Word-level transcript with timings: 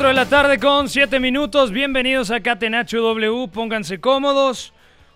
Cuatro 0.00 0.16
de 0.16 0.24
la 0.24 0.30
tarde 0.30 0.58
con 0.58 0.88
siete 0.88 1.20
minutos. 1.20 1.72
Bienvenidos 1.72 2.30
a 2.30 2.40
Catenacho 2.40 3.02
W. 3.02 3.48
Pónganse 3.48 4.00
cómodos. 4.00 4.72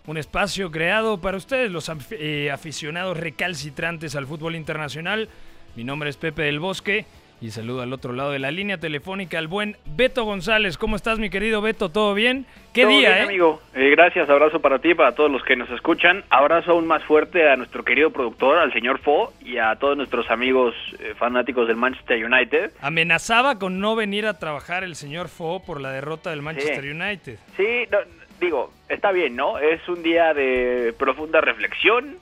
Un 0.06 0.18
espacio 0.18 0.70
creado 0.70 1.22
para 1.22 1.38
ustedes, 1.38 1.70
los 1.70 1.90
eh, 2.10 2.50
aficionados 2.50 3.16
recalcitrantes 3.16 4.14
al 4.14 4.27
fútbol 4.27 4.56
internacional. 4.56 5.30
Mi 5.74 5.84
nombre 5.84 6.10
es 6.10 6.18
Pepe 6.18 6.42
del 6.42 6.60
Bosque 6.60 7.06
y 7.44 7.50
saludo 7.50 7.82
al 7.82 7.92
otro 7.92 8.14
lado 8.14 8.30
de 8.30 8.38
la 8.38 8.50
línea 8.50 8.78
telefónica 8.78 9.36
al 9.36 9.48
buen 9.48 9.76
Beto 9.84 10.24
González. 10.24 10.78
¿Cómo 10.78 10.96
estás, 10.96 11.18
mi 11.18 11.28
querido 11.28 11.60
Beto? 11.60 11.90
¿Todo 11.90 12.14
bien? 12.14 12.46
¿Qué 12.72 12.84
Todo 12.84 12.92
día, 12.92 13.08
bien, 13.10 13.18
eh? 13.20 13.22
amigo. 13.24 13.60
Eh, 13.74 13.90
gracias, 13.90 14.30
abrazo 14.30 14.60
para 14.60 14.78
ti, 14.78 14.94
para 14.94 15.12
todos 15.14 15.30
los 15.30 15.42
que 15.44 15.54
nos 15.54 15.68
escuchan. 15.68 16.24
Abrazo 16.30 16.70
aún 16.70 16.86
más 16.86 17.04
fuerte 17.04 17.46
a 17.50 17.56
nuestro 17.56 17.84
querido 17.84 18.10
productor, 18.10 18.56
al 18.56 18.72
señor 18.72 18.98
Fo, 19.00 19.34
y 19.44 19.58
a 19.58 19.76
todos 19.76 19.94
nuestros 19.94 20.30
amigos 20.30 20.74
eh, 21.00 21.12
fanáticos 21.18 21.68
del 21.68 21.76
Manchester 21.76 22.24
United. 22.24 22.70
Amenazaba 22.80 23.58
con 23.58 23.78
no 23.78 23.94
venir 23.94 24.24
a 24.26 24.38
trabajar 24.38 24.82
el 24.82 24.96
señor 24.96 25.28
Fo 25.28 25.62
por 25.62 25.82
la 25.82 25.90
derrota 25.92 26.30
del 26.30 26.40
Manchester 26.40 26.82
Sí. 26.82 26.88
United. 26.92 27.38
Sí, 27.58 27.66
no, 27.92 27.98
digo, 28.40 28.72
está 28.88 29.12
bien, 29.12 29.36
¿no? 29.36 29.58
Es 29.58 29.86
un 29.86 30.02
día 30.02 30.32
de 30.32 30.94
profunda 30.98 31.42
reflexión, 31.42 32.16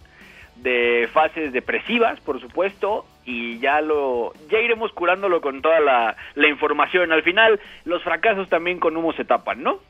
de 0.56 1.08
fases 1.12 1.52
depresivas, 1.52 2.20
por 2.20 2.40
supuesto, 2.40 3.04
y 3.24 3.58
ya 3.58 3.80
lo 3.80 4.32
ya 4.50 4.58
iremos 4.58 4.92
curándolo 4.92 5.40
con 5.40 5.62
toda 5.62 5.80
la, 5.80 6.16
la 6.34 6.48
información. 6.48 7.12
Al 7.12 7.22
final, 7.22 7.60
los 7.84 8.02
fracasos 8.02 8.48
también 8.48 8.78
con 8.78 8.96
humo 8.96 9.12
se 9.12 9.24
tapan, 9.24 9.62
¿no? 9.62 9.80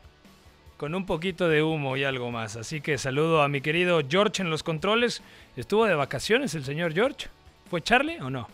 con 0.83 0.95
un 0.95 1.05
poquito 1.05 1.47
de 1.47 1.63
humo 1.63 1.95
y 1.95 2.03
algo 2.03 2.29
más. 2.29 2.57
Así 2.57 2.81
que 2.81 2.97
saludo 2.97 3.41
a 3.41 3.47
mi 3.47 3.61
querido 3.61 4.01
George 4.05 4.41
en 4.41 4.49
los 4.49 4.63
controles. 4.63 5.23
¿Estuvo 5.55 5.85
de 5.85 5.95
vacaciones 5.95 6.55
el 6.55 6.65
señor 6.65 6.93
George? 6.93 7.27
¿Fue 7.69 7.81
Charlie 7.81 8.19
o 8.19 8.29
no? 8.29 8.49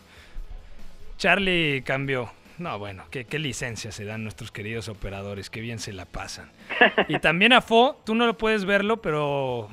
Charlie 1.18 1.82
cambió. 1.82 2.30
No, 2.58 2.78
bueno, 2.78 3.04
qué, 3.10 3.24
qué 3.24 3.40
licencia 3.40 3.90
se 3.90 4.04
dan 4.04 4.22
nuestros 4.22 4.52
queridos 4.52 4.88
operadores, 4.88 5.50
qué 5.50 5.60
bien 5.60 5.80
se 5.80 5.92
la 5.92 6.04
pasan. 6.04 6.50
Y 7.08 7.18
también 7.18 7.52
a 7.52 7.62
Fo, 7.62 8.00
tú 8.04 8.14
no 8.14 8.26
lo 8.26 8.38
puedes 8.38 8.64
verlo, 8.64 8.98
pero 8.98 9.68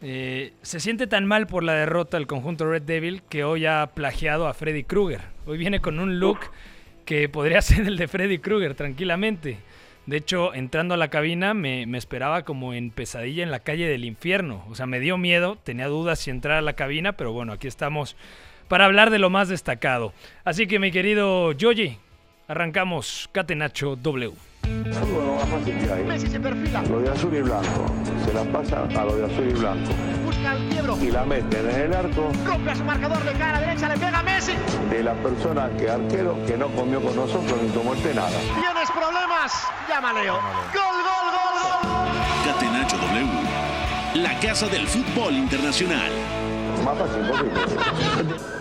eh, 0.00 0.52
se 0.62 0.78
siente 0.78 1.06
tan 1.06 1.26
mal 1.26 1.46
por 1.46 1.64
la 1.64 1.74
derrota 1.74 2.16
del 2.16 2.26
conjunto 2.26 2.70
Red 2.70 2.82
Devil 2.82 3.22
que 3.28 3.42
hoy 3.42 3.66
ha 3.66 3.90
plagiado 3.94 4.46
a 4.46 4.54
Freddy 4.54 4.84
Krueger. 4.84 5.22
Hoy 5.46 5.58
viene 5.58 5.80
con 5.80 5.98
un 5.98 6.20
look 6.20 6.38
que 7.04 7.28
podría 7.28 7.62
ser 7.62 7.86
el 7.86 7.96
de 7.96 8.06
Freddy 8.06 8.38
Krueger 8.38 8.74
tranquilamente. 8.74 9.58
De 10.06 10.16
hecho, 10.16 10.54
entrando 10.54 10.94
a 10.94 10.96
la 10.96 11.08
cabina 11.08 11.52
me, 11.52 11.82
esperaba 11.98 12.42
como 12.44 12.72
en 12.72 12.90
pesadilla 12.90 13.42
en 13.42 13.50
la 13.50 13.60
calle 13.60 13.88
del 13.88 14.04
infierno. 14.04 14.64
O 14.70 14.74
sea, 14.74 14.86
me 14.86 15.00
dio 15.00 15.18
miedo, 15.18 15.58
tenía 15.62 15.86
dudas 15.86 16.20
si 16.20 16.30
entrar 16.30 16.56
a 16.56 16.62
la 16.62 16.72
cabina, 16.72 17.12
pero 17.12 17.32
bueno, 17.32 17.52
aquí 17.52 17.66
estamos 17.66 18.16
para 18.68 18.86
hablar 18.86 19.10
de 19.10 19.18
lo 19.18 19.30
más 19.30 19.48
destacado. 19.48 20.14
Así 20.44 20.66
que 20.66 20.78
mi 20.78 20.92
querido 20.92 21.52
Yoyi, 21.52 21.98
arrancamos 22.46 23.28
Catenacho 23.32 23.96
W. 23.96 24.47
Fútbol 24.62 25.26
lo 25.26 25.34
más 25.36 25.48
fácil 25.48 25.78
que 25.78 25.92
hay. 25.92 26.04
Messi 26.04 26.26
se 26.28 26.40
perfila, 26.40 26.82
Lo 26.82 27.00
de 27.00 27.10
azul 27.10 27.34
y 27.34 27.42
blanco. 27.42 27.86
Se 28.24 28.32
la 28.34 28.44
pasa 28.44 28.82
a 29.00 29.04
lo 29.04 29.16
de 29.16 29.24
azul 29.26 29.48
y 29.48 29.52
blanco. 29.52 29.90
busca 30.24 30.52
el 30.56 30.68
quiebro, 30.68 30.98
Y 31.00 31.10
la 31.10 31.24
meten 31.24 31.70
en 31.70 31.80
el 31.80 31.94
arco 31.94 32.30
rompe 32.44 32.70
a 32.70 32.76
su 32.76 32.84
marcador 32.84 33.22
de 33.24 33.32
cara 33.32 33.60
derecha, 33.60 33.88
le 33.88 33.94
pega 33.98 34.18
a 34.18 34.22
Messi. 34.22 34.52
de 34.90 35.02
la 35.02 35.14
persona 35.14 35.70
que 35.78 35.88
arquero 35.90 36.36
que 36.46 36.56
no 36.56 36.68
comió 36.68 37.00
con 37.00 37.14
nosotros 37.16 37.62
ni 37.62 37.68
tomó 37.70 37.94
el 37.94 38.14
nada. 38.14 38.30
Tienes 38.60 38.90
problemas, 38.90 39.52
llama 39.88 40.12
Leo. 40.12 40.34
Gol, 40.34 40.98
gol, 41.08 41.26
gol, 41.36 41.54
gol. 41.62 42.52
Catenacho 42.52 42.96
W, 42.96 44.22
la 44.22 44.40
casa 44.40 44.66
del 44.68 44.86
fútbol 44.86 45.34
internacional. 45.34 46.10
Más 46.84 46.98
fácil 46.98 47.22
posible. 47.28 48.57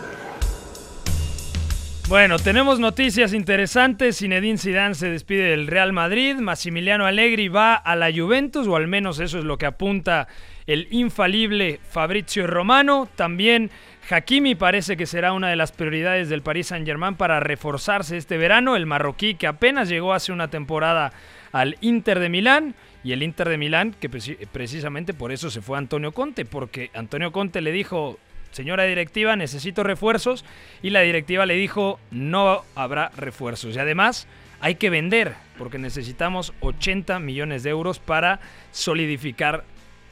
Bueno, 2.10 2.40
tenemos 2.40 2.80
noticias 2.80 3.34
interesantes. 3.34 4.20
Zinedine 4.20 4.58
Zidane 4.58 4.96
se 4.96 5.10
despide 5.10 5.50
del 5.50 5.68
Real 5.68 5.92
Madrid. 5.92 6.38
Massimiliano 6.38 7.06
Allegri 7.06 7.50
va 7.50 7.76
a 7.76 7.98
la 7.98 8.10
Juventus, 8.14 8.66
o 8.66 8.78
al 8.78 8.88
menos 8.88 9.20
eso 9.20 9.40
es 9.40 9.44
lo 9.44 9.58
que 9.58 9.66
apunta 9.66 10.30
el 10.68 10.88
infalible 10.92 11.82
Fabrizio 11.90 12.48
Romano. 12.48 13.10
También 13.18 13.72
Hakimi 14.10 14.56
parece 14.56 14.96
que 14.96 15.06
será 15.06 15.34
una 15.34 15.50
de 15.50 15.58
las 15.58 15.74
prioridades 15.74 16.30
del 16.30 16.44
Paris 16.44 16.68
Saint-Germain 16.68 17.16
para 17.16 17.42
reforzarse 17.42 18.16
este 18.16 18.38
verano. 18.38 18.78
El 18.78 18.86
marroquí 18.86 19.36
que 19.36 19.48
apenas 19.48 19.90
llegó 19.90 20.14
hace 20.14 20.32
una 20.32 20.48
temporada 20.48 21.12
al 21.52 21.76
Inter 21.82 22.22
de 22.22 22.30
Milán. 22.30 22.74
Y 23.04 23.12
el 23.12 23.22
Inter 23.22 23.50
de 23.50 23.58
Milán, 23.58 23.94
que 24.00 24.10
preci- 24.10 24.38
precisamente 24.52 25.14
por 25.14 25.34
eso 25.34 25.50
se 25.50 25.62
fue 25.62 25.78
Antonio 25.78 26.14
Conte, 26.14 26.46
porque 26.46 26.90
Antonio 26.94 27.34
Conte 27.34 27.60
le 27.62 27.72
dijo, 27.74 28.18
señora 28.58 28.86
directiva, 28.86 29.36
necesito 29.36 29.84
refuerzos. 29.84 30.44
Y 30.82 30.90
la 30.90 31.02
directiva 31.02 31.46
le 31.46 31.54
dijo, 31.54 32.00
no 32.12 32.64
habrá 32.76 33.12
refuerzos. 33.16 33.76
Y 33.76 33.80
además 33.80 34.28
hay 34.60 34.76
que 34.76 34.90
vender, 34.90 35.36
porque 35.58 35.78
necesitamos 35.78 36.54
80 36.62 37.20
millones 37.20 37.62
de 37.62 37.70
euros 37.70 38.00
para 38.00 38.40
solidificar 38.72 39.64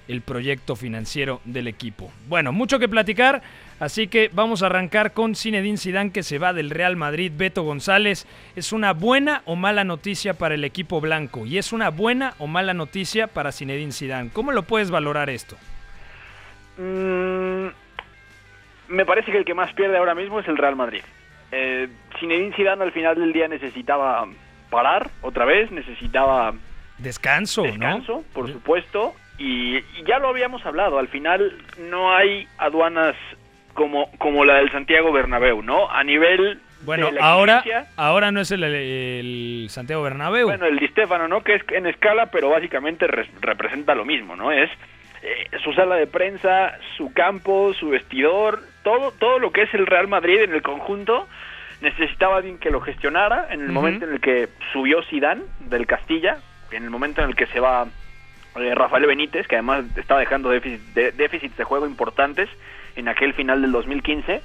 el 0.08 0.22
proyecto 0.22 0.76
financiero 0.76 1.42
del 1.46 1.68
equipo. 1.68 2.12
Bueno, 2.30 2.52
mucho 2.52 2.78
que 2.78 2.88
platicar, 2.88 3.42
así 3.80 4.08
que 4.08 4.30
vamos 4.32 4.62
a 4.62 4.68
arrancar 4.68 5.14
con 5.14 5.34
Zinedine 5.34 5.80
Zidane 5.80 6.12
que 6.12 6.22
se 6.22 6.38
va 6.38 6.54
del 6.54 6.70
Real 6.70 6.96
Madrid. 6.96 7.32
Beto 7.36 7.64
González, 7.64 8.28
¿es 8.56 8.72
una 8.72 8.94
buena 8.94 9.42
o 9.46 9.56
mala 9.56 9.84
noticia 9.84 10.36
para 10.36 10.54
el 10.54 10.64
equipo 10.64 11.02
blanco? 11.02 11.48
Y 11.48 11.58
es 11.58 11.74
una 11.74 11.90
buena 11.90 12.36
o 12.38 12.46
mala 12.46 12.76
noticia 12.76 13.26
para 13.26 13.52
Zinedine 13.52 13.92
Zidane. 13.92 14.30
¿Cómo 14.32 14.52
lo 14.52 14.62
puedes 14.62 14.92
valorar 14.92 15.32
esto? 15.32 15.58
Mm, 16.78 17.68
me 18.88 19.06
parece 19.06 19.32
que 19.32 19.38
el 19.38 19.46
que 19.46 19.54
más 19.54 19.74
pierde 19.74 19.98
ahora 19.98 20.16
mismo 20.16 20.40
es 20.40 20.48
el 20.48 20.58
Real 20.58 20.76
Madrid. 20.76 21.02
Eh, 21.52 21.88
Zinedine 22.20 22.56
Zidane 22.56 22.84
al 22.84 22.92
final 22.92 23.16
del 23.16 23.32
día 23.34 23.48
necesitaba 23.48 24.26
parar 24.70 25.10
otra 25.22 25.46
vez, 25.46 25.72
necesitaba 25.72 26.54
Descanso, 26.98 27.64
descanso, 27.64 28.14
¿no? 28.18 28.24
por 28.34 28.52
supuesto, 28.52 29.14
y, 29.38 29.78
y 29.78 30.04
ya 30.08 30.18
lo 30.20 30.30
habíamos 30.30 30.66
hablado, 30.66 30.98
al 30.98 31.08
final 31.10 31.54
no 31.90 32.16
hay 32.16 32.48
aduanas 32.58 33.16
como, 33.74 34.10
como 34.18 34.46
la 34.46 34.56
del 34.56 34.72
Santiago 34.72 35.12
Bernabéu, 35.12 35.62
¿no? 35.62 35.90
A 35.92 36.04
nivel 36.06 36.62
Bueno, 36.86 37.08
de 37.08 37.12
la 37.14 37.22
ahora, 37.26 37.58
exigencia, 37.58 37.92
ahora 37.98 38.32
no 38.32 38.40
es 38.40 38.50
el, 38.52 38.64
el 38.64 39.68
Santiago 39.70 40.04
Bernabéu. 40.04 40.48
Bueno, 40.48 40.66
el 40.68 40.80
Di 40.80 40.88
Stéfano, 40.88 41.28
¿no? 41.28 41.42
Que 41.44 41.56
es 41.56 41.64
en 41.72 41.86
escala, 41.86 42.28
pero 42.28 42.50
básicamente 42.50 43.08
re- 43.08 43.30
representa 43.42 43.94
lo 43.94 44.06
mismo, 44.06 44.38
¿no? 44.38 44.52
Es 44.54 44.70
eh, 45.26 45.58
su 45.64 45.74
sala 45.74 45.96
de 45.96 46.08
prensa, 46.08 46.78
su 46.98 47.12
campo, 47.14 47.74
su 47.74 47.90
vestidor, 47.90 48.62
todo, 48.84 49.12
todo 49.12 49.40
lo 49.40 49.52
que 49.52 49.64
es 49.64 49.74
el 49.74 49.88
Real 49.88 50.08
Madrid 50.08 50.42
en 50.42 50.54
el 50.54 50.62
conjunto 50.62 51.28
necesitaba 51.82 52.38
alguien 52.38 52.58
que 52.58 52.72
lo 52.72 52.80
gestionara 52.82 53.48
en 53.52 53.62
el 53.62 53.72
momento 53.72 54.06
en 54.06 54.14
el 54.14 54.22
que 54.22 54.48
subió 54.72 55.02
Sidán 55.04 55.44
del 55.60 55.86
Castilla, 55.86 56.38
en 56.72 56.84
el 56.84 56.90
momento 56.90 57.22
en 57.22 57.30
el 57.30 57.36
que 57.36 57.48
se 57.48 57.60
va 57.60 57.86
eh, 58.56 58.74
Rafael 58.74 59.06
Benítez, 59.06 59.48
que 59.48 59.56
además 59.56 59.84
estaba 59.98 60.20
dejando 60.22 60.50
déficit, 60.50 60.80
de- 60.94 61.12
déficits 61.12 61.58
de 61.58 61.64
juego 61.66 61.86
importantes 61.86 62.50
en 62.96 63.08
aquel 63.10 63.34
final 63.34 63.62
del 63.62 63.72
2015. 63.74 64.42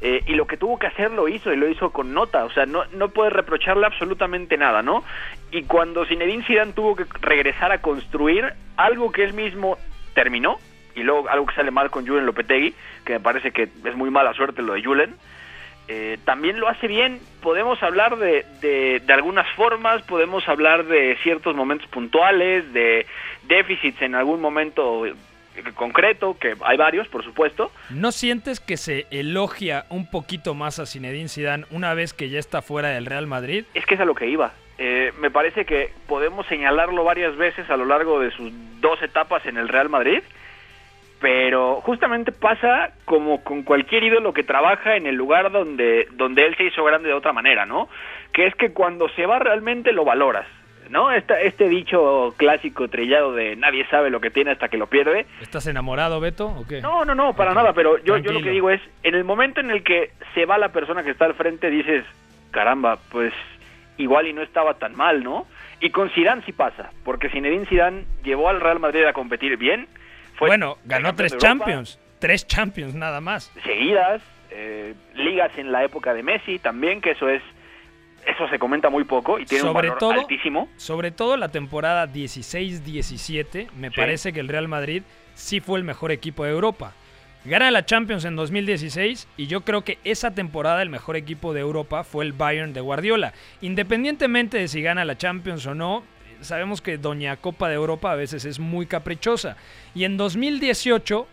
Eh, 0.00 0.22
y 0.28 0.34
lo 0.34 0.46
que 0.46 0.56
tuvo 0.56 0.78
que 0.78 0.86
hacer 0.86 1.10
lo 1.10 1.26
hizo 1.26 1.52
y 1.52 1.56
lo 1.56 1.68
hizo 1.68 1.90
con 1.90 2.14
nota, 2.14 2.44
o 2.44 2.50
sea, 2.50 2.66
no, 2.66 2.84
no 2.92 3.08
puede 3.08 3.30
reprocharle 3.30 3.84
absolutamente 3.84 4.56
nada, 4.56 4.80
¿no? 4.80 5.02
Y 5.50 5.64
cuando 5.64 6.04
Zinedine 6.06 6.44
Zidane 6.44 6.72
tuvo 6.72 6.94
que 6.94 7.04
regresar 7.20 7.72
a 7.72 7.82
construir 7.82 8.52
algo 8.76 9.10
que 9.10 9.24
él 9.24 9.32
mismo 9.32 9.76
terminó, 10.18 10.58
y 10.96 11.04
luego 11.04 11.28
algo 11.28 11.46
que 11.46 11.54
sale 11.54 11.70
mal 11.70 11.90
con 11.90 12.04
Julen 12.04 12.26
Lopetegui, 12.26 12.74
que 13.04 13.12
me 13.12 13.20
parece 13.20 13.52
que 13.52 13.68
es 13.84 13.94
muy 13.94 14.10
mala 14.10 14.34
suerte 14.34 14.62
lo 14.62 14.72
de 14.74 14.82
Julen, 14.82 15.14
eh, 15.86 16.18
también 16.24 16.58
lo 16.58 16.68
hace 16.68 16.88
bien. 16.88 17.20
Podemos 17.40 17.80
hablar 17.84 18.18
de, 18.18 18.44
de, 18.60 19.00
de, 19.06 19.12
algunas 19.12 19.46
formas, 19.54 20.02
podemos 20.02 20.48
hablar 20.48 20.86
de 20.86 21.16
ciertos 21.22 21.54
momentos 21.54 21.86
puntuales, 21.88 22.72
de 22.72 23.06
déficits 23.44 24.02
en 24.02 24.16
algún 24.16 24.40
momento 24.40 25.04
concreto, 25.74 26.36
que 26.36 26.56
hay 26.64 26.76
varios, 26.76 27.06
por 27.06 27.22
supuesto. 27.22 27.70
¿No 27.90 28.10
sientes 28.10 28.58
que 28.58 28.76
se 28.76 29.06
elogia 29.12 29.86
un 29.90 30.10
poquito 30.10 30.54
más 30.54 30.80
a 30.80 30.86
Zinedine 30.86 31.28
Zidane 31.28 31.64
una 31.70 31.94
vez 31.94 32.12
que 32.12 32.28
ya 32.28 32.40
está 32.40 32.60
fuera 32.60 32.88
del 32.88 33.06
Real 33.06 33.28
Madrid? 33.28 33.64
Es 33.72 33.86
que 33.86 33.94
es 33.94 34.00
a 34.00 34.04
lo 34.04 34.16
que 34.16 34.26
iba. 34.26 34.52
Eh, 34.78 35.12
me 35.18 35.30
parece 35.30 35.64
que 35.64 35.92
podemos 36.06 36.46
señalarlo 36.46 37.02
varias 37.02 37.36
veces 37.36 37.68
a 37.68 37.76
lo 37.76 37.84
largo 37.84 38.20
de 38.20 38.30
sus 38.30 38.52
dos 38.80 39.02
etapas 39.02 39.44
en 39.44 39.56
el 39.56 39.68
Real 39.68 39.88
Madrid, 39.88 40.22
pero 41.20 41.80
justamente 41.80 42.30
pasa 42.30 42.92
como 43.04 43.42
con 43.42 43.64
cualquier 43.64 44.04
ídolo 44.04 44.32
que 44.32 44.44
trabaja 44.44 44.96
en 44.96 45.06
el 45.06 45.16
lugar 45.16 45.50
donde, 45.50 46.06
donde 46.12 46.46
él 46.46 46.56
se 46.56 46.64
hizo 46.64 46.84
grande 46.84 47.08
de 47.08 47.14
otra 47.14 47.32
manera, 47.32 47.66
¿no? 47.66 47.88
Que 48.32 48.46
es 48.46 48.54
que 48.54 48.72
cuando 48.72 49.08
se 49.10 49.26
va 49.26 49.40
realmente 49.40 49.92
lo 49.92 50.04
valoras. 50.04 50.46
¿no? 50.90 51.12
Esta, 51.12 51.38
este 51.40 51.68
dicho 51.68 52.32
clásico 52.38 52.88
trillado 52.88 53.34
de 53.34 53.56
nadie 53.56 53.86
sabe 53.88 54.08
lo 54.08 54.20
que 54.20 54.30
tiene 54.30 54.52
hasta 54.52 54.68
que 54.68 54.78
lo 54.78 54.86
pierde. 54.86 55.26
¿Estás 55.42 55.66
enamorado, 55.66 56.18
Beto, 56.18 56.46
o 56.46 56.66
qué? 56.66 56.80
No, 56.80 57.04
no, 57.04 57.14
no, 57.14 57.34
para 57.34 57.52
nada, 57.52 57.74
pero 57.74 57.98
yo, 57.98 58.16
yo 58.16 58.32
lo 58.32 58.40
que 58.40 58.50
digo 58.50 58.70
es, 58.70 58.80
en 59.02 59.14
el 59.14 59.24
momento 59.24 59.60
en 59.60 59.70
el 59.70 59.84
que 59.84 60.12
se 60.34 60.46
va 60.46 60.56
la 60.56 60.70
persona 60.70 61.02
que 61.02 61.10
está 61.10 61.26
al 61.26 61.34
frente, 61.34 61.68
dices, 61.68 62.04
caramba, 62.52 62.98
pues 63.10 63.34
igual 63.98 64.26
y 64.26 64.32
no 64.32 64.42
estaba 64.42 64.74
tan 64.74 64.96
mal, 64.96 65.22
¿no? 65.22 65.46
Y 65.80 65.90
con 65.90 66.10
Zidane 66.10 66.42
sí 66.44 66.52
pasa, 66.52 66.90
porque 67.04 67.28
Zinedine 67.28 67.66
Zidane 67.66 68.04
llevó 68.24 68.48
al 68.48 68.60
Real 68.60 68.80
Madrid 68.80 69.04
a 69.04 69.12
competir 69.12 69.56
bien. 69.56 69.86
Fue 70.36 70.48
bueno, 70.48 70.78
ganó 70.84 71.14
tres 71.14 71.36
Champions, 71.36 71.98
tres 72.18 72.46
Champions 72.46 72.94
nada 72.94 73.20
más. 73.20 73.52
Seguidas, 73.64 74.22
eh, 74.50 74.94
ligas 75.14 75.50
en 75.58 75.72
la 75.72 75.84
época 75.84 76.14
de 76.14 76.22
Messi 76.22 76.58
también, 76.58 77.00
que 77.00 77.10
eso 77.10 77.28
es 77.28 77.42
eso 78.26 78.48
se 78.48 78.58
comenta 78.58 78.90
muy 78.90 79.04
poco 79.04 79.38
y 79.38 79.46
tiene 79.46 79.62
sobre 79.62 79.88
un 79.88 79.94
valor 79.94 79.98
todo, 79.98 80.12
altísimo. 80.12 80.68
Sobre 80.76 81.10
todo 81.10 81.36
la 81.36 81.48
temporada 81.48 82.06
16-17, 82.06 83.70
me 83.72 83.88
sí. 83.88 83.94
parece 83.96 84.32
que 84.32 84.40
el 84.40 84.48
Real 84.48 84.68
Madrid 84.68 85.02
sí 85.34 85.60
fue 85.60 85.78
el 85.78 85.84
mejor 85.84 86.12
equipo 86.12 86.44
de 86.44 86.50
Europa. 86.50 86.92
Gana 87.48 87.70
la 87.70 87.86
Champions 87.86 88.26
en 88.26 88.36
2016 88.36 89.26
y 89.38 89.46
yo 89.46 89.62
creo 89.62 89.82
que 89.82 89.98
esa 90.04 90.32
temporada 90.32 90.82
el 90.82 90.90
mejor 90.90 91.16
equipo 91.16 91.54
de 91.54 91.60
Europa 91.60 92.04
fue 92.04 92.26
el 92.26 92.34
Bayern 92.34 92.74
de 92.74 92.82
Guardiola. 92.82 93.32
Independientemente 93.62 94.58
de 94.58 94.68
si 94.68 94.82
gana 94.82 95.06
la 95.06 95.16
Champions 95.16 95.64
o 95.64 95.74
no, 95.74 96.02
sabemos 96.42 96.82
que 96.82 96.98
Doña 96.98 97.38
Copa 97.38 97.70
de 97.70 97.76
Europa 97.76 98.12
a 98.12 98.16
veces 98.16 98.44
es 98.44 98.58
muy 98.58 98.84
caprichosa. 98.84 99.56
Y 99.94 100.04
en 100.04 100.18
2018 100.18 101.26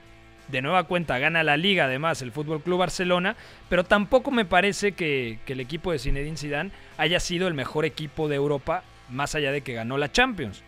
de 0.47 0.61
nueva 0.61 0.85
cuenta 0.85 1.19
gana 1.19 1.43
la 1.43 1.57
liga 1.57 1.83
además 1.83 2.21
el 2.21 2.31
Fútbol 2.31 2.61
Club 2.61 2.79
Barcelona, 2.79 3.35
pero 3.67 3.83
tampoco 3.83 4.31
me 4.31 4.45
parece 4.45 4.93
que, 4.93 5.39
que, 5.45 5.51
el 5.51 5.59
equipo 5.59 5.91
de 5.91 5.99
Zinedine 5.99 6.37
Zidane 6.37 6.71
haya 6.97 7.19
sido 7.19 7.49
el 7.49 7.55
mejor 7.55 7.83
equipo 7.83 8.29
de 8.29 8.37
Europa 8.37 8.83
más 9.09 9.35
allá 9.35 9.51
de 9.51 9.63
que 9.63 9.73
ganó 9.73 9.97
la 9.97 10.09
Champions. 10.13 10.63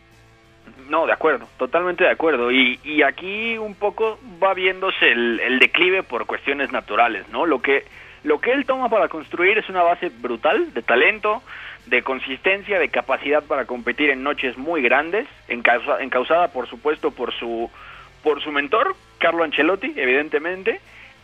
No, 0.89 1.05
de 1.05 1.13
acuerdo, 1.13 1.47
totalmente 1.57 2.03
de 2.03 2.11
acuerdo. 2.11 2.51
Y, 2.51 2.79
y 2.83 3.03
aquí 3.03 3.57
un 3.57 3.75
poco 3.75 4.19
va 4.41 4.53
viéndose 4.53 5.11
el, 5.11 5.59
declive 5.59 6.03
por 6.03 6.25
cuestiones 6.25 6.71
naturales, 6.71 7.27
¿no? 7.29 7.45
Lo 7.45 7.61
que, 7.61 7.85
lo 8.23 8.39
que 8.39 8.51
él 8.51 8.65
toma 8.65 8.89
para 8.89 9.07
construir 9.07 9.57
es 9.57 9.69
una 9.69 9.83
base 9.83 10.09
brutal 10.09 10.73
de 10.73 10.81
talento, 10.81 11.41
de 11.87 12.03
consistencia, 12.03 12.79
de 12.79 12.89
capacidad 12.89 13.43
para 13.43 13.65
competir 13.65 14.09
en 14.09 14.23
noches 14.23 14.57
muy 14.57 14.81
grandes, 14.81 15.27
encausa, 15.47 16.01
encausada 16.01 16.49
por 16.49 16.67
supuesto 16.67 17.11
por 17.11 17.33
su 17.33 17.69
por 18.23 18.41
su 18.41 18.51
mentor, 18.51 18.95
Carlo 19.19 19.43
Ancelotti, 19.43 19.93
evidentemente, 19.95 20.81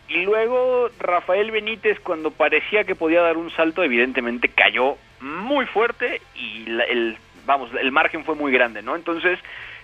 y 0.08 0.22
luego 0.22 0.88
Rafael 0.98 1.50
Benítez 1.50 2.00
cuando 2.00 2.30
parecía 2.30 2.84
que 2.84 2.94
podía 2.94 3.20
dar 3.20 3.36
un 3.36 3.50
salto, 3.50 3.82
evidentemente 3.82 4.48
cayó 4.48 4.96
muy 5.20 5.66
fuerte 5.66 6.20
y 6.34 6.64
la, 6.66 6.84
el 6.84 7.18
vamos, 7.46 7.70
el 7.80 7.92
margen 7.92 8.24
fue 8.24 8.34
muy 8.34 8.52
grande, 8.52 8.82
¿no? 8.82 8.96
Entonces, 8.96 9.38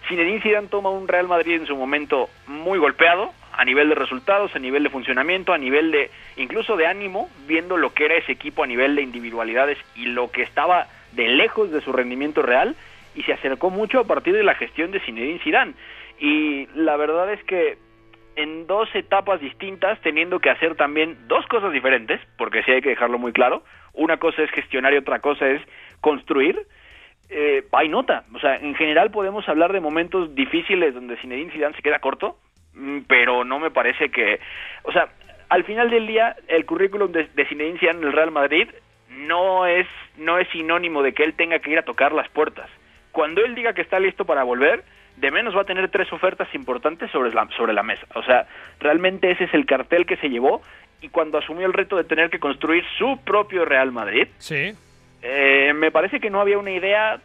Zinedine 0.08 0.40
Zidane 0.40 0.68
toma 0.68 0.90
un 0.90 1.08
Real 1.08 1.28
Madrid 1.28 1.54
en 1.54 1.66
su 1.66 1.76
momento 1.76 2.28
muy 2.46 2.78
golpeado 2.78 3.32
a 3.52 3.64
nivel 3.64 3.88
de 3.88 3.94
resultados, 3.94 4.54
a 4.54 4.58
nivel 4.58 4.82
de 4.82 4.90
funcionamiento, 4.90 5.52
a 5.52 5.58
nivel 5.58 5.90
de 5.90 6.10
incluso 6.36 6.76
de 6.76 6.86
ánimo, 6.86 7.28
viendo 7.46 7.76
lo 7.76 7.92
que 7.92 8.06
era 8.06 8.14
ese 8.16 8.32
equipo 8.32 8.64
a 8.64 8.66
nivel 8.66 8.96
de 8.96 9.02
individualidades 9.02 9.78
y 9.94 10.06
lo 10.06 10.30
que 10.30 10.42
estaba 10.42 10.86
de 11.12 11.28
lejos 11.28 11.70
de 11.70 11.80
su 11.80 11.92
rendimiento 11.92 12.42
real 12.42 12.76
y 13.14 13.22
se 13.24 13.32
acercó 13.32 13.70
mucho 13.70 14.00
a 14.00 14.04
partir 14.04 14.34
de 14.34 14.44
la 14.44 14.54
gestión 14.54 14.92
de 14.92 15.00
Zinedine 15.00 15.40
Zidane 15.40 15.74
y 16.18 16.68
la 16.74 16.96
verdad 16.96 17.32
es 17.32 17.42
que 17.44 17.78
en 18.36 18.66
dos 18.66 18.88
etapas 18.94 19.40
distintas, 19.40 20.00
teniendo 20.00 20.38
que 20.38 20.50
hacer 20.50 20.76
también 20.76 21.18
dos 21.26 21.46
cosas 21.46 21.72
diferentes, 21.72 22.20
porque 22.38 22.62
sí 22.62 22.70
hay 22.70 22.80
que 22.80 22.90
dejarlo 22.90 23.18
muy 23.18 23.32
claro, 23.32 23.62
una 23.92 24.18
cosa 24.18 24.42
es 24.42 24.50
gestionar 24.50 24.94
y 24.94 24.98
otra 24.98 25.18
cosa 25.18 25.48
es 25.48 25.60
construir, 26.00 26.66
eh, 27.30 27.64
hay 27.72 27.88
nota, 27.88 28.24
o 28.34 28.38
sea, 28.38 28.56
en 28.56 28.74
general 28.74 29.10
podemos 29.10 29.48
hablar 29.48 29.72
de 29.72 29.80
momentos 29.80 30.34
difíciles 30.34 30.94
donde 30.94 31.16
Zinedine 31.16 31.52
Zidane 31.52 31.76
se 31.76 31.82
queda 31.82 32.00
corto, 32.00 32.36
pero 33.06 33.44
no 33.44 33.58
me 33.58 33.70
parece 33.70 34.10
que, 34.10 34.40
o 34.82 34.92
sea, 34.92 35.08
al 35.48 35.64
final 35.64 35.90
del 35.90 36.06
día 36.06 36.36
el 36.48 36.66
currículum 36.66 37.12
de, 37.12 37.28
de 37.34 37.46
Zinedine 37.46 37.78
Zidane 37.78 38.00
en 38.00 38.06
el 38.06 38.12
Real 38.12 38.30
Madrid 38.30 38.68
no 39.10 39.66
es 39.66 39.86
no 40.16 40.38
es 40.38 40.48
sinónimo 40.48 41.02
de 41.02 41.12
que 41.12 41.24
él 41.24 41.34
tenga 41.34 41.58
que 41.58 41.70
ir 41.70 41.78
a 41.78 41.84
tocar 41.84 42.12
las 42.12 42.28
puertas. 42.28 42.68
Cuando 43.12 43.44
él 43.44 43.54
diga 43.54 43.72
que 43.72 43.82
está 43.82 43.98
listo 43.98 44.24
para 44.24 44.44
volver, 44.44 44.84
de 45.16 45.30
menos 45.30 45.56
va 45.56 45.62
a 45.62 45.64
tener 45.64 45.90
tres 45.90 46.12
ofertas 46.12 46.48
importantes 46.54 47.10
sobre 47.10 47.32
la, 47.32 47.48
sobre 47.56 47.72
la 47.72 47.82
mesa. 47.82 48.06
O 48.14 48.22
sea, 48.22 48.46
realmente 48.78 49.30
ese 49.30 49.44
es 49.44 49.54
el 49.54 49.66
cartel 49.66 50.06
que 50.06 50.16
se 50.16 50.28
llevó 50.28 50.62
y 51.00 51.08
cuando 51.08 51.38
asumió 51.38 51.66
el 51.66 51.72
reto 51.72 51.96
de 51.96 52.04
tener 52.04 52.30
que 52.30 52.38
construir 52.38 52.84
su 52.98 53.18
propio 53.24 53.64
Real 53.64 53.90
Madrid, 53.92 54.28
sí. 54.38 54.72
Eh, 55.22 55.72
me 55.74 55.90
parece 55.90 56.20
que 56.20 56.30
no 56.30 56.40
había 56.40 56.58
una 56.58 56.70
idea 56.70 57.20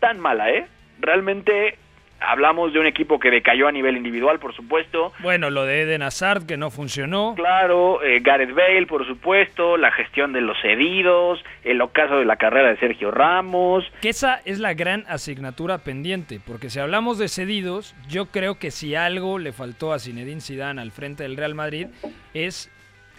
tan 0.00 0.18
mala, 0.18 0.50
¿eh? 0.50 0.66
Realmente 1.00 1.78
hablamos 2.20 2.72
de 2.72 2.80
un 2.80 2.86
equipo 2.86 3.18
que 3.18 3.30
decayó 3.30 3.68
a 3.68 3.72
nivel 3.72 3.96
individual, 3.96 4.38
por 4.38 4.54
supuesto. 4.54 5.12
Bueno, 5.20 5.50
lo 5.50 5.64
de 5.64 5.82
Eden 5.82 6.02
Hazard 6.02 6.46
que 6.46 6.56
no 6.56 6.70
funcionó. 6.70 7.34
Claro, 7.36 8.02
eh, 8.02 8.20
Gareth 8.20 8.54
Bale, 8.54 8.86
por 8.86 9.06
supuesto, 9.06 9.76
la 9.76 9.92
gestión 9.92 10.32
de 10.32 10.40
los 10.40 10.56
cedidos, 10.60 11.42
el 11.64 11.80
ocaso 11.80 12.18
de 12.18 12.24
la 12.24 12.36
carrera 12.36 12.70
de 12.70 12.76
Sergio 12.78 13.10
Ramos. 13.10 13.84
Que 14.00 14.08
esa 14.08 14.40
es 14.44 14.58
la 14.58 14.74
gran 14.74 15.04
asignatura 15.08 15.78
pendiente, 15.78 16.40
porque 16.44 16.70
si 16.70 16.80
hablamos 16.80 17.18
de 17.18 17.28
cedidos, 17.28 17.94
yo 18.08 18.26
creo 18.26 18.58
que 18.58 18.70
si 18.70 18.94
algo 18.94 19.38
le 19.38 19.52
faltó 19.52 19.92
a 19.92 19.98
Zinedine 19.98 20.40
Zidane 20.40 20.80
al 20.80 20.90
frente 20.90 21.22
del 21.22 21.36
Real 21.36 21.54
Madrid 21.54 21.86
es 22.34 22.70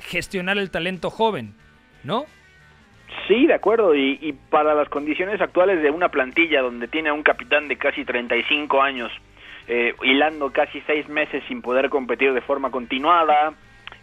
gestionar 0.01 0.57
el 0.57 0.71
talento 0.71 1.09
joven, 1.09 1.53
¿no? 2.03 2.25
Sí, 3.27 3.47
de 3.47 3.53
acuerdo, 3.53 3.95
y, 3.95 4.19
y, 4.21 4.33
para 4.33 4.73
las 4.73 4.89
condiciones 4.89 5.39
actuales 5.41 5.81
de 5.81 5.89
una 5.89 6.09
plantilla 6.09 6.61
donde 6.61 6.87
tiene 6.87 7.11
un 7.11 7.23
capitán 7.23 7.67
de 7.67 7.77
casi 7.77 8.05
35 8.05 8.81
años, 8.81 9.11
eh, 9.71 9.93
hilando 10.01 10.51
casi 10.51 10.81
seis 10.87 11.07
meses 11.09 11.43
sin 11.47 11.61
poder 11.61 11.89
competir 11.89 12.33
de 12.33 12.41
forma 12.41 12.71
continuada, 12.71 13.53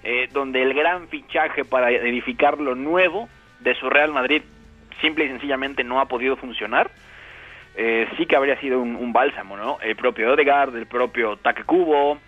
eh, 0.04 0.28
donde 0.32 0.62
el 0.62 0.75
gran 0.75 1.08
fichaje 1.08 1.64
para 1.64 1.90
edificar 1.90 2.60
lo 2.60 2.76
nuevo 2.76 3.28
de 3.58 3.75
su 3.75 3.90
Real 3.90 4.12
Madrid 4.12 4.42
simple 5.00 5.25
y 5.25 5.28
sencillamente 5.28 5.82
no 5.82 5.98
ha 5.98 6.06
podido 6.06 6.36
funcionar, 6.36 6.92
eh, 7.76 8.06
sí 8.16 8.26
que 8.26 8.36
habría 8.36 8.60
sido 8.60 8.80
un, 8.80 9.12
bálsamo, 9.12 9.56
¿no? 9.56 9.78
El 9.82 9.96
propio 9.96 10.32
Odegaard, 10.32 10.76
el 10.76 10.86
propio 10.86 11.36
Taque 11.36 11.64
Cubo, 11.64 12.18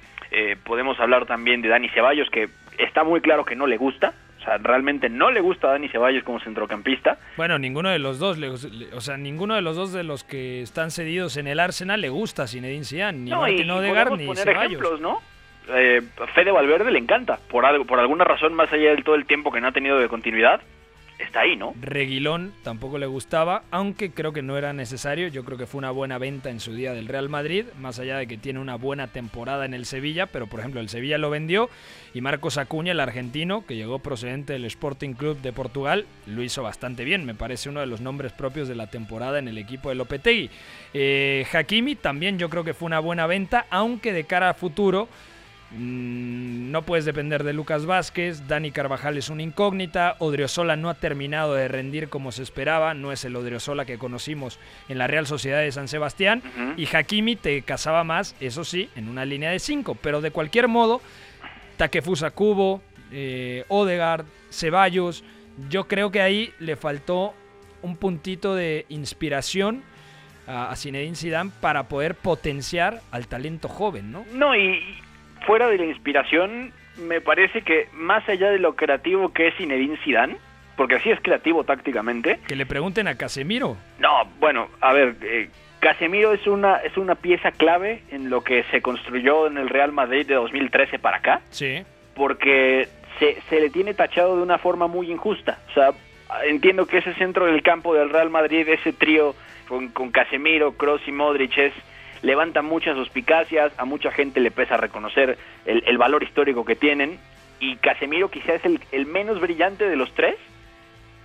podemos 0.64 0.98
hablar 0.98 1.24
también 1.24 1.62
de 1.62 1.68
Dani 1.68 1.88
Ceballos, 1.90 2.28
que 2.30 2.48
está 2.76 3.04
muy 3.04 3.20
claro 3.20 3.44
que 3.44 3.54
no 3.54 3.68
le 3.68 3.76
gusta, 3.76 4.14
o 4.38 4.44
sea, 4.44 4.56
realmente 4.58 5.08
no 5.08 5.30
le 5.30 5.40
gusta 5.40 5.68
a 5.68 5.72
Dani 5.72 5.88
Ceballos 5.88 6.22
como 6.24 6.40
centrocampista. 6.40 7.18
Bueno, 7.36 7.58
ninguno 7.58 7.90
de 7.90 7.98
los 7.98 8.18
dos, 8.18 8.38
le, 8.38 8.48
o 8.48 9.00
sea, 9.00 9.16
ninguno 9.16 9.54
de 9.54 9.62
los 9.62 9.76
dos 9.76 9.92
de 9.92 10.04
los 10.04 10.24
que 10.24 10.62
están 10.62 10.90
cedidos 10.90 11.36
en 11.36 11.46
el 11.48 11.58
Arsenal 11.60 12.00
le 12.00 12.08
gusta 12.08 12.44
a 12.44 12.46
Zinedine 12.46 12.84
Zidane, 12.84 13.18
ni 13.18 13.30
no, 13.30 13.40
Martin 13.40 13.70
Odegaard 13.70 14.16
ni 14.16 14.26
poner 14.26 14.44
Ceballos. 14.44 14.72
ejemplos, 14.72 15.00
¿no? 15.00 15.20
Eh, 15.70 16.02
Fede 16.34 16.50
Valverde 16.50 16.90
le 16.90 16.98
encanta, 16.98 17.38
por 17.50 17.66
algo, 17.66 17.84
por 17.84 17.98
alguna 17.98 18.24
razón 18.24 18.54
más 18.54 18.72
allá 18.72 18.90
del 18.90 19.04
todo 19.04 19.16
el 19.16 19.26
tiempo 19.26 19.52
que 19.52 19.60
no 19.60 19.68
ha 19.68 19.72
tenido 19.72 19.98
de 19.98 20.08
continuidad, 20.08 20.60
está 21.18 21.40
ahí, 21.40 21.56
¿no? 21.56 21.74
Reguilón 21.80 22.52
tampoco 22.62 22.98
le 22.98 23.06
gustaba, 23.06 23.64
aunque 23.70 24.10
creo 24.10 24.32
que 24.32 24.42
no 24.42 24.56
era 24.56 24.72
necesario. 24.72 25.28
Yo 25.28 25.44
creo 25.44 25.58
que 25.58 25.66
fue 25.66 25.78
una 25.78 25.90
buena 25.90 26.18
venta 26.18 26.50
en 26.50 26.60
su 26.60 26.72
día 26.72 26.92
del 26.92 27.08
Real 27.08 27.28
Madrid, 27.28 27.66
más 27.78 27.98
allá 27.98 28.18
de 28.18 28.26
que 28.26 28.38
tiene 28.38 28.60
una 28.60 28.76
buena 28.76 29.08
temporada 29.08 29.64
en 29.64 29.74
el 29.74 29.84
Sevilla, 29.84 30.26
pero 30.26 30.46
por 30.46 30.60
ejemplo 30.60 30.80
el 30.80 30.88
Sevilla 30.88 31.18
lo 31.18 31.30
vendió 31.30 31.68
y 32.14 32.20
Marcos 32.20 32.58
Acuña, 32.58 32.92
el 32.92 33.00
argentino, 33.00 33.66
que 33.66 33.76
llegó 33.76 33.98
procedente 33.98 34.52
del 34.52 34.64
Sporting 34.64 35.14
Club 35.14 35.40
de 35.40 35.52
Portugal, 35.52 36.06
lo 36.26 36.42
hizo 36.42 36.62
bastante 36.62 37.04
bien. 37.04 37.26
Me 37.26 37.34
parece 37.34 37.68
uno 37.68 37.80
de 37.80 37.86
los 37.86 38.00
nombres 38.00 38.32
propios 38.32 38.68
de 38.68 38.76
la 38.76 38.86
temporada 38.86 39.38
en 39.38 39.48
el 39.48 39.58
equipo 39.58 39.88
de 39.88 39.96
Lopetegui. 39.96 40.50
Eh, 40.94 41.46
Hakimi 41.52 41.96
también 41.96 42.38
yo 42.38 42.48
creo 42.48 42.64
que 42.64 42.74
fue 42.74 42.86
una 42.86 43.00
buena 43.00 43.26
venta, 43.26 43.66
aunque 43.70 44.12
de 44.12 44.24
cara 44.24 44.50
a 44.50 44.54
futuro 44.54 45.08
no 45.70 46.82
puedes 46.82 47.04
depender 47.04 47.44
de 47.44 47.52
Lucas 47.52 47.84
Vázquez, 47.84 48.48
Dani 48.48 48.70
Carvajal 48.70 49.18
es 49.18 49.28
una 49.28 49.42
incógnita, 49.42 50.16
Odriozola 50.18 50.76
no 50.76 50.88
ha 50.88 50.94
terminado 50.94 51.54
de 51.54 51.68
rendir 51.68 52.08
como 52.08 52.32
se 52.32 52.42
esperaba, 52.42 52.94
no 52.94 53.12
es 53.12 53.24
el 53.26 53.36
Odriozola 53.36 53.84
que 53.84 53.98
conocimos 53.98 54.58
en 54.88 54.96
la 54.96 55.06
Real 55.06 55.26
Sociedad 55.26 55.60
de 55.60 55.70
San 55.70 55.88
Sebastián, 55.88 56.42
y 56.78 56.86
Hakimi 56.86 57.36
te 57.36 57.60
casaba 57.62 58.02
más, 58.02 58.34
eso 58.40 58.64
sí, 58.64 58.88
en 58.96 59.08
una 59.08 59.26
línea 59.26 59.50
de 59.50 59.58
5, 59.58 59.96
pero 59.96 60.22
de 60.22 60.30
cualquier 60.30 60.68
modo, 60.68 61.02
Takefusa 61.76 62.30
Kubo, 62.30 62.80
eh, 63.12 63.64
Odegaard, 63.68 64.24
Ceballos, 64.50 65.22
yo 65.68 65.86
creo 65.86 66.10
que 66.10 66.22
ahí 66.22 66.52
le 66.60 66.76
faltó 66.76 67.34
un 67.82 67.96
puntito 67.96 68.54
de 68.54 68.86
inspiración 68.88 69.82
a, 70.46 70.70
a 70.70 70.76
Zinedine 70.76 71.14
Zidane 71.14 71.50
para 71.60 71.88
poder 71.88 72.14
potenciar 72.14 73.02
al 73.10 73.28
talento 73.28 73.68
joven, 73.68 74.10
¿no? 74.10 74.24
No, 74.32 74.56
y 74.56 74.80
fuera 75.48 75.68
de 75.68 75.78
la 75.78 75.86
inspiración, 75.86 76.74
me 76.98 77.22
parece 77.22 77.62
que 77.62 77.88
más 77.94 78.28
allá 78.28 78.50
de 78.50 78.58
lo 78.58 78.76
creativo 78.76 79.32
que 79.32 79.48
es 79.48 79.54
Zinedine 79.56 79.96
Zidane, 80.04 80.36
porque 80.76 80.96
así 80.96 81.08
es 81.08 81.18
creativo 81.22 81.64
tácticamente. 81.64 82.38
Que 82.46 82.54
le 82.54 82.66
pregunten 82.66 83.08
a 83.08 83.14
Casemiro. 83.14 83.78
No, 83.98 84.26
bueno, 84.40 84.68
a 84.82 84.92
ver, 84.92 85.16
eh, 85.22 85.48
Casemiro 85.80 86.34
es 86.34 86.46
una 86.46 86.76
es 86.76 86.98
una 86.98 87.14
pieza 87.14 87.50
clave 87.50 88.02
en 88.10 88.28
lo 88.28 88.44
que 88.44 88.62
se 88.64 88.82
construyó 88.82 89.46
en 89.46 89.56
el 89.56 89.70
Real 89.70 89.90
Madrid 89.90 90.26
de 90.26 90.34
2013 90.34 90.98
para 90.98 91.16
acá. 91.16 91.40
Sí. 91.48 91.82
Porque 92.14 92.86
se, 93.18 93.40
se 93.48 93.58
le 93.58 93.70
tiene 93.70 93.94
tachado 93.94 94.36
de 94.36 94.42
una 94.42 94.58
forma 94.58 94.86
muy 94.86 95.10
injusta. 95.10 95.60
O 95.70 95.72
sea, 95.72 95.92
entiendo 96.44 96.84
que 96.84 96.98
ese 96.98 97.14
centro 97.14 97.46
del 97.46 97.62
campo 97.62 97.94
del 97.94 98.10
Real 98.10 98.28
Madrid, 98.28 98.68
ese 98.68 98.92
trío 98.92 99.34
con, 99.66 99.88
con 99.88 100.10
Casemiro, 100.10 100.72
Kroos 100.72 101.00
y 101.06 101.12
Modric 101.12 101.56
es 101.56 101.72
levanta 102.22 102.62
muchas 102.62 102.96
suspicacias, 102.96 103.72
a 103.76 103.84
mucha 103.84 104.10
gente 104.10 104.40
le 104.40 104.50
pesa 104.50 104.76
reconocer 104.76 105.38
el, 105.64 105.82
el 105.86 105.98
valor 105.98 106.22
histórico 106.22 106.64
que 106.64 106.76
tienen 106.76 107.18
y 107.60 107.76
Casemiro 107.76 108.30
quizás 108.30 108.56
es 108.56 108.64
el, 108.64 108.80
el, 108.92 109.06
menos 109.06 109.40
brillante 109.40 109.88
de 109.88 109.96
los 109.96 110.12
tres, 110.14 110.36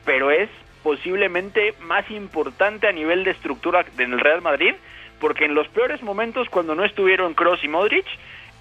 pero 0.06 0.32
es 0.32 0.50
posiblemente 0.82 1.74
más 1.82 2.10
importante 2.12 2.88
a 2.88 2.92
nivel 2.92 3.24
de 3.24 3.32
estructura 3.32 3.86
en 3.98 4.14
el 4.14 4.20
Real 4.20 4.42
Madrid, 4.42 4.74
porque 5.20 5.46
en 5.46 5.54
los 5.54 5.68
peores 5.70 6.02
momentos 6.02 6.50
cuando 6.50 6.76
no 6.76 6.84
estuvieron 6.84 7.34
Kroos 7.34 7.64
y 7.64 7.68
Modric, 7.68 8.06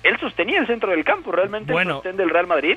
él 0.02 0.18
sostenía 0.20 0.60
el 0.60 0.66
centro 0.66 0.90
del 0.90 1.04
campo, 1.04 1.32
realmente 1.32 1.72
Bueno. 1.72 1.90
el 1.90 1.96
sostén 1.96 2.16
del 2.16 2.30
Real 2.30 2.46
Madrid 2.46 2.76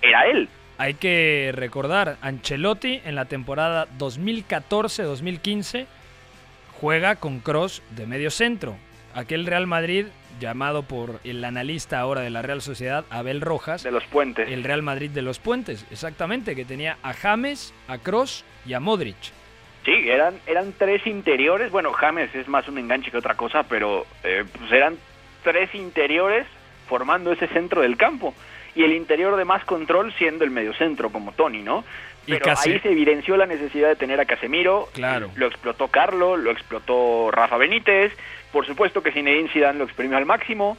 era 0.00 0.26
él. 0.26 0.48
Hay 0.78 0.94
que 0.94 1.52
recordar, 1.54 2.16
Ancelotti 2.22 3.00
en 3.04 3.14
la 3.14 3.26
temporada 3.26 3.86
2014-2015 3.98 5.86
juega 6.80 7.16
con 7.16 7.40
Cross 7.40 7.82
de 7.90 8.06
medio 8.06 8.30
centro. 8.30 8.76
Aquel 9.14 9.46
Real 9.46 9.66
Madrid, 9.66 10.06
llamado 10.40 10.82
por 10.82 11.20
el 11.24 11.44
analista 11.44 12.00
ahora 12.00 12.22
de 12.22 12.30
la 12.30 12.42
Real 12.42 12.62
Sociedad, 12.62 13.04
Abel 13.10 13.40
Rojas, 13.40 13.82
de 13.82 13.90
los 13.90 14.04
puentes. 14.04 14.48
el 14.48 14.64
Real 14.64 14.82
Madrid 14.82 15.10
de 15.10 15.22
los 15.22 15.38
puentes, 15.38 15.86
exactamente, 15.90 16.56
que 16.56 16.64
tenía 16.64 16.96
a 17.02 17.12
James, 17.12 17.74
a 17.88 17.98
Cross 17.98 18.44
y 18.66 18.74
a 18.74 18.80
Modric. 18.80 19.16
Sí, 19.84 20.08
eran, 20.08 20.34
eran 20.46 20.72
tres 20.78 21.06
interiores. 21.06 21.72
Bueno, 21.72 21.92
James 21.92 22.32
es 22.34 22.46
más 22.48 22.68
un 22.68 22.78
enganche 22.78 23.10
que 23.10 23.18
otra 23.18 23.34
cosa, 23.34 23.64
pero 23.64 24.06
eh, 24.22 24.44
pues 24.56 24.70
eran 24.70 24.96
tres 25.42 25.74
interiores 25.74 26.46
formando 26.88 27.32
ese 27.32 27.48
centro 27.48 27.82
del 27.82 27.96
campo. 27.96 28.34
Y 28.74 28.84
el 28.84 28.92
interior 28.92 29.36
de 29.36 29.44
más 29.44 29.64
control 29.64 30.12
siendo 30.14 30.44
el 30.44 30.50
mediocentro, 30.50 31.10
como 31.10 31.32
Tony, 31.32 31.62
¿no? 31.62 31.84
Y 32.26 32.32
Pero 32.32 32.54
ahí 32.56 32.78
se 32.78 32.92
evidenció 32.92 33.36
la 33.36 33.46
necesidad 33.46 33.88
de 33.88 33.96
tener 33.96 34.20
a 34.20 34.24
Casemiro. 34.24 34.88
Claro. 34.92 35.30
Lo 35.34 35.46
explotó 35.46 35.88
Carlo, 35.88 36.36
lo 36.36 36.52
explotó 36.52 37.30
Rafa 37.32 37.56
Benítez. 37.56 38.12
Por 38.52 38.66
supuesto 38.66 39.02
que 39.02 39.12
Zinedine 39.12 39.48
Zidane 39.48 39.78
lo 39.78 39.84
exprimió 39.84 40.16
al 40.16 40.26
máximo. 40.26 40.76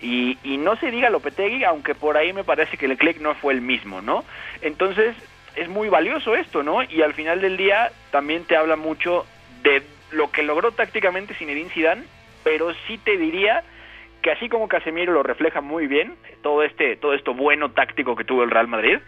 Y, 0.00 0.36
no 0.58 0.76
se 0.76 0.90
diga 0.90 1.10
Lopetegui, 1.10 1.64
aunque 1.64 1.94
por 1.94 2.16
ahí 2.16 2.32
me 2.32 2.44
parece 2.44 2.76
que 2.76 2.86
el 2.86 2.98
click 2.98 3.20
no 3.20 3.34
fue 3.34 3.54
el 3.54 3.60
mismo, 3.60 4.02
¿no? 4.02 4.24
Entonces, 4.60 5.16
es 5.54 5.68
muy 5.68 5.88
valioso 5.88 6.36
esto, 6.36 6.62
¿no? 6.62 6.82
Y 6.82 7.02
al 7.02 7.14
final 7.14 7.40
del 7.40 7.56
día 7.56 7.90
también 8.10 8.44
te 8.44 8.56
habla 8.56 8.76
mucho 8.76 9.24
de 9.62 9.82
lo 10.12 10.30
que 10.30 10.42
logró 10.42 10.72
tácticamente 10.72 11.34
Zinedine 11.34 11.70
Zidane, 11.70 12.04
pero 12.44 12.72
sí 12.86 12.98
te 12.98 13.16
diría 13.16 13.64
que 14.22 14.30
así 14.30 14.48
como 14.48 14.68
Casemiro 14.68 15.12
lo 15.12 15.22
refleja 15.22 15.60
muy 15.60 15.86
bien, 15.86 16.14
todo 16.42 16.62
este 16.62 16.96
todo 16.96 17.14
esto 17.14 17.34
bueno 17.34 17.70
táctico 17.70 18.16
que 18.16 18.24
tuvo 18.24 18.44
el 18.44 18.50
Real 18.50 18.68
Madrid, 18.68 18.98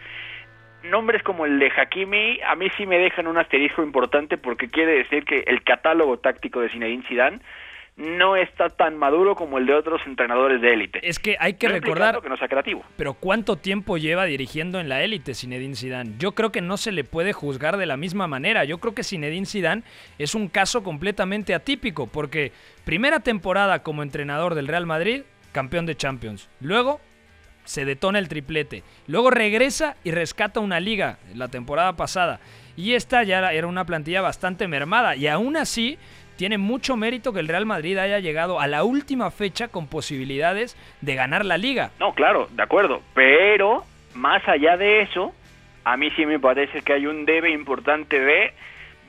nombres 0.83 1.23
como 1.23 1.45
el 1.45 1.59
de 1.59 1.71
Hakimi 1.75 2.39
a 2.41 2.55
mí 2.55 2.69
sí 2.77 2.85
me 2.85 2.97
dejan 2.97 3.27
un 3.27 3.37
asterisco 3.37 3.83
importante 3.83 4.37
porque 4.37 4.69
quiere 4.69 4.93
decir 4.93 5.25
que 5.25 5.43
el 5.47 5.63
catálogo 5.63 6.19
táctico 6.19 6.61
de 6.61 6.69
Zinedine 6.69 7.03
Zidane 7.07 7.39
no 7.99 8.37
está 8.37 8.69
tan 8.69 8.97
maduro 8.97 9.35
como 9.35 9.57
el 9.57 9.65
de 9.65 9.73
otros 9.73 10.01
entrenadores 10.07 10.61
de 10.61 10.73
élite. 10.73 11.07
Es 11.07 11.19
que 11.19 11.35
hay 11.37 11.55
que 11.55 11.67
No 11.67 11.73
recordar, 11.73 12.21
que 12.21 12.29
no 12.29 12.37
sea 12.37 12.47
creativo. 12.47 12.81
pero 12.95 13.13
¿cuánto 13.13 13.57
tiempo 13.57 13.97
lleva 13.97 14.23
dirigiendo 14.23 14.79
en 14.79 14.87
la 14.87 15.03
élite 15.03 15.33
Zinedine 15.35 15.75
Zidane? 15.75 16.13
Yo 16.17 16.31
creo 16.31 16.51
que 16.51 16.61
no 16.61 16.77
se 16.77 16.93
le 16.93 17.03
puede 17.03 17.33
juzgar 17.33 17.75
de 17.75 17.85
la 17.85 17.97
misma 17.97 18.27
manera. 18.27 18.63
Yo 18.63 18.77
creo 18.77 18.95
que 18.95 19.03
Zinedine 19.03 19.45
Zidane 19.45 19.83
es 20.17 20.33
un 20.33 20.47
caso 20.47 20.81
completamente 20.81 21.53
atípico 21.53 22.07
porque 22.07 22.53
primera 22.85 23.19
temporada 23.19 23.83
como 23.83 24.01
entrenador 24.01 24.55
del 24.55 24.69
Real 24.69 24.85
Madrid, 24.85 25.23
campeón 25.51 25.85
de 25.85 25.95
Champions. 25.95 26.47
Luego 26.61 27.01
se 27.65 27.83
detona 27.83 28.17
el 28.17 28.29
triplete. 28.29 28.83
Luego 29.07 29.29
regresa 29.29 29.97
y 30.05 30.11
rescata 30.11 30.61
una 30.61 30.79
liga 30.79 31.19
la 31.35 31.49
temporada 31.49 31.97
pasada. 31.97 32.39
Y 32.77 32.93
esta 32.93 33.23
ya 33.23 33.51
era 33.51 33.67
una 33.67 33.85
plantilla 33.85 34.21
bastante 34.21 34.67
mermada. 34.69 35.17
Y 35.17 35.27
aún 35.27 35.57
así 35.57 35.97
tiene 36.39 36.57
mucho 36.57 36.95
mérito 36.95 37.33
que 37.33 37.41
el 37.41 37.49
Real 37.49 37.65
Madrid 37.65 37.97
haya 37.97 38.19
llegado 38.19 38.61
a 38.61 38.67
la 38.67 38.85
última 38.85 39.29
fecha 39.29 39.67
con 39.67 39.87
posibilidades 39.87 40.77
de 41.01 41.15
ganar 41.15 41.43
la 41.43 41.57
liga. 41.57 41.91
No, 41.99 42.13
claro, 42.13 42.47
de 42.51 42.63
acuerdo, 42.63 43.01
pero 43.13 43.83
más 44.15 44.41
allá 44.47 44.77
de 44.77 45.01
eso, 45.01 45.33
a 45.83 45.97
mí 45.97 46.09
sí 46.15 46.25
me 46.25 46.39
parece 46.39 46.81
que 46.81 46.93
hay 46.93 47.07
un 47.07 47.25
debe 47.25 47.51
importante 47.51 48.21
de 48.21 48.53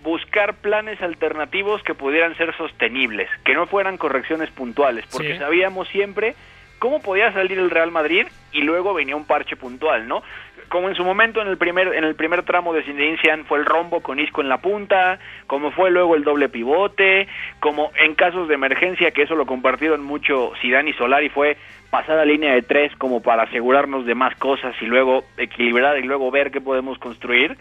buscar 0.02 0.54
planes 0.54 1.00
alternativos 1.02 1.80
que 1.84 1.94
pudieran 1.94 2.36
ser 2.36 2.52
sostenibles, 2.56 3.28
que 3.44 3.54
no 3.54 3.66
fueran 3.68 3.96
correcciones 3.96 4.50
puntuales, 4.50 5.04
porque 5.12 5.34
Sí. 5.34 5.38
sabíamos 5.38 5.86
siempre 5.90 6.34
cómo 6.80 7.00
podía 7.00 7.32
salir 7.32 7.60
el 7.60 7.70
Real 7.70 7.92
Madrid 7.92 8.26
y 8.50 8.62
luego 8.62 8.92
venía 8.92 9.14
un 9.14 9.24
parche 9.26 9.54
puntual, 9.54 10.08
¿no? 10.08 10.24
Como 10.70 10.88
en 10.88 10.94
su 10.94 11.04
momento 11.04 11.42
en 11.42 11.48
el 11.48 11.58
primer 11.58 11.88
en 11.94 12.04
el 12.04 12.14
primer 12.14 12.44
tramo 12.44 12.72
de 12.72 12.84
Zinedine 12.84 13.42
fue 13.42 13.58
el 13.58 13.66
rombo 13.66 14.02
con 14.02 14.20
Isco 14.20 14.40
en 14.40 14.48
la 14.48 14.58
punta, 14.58 15.18
como 15.48 15.72
fue 15.72 15.90
luego 15.90 16.14
el 16.14 16.22
doble 16.22 16.48
pivote, 16.48 17.26
como 17.58 17.90
en 17.96 18.14
casos 18.14 18.46
de 18.46 18.54
emergencia 18.54 19.10
que 19.10 19.22
eso 19.22 19.34
lo 19.34 19.46
compartieron 19.46 20.04
mucho 20.04 20.52
Zidane 20.62 20.90
y 20.90 20.92
Solari 20.92 21.28
fue 21.28 21.56
pasar 21.90 22.20
a 22.20 22.24
línea 22.24 22.54
de 22.54 22.62
tres 22.62 22.94
como 22.98 23.20
para 23.20 23.42
asegurarnos 23.42 24.06
de 24.06 24.14
más 24.14 24.36
cosas 24.36 24.76
y 24.80 24.86
luego 24.86 25.24
equilibrar 25.36 25.98
y 25.98 26.04
luego 26.04 26.30
ver 26.30 26.52
qué 26.52 26.60
podemos 26.60 26.98
construir. 26.98 27.58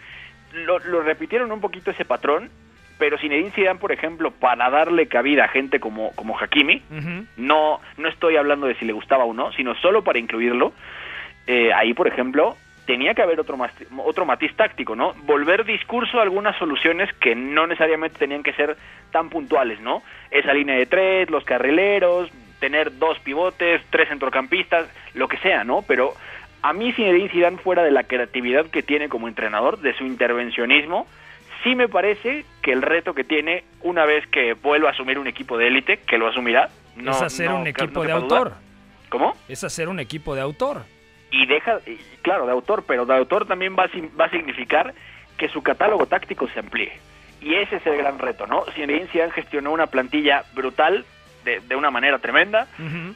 Lo, 0.52 0.78
lo 0.78 1.02
repitieron 1.02 1.50
un 1.50 1.60
poquito 1.60 1.90
ese 1.90 2.04
patrón, 2.04 2.48
pero 3.00 3.18
Zinedine 3.18 3.50
Zidane, 3.50 3.80
por 3.80 3.90
ejemplo, 3.90 4.30
para 4.30 4.70
darle 4.70 5.08
cabida 5.08 5.46
a 5.46 5.48
gente 5.48 5.80
como 5.80 6.12
como 6.14 6.38
Hakimi, 6.38 6.80
no 7.36 7.80
no 7.98 8.08
estoy 8.08 8.36
hablando 8.36 8.68
de 8.68 8.76
si 8.76 8.84
le 8.84 8.92
gustaba 8.92 9.24
o 9.24 9.34
no, 9.34 9.50
sino 9.50 9.74
solo 9.74 10.04
para 10.04 10.20
incluirlo. 10.20 10.72
eh, 11.48 11.72
ahí, 11.72 11.92
por 11.94 12.06
ejemplo, 12.06 12.56
tenía 12.92 13.14
que 13.14 13.22
haber 13.22 13.38
otro, 13.40 13.56
otro 14.04 14.24
matiz 14.26 14.54
táctico, 14.56 14.96
¿no? 14.96 15.14
Volver 15.24 15.64
discurso 15.64 16.18
a 16.18 16.22
algunas 16.22 16.56
soluciones 16.58 17.12
que 17.20 17.34
no 17.34 17.66
necesariamente 17.66 18.18
tenían 18.18 18.42
que 18.42 18.52
ser 18.52 18.76
tan 19.12 19.28
puntuales, 19.30 19.80
¿no? 19.80 20.02
Esa 20.30 20.52
línea 20.52 20.76
de 20.76 20.86
tres, 20.86 21.30
los 21.30 21.44
carrileros, 21.44 22.30
tener 22.58 22.98
dos 22.98 23.18
pivotes, 23.20 23.80
tres 23.90 24.08
centrocampistas, 24.08 24.88
lo 25.14 25.28
que 25.28 25.36
sea, 25.38 25.64
¿no? 25.64 25.82
Pero 25.82 26.14
a 26.62 26.72
mí 26.72 26.92
Zinedine 26.92 27.28
Zidane, 27.30 27.58
fuera 27.58 27.82
de 27.82 27.90
la 27.90 28.04
creatividad 28.04 28.66
que 28.66 28.82
tiene 28.82 29.08
como 29.08 29.28
entrenador, 29.28 29.78
de 29.78 29.94
su 29.94 30.04
intervencionismo, 30.04 31.06
sí 31.62 31.74
me 31.74 31.88
parece 31.88 32.44
que 32.62 32.72
el 32.72 32.82
reto 32.82 33.14
que 33.14 33.24
tiene 33.24 33.64
una 33.82 34.04
vez 34.04 34.26
que 34.28 34.54
vuelva 34.54 34.88
a 34.88 34.92
asumir 34.92 35.18
un 35.18 35.26
equipo 35.26 35.56
de 35.58 35.68
élite, 35.68 35.98
que 35.98 36.18
lo 36.18 36.28
asumirá, 36.28 36.68
no, 36.96 37.12
es 37.12 37.22
hacer 37.22 37.48
no- 37.50 37.56
un 37.58 37.62
no 37.64 37.68
equipo 37.68 38.02
de 38.02 38.08
duda. 38.12 38.16
autor. 38.20 38.52
¿Cómo? 39.08 39.34
Es 39.48 39.64
hacer 39.64 39.88
un 39.88 39.98
equipo 40.00 40.34
de 40.34 40.40
autor. 40.40 40.82
Y 41.30 41.46
deja, 41.46 41.78
y, 41.86 41.96
claro, 42.22 42.46
de 42.46 42.52
autor, 42.52 42.84
pero 42.86 43.06
de 43.06 43.14
autor 43.16 43.46
también 43.46 43.76
va 43.78 43.84
a, 43.84 43.90
va 44.20 44.24
a 44.26 44.30
significar 44.30 44.92
que 45.36 45.48
su 45.48 45.62
catálogo 45.62 46.06
táctico 46.06 46.48
se 46.48 46.58
amplíe. 46.60 46.92
Y 47.40 47.54
ese 47.54 47.76
es 47.76 47.86
el 47.86 47.96
gran 47.96 48.18
reto, 48.18 48.46
¿no? 48.46 48.64
Zinedine 48.74 49.06
Zidane 49.06 49.32
gestionó 49.32 49.72
una 49.72 49.86
plantilla 49.86 50.44
brutal, 50.54 51.04
de, 51.44 51.60
de 51.60 51.74
una 51.76 51.90
manera 51.90 52.18
tremenda, 52.18 52.66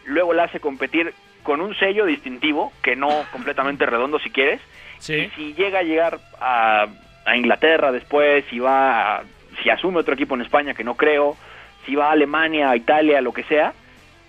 luego 0.07 0.33
la 0.33 0.45
hace 0.45 0.59
competir 0.61 1.13
con 1.43 1.61
un 1.61 1.75
sello 1.77 2.07
distintivo, 2.07 2.73
que 2.83 2.97
no 2.97 3.09
completamente 3.33 3.85
redondo 3.85 4.19
si 4.19 4.31
quieres, 4.31 4.61
Sí. 4.99 5.15
y 5.15 5.29
si 5.37 5.55
llega 5.55 5.81
a 5.81 5.83
llegar 5.83 6.19
a, 6.41 6.87
a 7.27 7.37
Inglaterra 7.37 7.93
después, 7.93 8.45
si 8.49 8.59
va, 8.61 9.17
a- 9.19 9.23
si 9.63 9.69
asume 9.69 9.99
otro 10.01 10.15
equipo 10.15 10.35
en 10.35 10.41
España, 10.41 10.73
que 10.73 10.85
no 10.85 10.95
creo, 10.95 11.37
si 11.85 11.95
va 11.95 12.09
a 12.09 12.13
Alemania, 12.13 12.71
a 12.71 12.77
Italia, 12.77 13.21
lo 13.21 13.33
que 13.35 13.43
sea, 13.45 13.75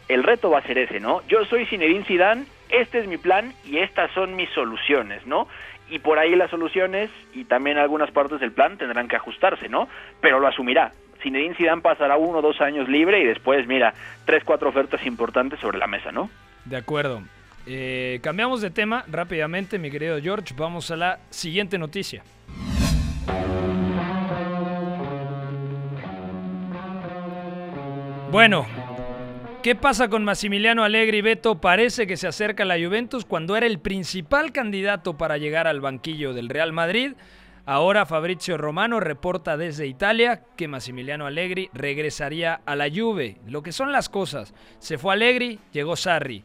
el 0.09 0.23
reto 0.23 0.49
va 0.49 0.59
a 0.59 0.63
ser 0.63 0.77
ese, 0.77 0.99
¿no? 0.99 1.21
Yo 1.29 1.45
soy 1.45 1.65
Zinedine 1.67 2.03
Zidane, 2.03 2.45
este 2.69 2.99
es 2.99 3.07
mi 3.07 3.17
plan 3.17 3.53
y 3.63 3.77
estas 3.77 4.11
son 4.11 4.35
mis 4.35 4.49
soluciones, 4.51 5.25
¿no? 5.25 5.47
Y 5.89 5.99
por 5.99 6.17
ahí 6.17 6.35
las 6.35 6.49
soluciones 6.49 7.09
y 7.33 7.45
también 7.45 7.77
algunas 7.77 8.11
partes 8.11 8.39
del 8.39 8.51
plan 8.51 8.77
tendrán 8.77 9.07
que 9.07 9.15
ajustarse, 9.15 9.69
¿no? 9.69 9.87
Pero 10.21 10.39
lo 10.39 10.47
asumirá. 10.47 10.91
Zinedine 11.21 11.55
Zidane 11.55 11.81
pasará 11.81 12.17
uno 12.17 12.39
o 12.39 12.41
dos 12.41 12.61
años 12.61 12.87
libre 12.89 13.21
y 13.21 13.25
después, 13.25 13.67
mira, 13.67 13.93
tres, 14.25 14.43
cuatro 14.43 14.69
ofertas 14.69 15.05
importantes 15.05 15.59
sobre 15.59 15.77
la 15.77 15.87
mesa, 15.87 16.11
¿no? 16.11 16.29
De 16.65 16.77
acuerdo. 16.77 17.21
Eh, 17.67 18.19
cambiamos 18.21 18.61
de 18.61 18.69
tema 18.69 19.03
rápidamente, 19.07 19.79
mi 19.79 19.89
querido 19.89 20.19
George. 20.21 20.53
Vamos 20.55 20.91
a 20.91 20.95
la 20.95 21.19
siguiente 21.29 21.77
noticia. 21.77 22.23
Bueno, 28.31 28.65
¿qué 29.65 29.73
pasa 29.73 30.09
con 30.09 30.23
Massimiliano 30.23 30.83
Allegri 30.83 31.21
Beto? 31.21 31.59
Parece 31.59 32.05
que 32.05 32.17
se 32.17 32.27
acerca 32.27 32.61
a 32.61 32.65
la 32.67 32.75
Juventus 32.77 33.25
cuando 33.25 33.57
era 33.57 33.65
el 33.65 33.79
principal 33.79 34.51
candidato 34.51 35.17
para 35.17 35.39
llegar 35.39 35.65
al 35.65 35.81
banquillo 35.81 36.35
del 36.35 36.49
Real 36.49 36.71
Madrid. 36.71 37.13
Ahora 37.65 38.05
Fabrizio 38.05 38.59
Romano 38.59 38.99
reporta 38.99 39.57
desde 39.57 39.87
Italia 39.87 40.43
que 40.55 40.67
Massimiliano 40.67 41.25
Allegri 41.25 41.71
regresaría 41.73 42.61
a 42.63 42.75
la 42.75 42.91
Juve. 42.91 43.39
Lo 43.47 43.63
que 43.63 43.71
son 43.71 43.91
las 43.91 44.07
cosas. 44.07 44.53
Se 44.77 44.99
fue 44.99 45.13
Allegri, 45.13 45.57
llegó 45.71 45.95
Sarri. 45.95 46.43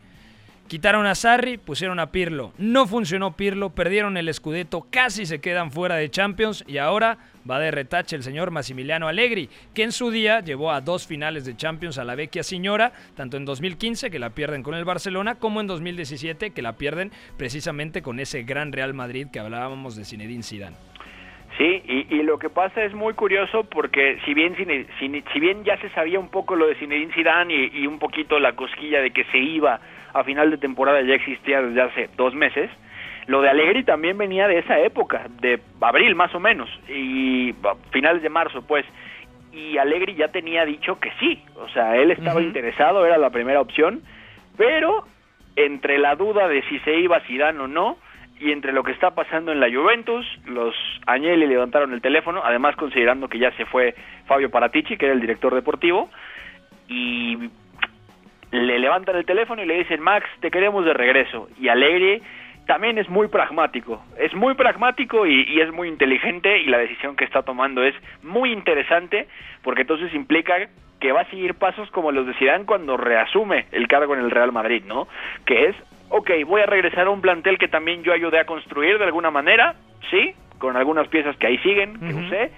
Quitaron 0.71 1.05
a 1.05 1.17
Sarri, 1.17 1.59
pusieron 1.59 1.99
a 1.99 2.13
Pirlo. 2.13 2.53
No 2.57 2.87
funcionó 2.87 3.33
Pirlo, 3.33 3.71
perdieron 3.71 4.17
el 4.17 4.33
Scudetto, 4.33 4.87
casi 4.89 5.27
se 5.27 5.41
quedan 5.41 5.73
fuera 5.73 5.97
de 5.97 6.09
Champions 6.11 6.65
y 6.65 6.79
ahora 6.79 7.19
va 7.51 7.59
de 7.59 7.73
retache 7.73 8.15
el 8.15 8.23
señor 8.23 8.53
Massimiliano 8.53 9.09
Allegri, 9.09 9.49
que 9.75 9.83
en 9.83 9.91
su 9.91 10.13
día 10.13 10.39
llevó 10.39 10.71
a 10.71 10.81
dos 10.81 11.09
finales 11.09 11.45
de 11.45 11.57
Champions 11.57 11.99
a 11.99 12.05
la 12.05 12.15
vecchia 12.15 12.45
señora, 12.45 12.93
tanto 13.17 13.37
en 13.37 13.47
2015 13.47 14.13
que 14.13 14.21
la 14.21 14.31
pierden 14.31 14.63
con 14.63 14.77
el 14.77 14.85
Barcelona 14.85 15.41
como 15.41 15.61
en 15.61 15.67
2017 15.67 16.53
que 16.53 16.63
la 16.63 16.75
pierden 16.75 17.11
precisamente 17.37 18.01
con 18.01 18.21
ese 18.21 18.45
gran 18.45 18.71
Real 18.71 18.95
Madrid 18.95 19.27
que 19.33 19.41
hablábamos 19.41 19.97
de 19.97 20.05
Zinedine 20.05 20.45
Zidane. 20.45 20.77
Sí, 21.59 21.83
y, 21.85 22.23
lo 22.23 22.39
que 22.39 22.49
pasa 22.49 22.85
es 22.85 22.95
muy 22.95 23.15
curioso 23.15 23.65
porque 23.65 24.21
si 24.25 24.35
bien 24.35 24.55
si, 24.57 25.41
bien 25.41 25.65
ya 25.65 25.77
se 25.81 25.91
sabía 25.91 26.21
un 26.21 26.29
poco 26.29 26.55
lo 26.55 26.69
de 26.69 26.77
Zinedine 26.77 27.13
Zidane 27.13 27.53
y, 27.53 27.81
y 27.81 27.87
un 27.89 27.99
poquito 27.99 28.39
la 28.39 28.55
cosquilla 28.55 29.01
de 29.01 29.11
que 29.11 29.25
se 29.25 29.39
iba 29.39 29.81
a 30.13 30.25
final 30.25 30.51
de 30.51 30.59
temporada 30.59 31.01
ya 31.03 31.15
existía 31.15 31.63
desde 31.63 31.83
hace 31.83 32.11
dos 32.17 32.35
meses. 32.35 32.71
Lo 33.27 33.43
de 33.43 33.49
Allegri 33.49 33.85
también 33.85 34.19
venía 34.19 34.49
de 34.49 34.59
esa 34.59 34.79
época, 34.81 35.27
de 35.41 35.61
abril 35.81 36.15
más 36.15 36.35
o 36.35 36.41
menos, 36.41 36.69
y 36.89 37.55
finales 37.91 38.23
de 38.23 38.29
marzo, 38.29 38.63
pues. 38.63 38.85
Y 39.53 39.79
Allegri 39.79 40.15
ya 40.15 40.29
tenía 40.29 40.65
dicho 40.65 40.99
que 40.99 41.11
sí, 41.21 41.43
o 41.57 41.69
sea, 41.69 41.97
él 41.97 42.11
estaba 42.11 42.41
interesado, 42.41 43.05
era 43.05 43.19
la 43.19 43.31
primera 43.31 43.61
opción, 43.61 44.03
pero 44.57 45.05
entre 45.57 45.99
la 45.99 46.15
duda 46.15 46.49
de 46.49 46.63
si 46.63 46.79
se 46.81 46.99
iba 46.99 47.21
Zidane 47.21 47.61
o 47.61 47.67
no, 47.67 47.99
y 48.41 48.53
entre 48.53 48.73
lo 48.73 48.83
que 48.83 48.93
está 48.93 49.11
pasando 49.11 49.53
en 49.53 49.61
la 49.61 49.71
Juventus, 49.71 50.27
los 50.47 50.75
Agnelli 51.07 51.47
levantaron 51.47 51.93
el 51.93 52.01
teléfono, 52.01 52.41
además 52.43 52.75
considerando 52.77 53.29
que 53.29 53.39
ya 53.39 53.51
se 53.53 53.67
fue 53.67 53.95
Fabio 54.27 54.51
Paratici, 54.51 54.97
que 54.97 55.07
era 55.07 55.15
el 55.15 55.21
director 55.21 55.55
deportivo, 55.55 56.09
y 56.89 57.51
le 58.51 58.79
levantan 58.79 59.17
el 59.17 59.25
teléfono 59.25 59.63
y 59.63 59.67
le 59.67 59.79
dicen, 59.79 60.01
Max, 60.01 60.27
te 60.41 60.51
queremos 60.51 60.85
de 60.85 60.95
regreso. 60.95 61.49
Y 61.59 61.69
Alegre 61.69 62.21
también 62.67 62.99
es 62.99 63.09
muy 63.09 63.29
pragmático, 63.29 64.03
es 64.19 64.33
muy 64.35 64.55
pragmático 64.55 65.27
y, 65.27 65.61
es 65.61 65.73
muy 65.73 65.89
inteligente 65.89 66.59
y 66.59 66.67
la 66.67 66.79
decisión 66.79 67.17
que 67.17 67.25
está 67.25 67.43
tomando 67.43 67.83
es 67.83 67.95
muy 68.23 68.53
interesante 68.53 69.27
porque 69.63 69.83
entonces 69.83 70.15
implica 70.15 70.69
que 71.01 71.13
va 71.13 71.23
a 71.23 71.31
seguir 71.31 71.55
pasos 71.55 71.91
como 71.91 72.13
los 72.13 72.27
de 72.27 72.35
Zidane 72.35 72.67
cuando 72.67 72.97
reasume 72.97 73.67
el 73.73 73.89
cargo 73.89 74.15
en 74.15 74.21
el 74.21 74.31
Real 74.31 74.53
Madrid, 74.53 74.85
¿no? 74.87 75.09
Que 75.47 75.67
es, 75.67 75.77
ok, 76.11 76.31
voy 76.47 76.61
a 76.61 76.67
regresar 76.67 77.07
a 77.07 77.11
un 77.11 77.21
plantel 77.21 77.59
que 77.59 77.69
también 77.69 78.05
yo 78.05 78.13
ayudé 78.13 78.39
a 78.39 78.45
construir 78.45 78.99
de 78.99 79.05
alguna 79.05 79.31
manera, 79.31 79.75
sí, 80.11 80.35
con 80.59 80.77
algunas 80.77 81.09
piezas 81.09 81.37
que 81.39 81.49
ahí 81.49 81.59
siguen, 81.59 81.99
que 81.99 82.15
usé, 82.15 82.51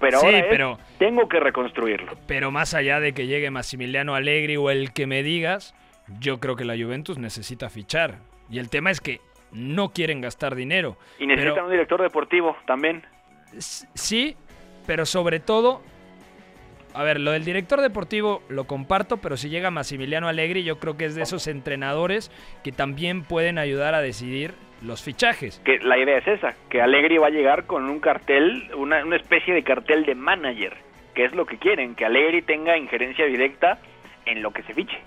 pero 0.00 0.18
ahora 0.18 0.46
pero, 0.48 0.78
tengo 0.98 1.28
que 1.28 1.40
reconstruirlo. 1.40 2.12
Pero 2.26 2.50
más 2.50 2.74
allá 2.74 3.00
de 3.00 3.12
que 3.12 3.26
llegue 3.26 3.50
Massimiliano 3.50 4.14
Allegri 4.14 4.56
o 4.56 4.70
el 4.70 4.92
que 4.92 5.06
me 5.06 5.22
digas, 5.22 5.74
yo 6.20 6.40
creo 6.40 6.56
que 6.56 6.64
la 6.64 6.76
Juventus 6.76 7.18
necesita 7.18 7.68
fichar. 7.68 8.18
Y 8.50 8.58
el 8.58 8.70
tema 8.70 8.90
es 8.90 9.00
que 9.00 9.20
no 9.52 9.90
quieren 9.90 10.20
gastar 10.20 10.54
dinero. 10.54 10.96
Y 11.18 11.26
necesitan 11.26 11.64
un 11.64 11.70
director 11.70 12.00
deportivo 12.00 12.56
también. 12.66 13.04
Sí, 13.58 14.36
pero 14.86 15.06
sobre 15.06 15.40
todo, 15.40 15.82
a 16.94 17.02
ver, 17.02 17.20
lo 17.20 17.32
del 17.32 17.44
director 17.44 17.80
deportivo 17.80 18.42
lo 18.48 18.66
comparto, 18.66 19.18
pero 19.18 19.36
si 19.36 19.48
llega 19.48 19.70
Massimiliano 19.70 20.28
Allegri, 20.28 20.64
yo 20.64 20.78
creo 20.78 20.96
que 20.96 21.06
es 21.06 21.14
de 21.14 21.22
esos 21.22 21.46
entrenadores 21.46 22.30
que 22.62 22.72
también 22.72 23.22
pueden 23.22 23.58
ayudar 23.58 23.94
a 23.94 24.00
decidir 24.00 24.54
los 24.82 25.02
fichajes. 25.02 25.60
Que 25.64 25.78
la 25.78 25.98
idea 25.98 26.18
es 26.18 26.26
esa, 26.26 26.54
que 26.68 26.80
Allegri 26.80 27.18
va 27.18 27.28
a 27.28 27.30
llegar 27.30 27.66
con 27.66 27.84
un 27.88 28.00
cartel, 28.00 28.70
una, 28.76 29.04
una 29.04 29.16
especie 29.16 29.54
de 29.54 29.62
cartel 29.62 30.04
de 30.04 30.14
manager, 30.14 30.76
que 31.14 31.24
es 31.24 31.34
lo 31.34 31.46
que 31.46 31.58
quieren, 31.58 31.94
que 31.94 32.04
Allegri 32.04 32.42
tenga 32.42 32.76
injerencia 32.76 33.26
directa 33.26 33.78
en 34.26 34.42
lo 34.42 34.52
que 34.52 34.62
se 34.62 34.74
fiche. 34.74 34.98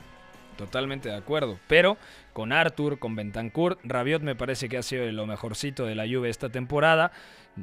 Totalmente 0.58 1.10
de 1.10 1.16
acuerdo, 1.16 1.58
pero 1.68 1.98
con 2.34 2.52
Arthur, 2.52 3.00
con 3.00 3.16
Bentancur, 3.16 3.78
Rabiot 3.84 4.22
me 4.22 4.36
parece 4.36 4.70
que 4.70 4.78
ha 4.78 4.84
sido 4.84 5.10
lo 5.12 5.26
mejorcito 5.26 5.86
de 5.86 5.96
la 5.96 6.06
Juve 6.06 6.30
esta 6.30 6.50
temporada. 6.50 7.12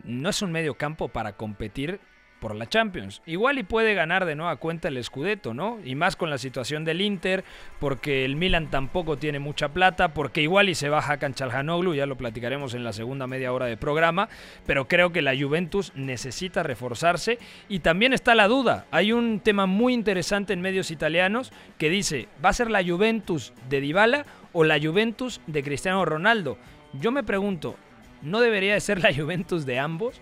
No 0.05 0.31
es 0.31 0.43
un 0.43 0.51
medio 0.51 0.75
campo 0.75 1.09
para 1.09 1.35
competir 1.35 2.01
por 2.41 2.55
la 2.55 2.67
Champions. 2.67 3.23
Igual 3.27 3.59
y 3.59 3.63
puede 3.63 3.95
ganar 3.95 4.25
de 4.25 4.35
nueva 4.35 4.57
cuenta 4.57 4.89
el 4.89 5.03
Scudetto, 5.03 5.55
¿no? 5.55 5.79
Y 5.85 5.95
más 5.95 6.17
con 6.17 6.31
la 6.31 6.39
situación 6.39 6.85
del 6.85 7.01
Inter, 7.01 7.45
porque 7.81 8.25
el 8.25 8.37
Milan 8.37 8.71
tampoco 8.71 9.17
tiene 9.17 9.39
mucha 9.39 9.71
plata, 9.71 10.15
porque 10.15 10.43
igual 10.43 10.69
y 10.69 10.75
se 10.75 10.89
baja 10.89 11.15
Hakan 11.15 11.33
Calhanoglu, 11.33 11.95
ya 11.95 12.07
lo 12.07 12.17
platicaremos 12.17 12.75
en 12.75 12.85
la 12.85 12.93
segunda 12.93 13.27
media 13.27 13.53
hora 13.53 13.67
de 13.67 13.77
programa, 13.77 14.29
pero 14.67 14.89
creo 14.89 15.13
que 15.13 15.23
la 15.23 15.37
Juventus 15.37 15.93
necesita 15.95 16.63
reforzarse 16.63 17.39
y 17.69 17.81
también 17.81 18.13
está 18.13 18.35
la 18.35 18.49
duda. 18.49 18.87
Hay 18.91 19.13
un 19.13 19.41
tema 19.41 19.67
muy 19.67 19.95
interesante 19.95 20.53
en 20.53 20.61
medios 20.61 20.91
italianos 20.91 21.53
que 21.79 21.91
dice, 21.91 22.29
¿va 22.45 22.51
a 22.51 22.55
ser 22.55 22.71
la 22.71 22.85
Juventus 22.85 23.53
de 23.69 23.81
Dybala 23.81 24.25
o 24.53 24.65
la 24.65 24.79
Juventus 24.81 25.41
de 25.47 25.63
Cristiano 25.63 26.05
Ronaldo? 26.05 26.59
Yo 26.95 27.11
me 27.11 27.23
pregunto, 27.23 27.77
¿no 28.23 28.41
debería 28.41 28.75
de 28.75 28.81
ser 28.81 29.03
la 29.03 29.15
Juventus 29.15 29.67
de 29.67 29.79
ambos? 29.79 30.21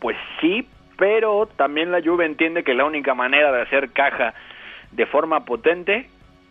Pues 0.00 0.16
sí, 0.40 0.66
pero 0.96 1.46
también 1.56 1.92
la 1.92 2.02
Juve 2.02 2.26
entiende 2.26 2.64
que 2.64 2.74
la 2.74 2.84
única 2.84 3.14
manera 3.14 3.52
de 3.52 3.62
hacer 3.62 3.90
caja 3.90 4.34
de 4.92 5.06
forma 5.06 5.44
potente 5.44 6.08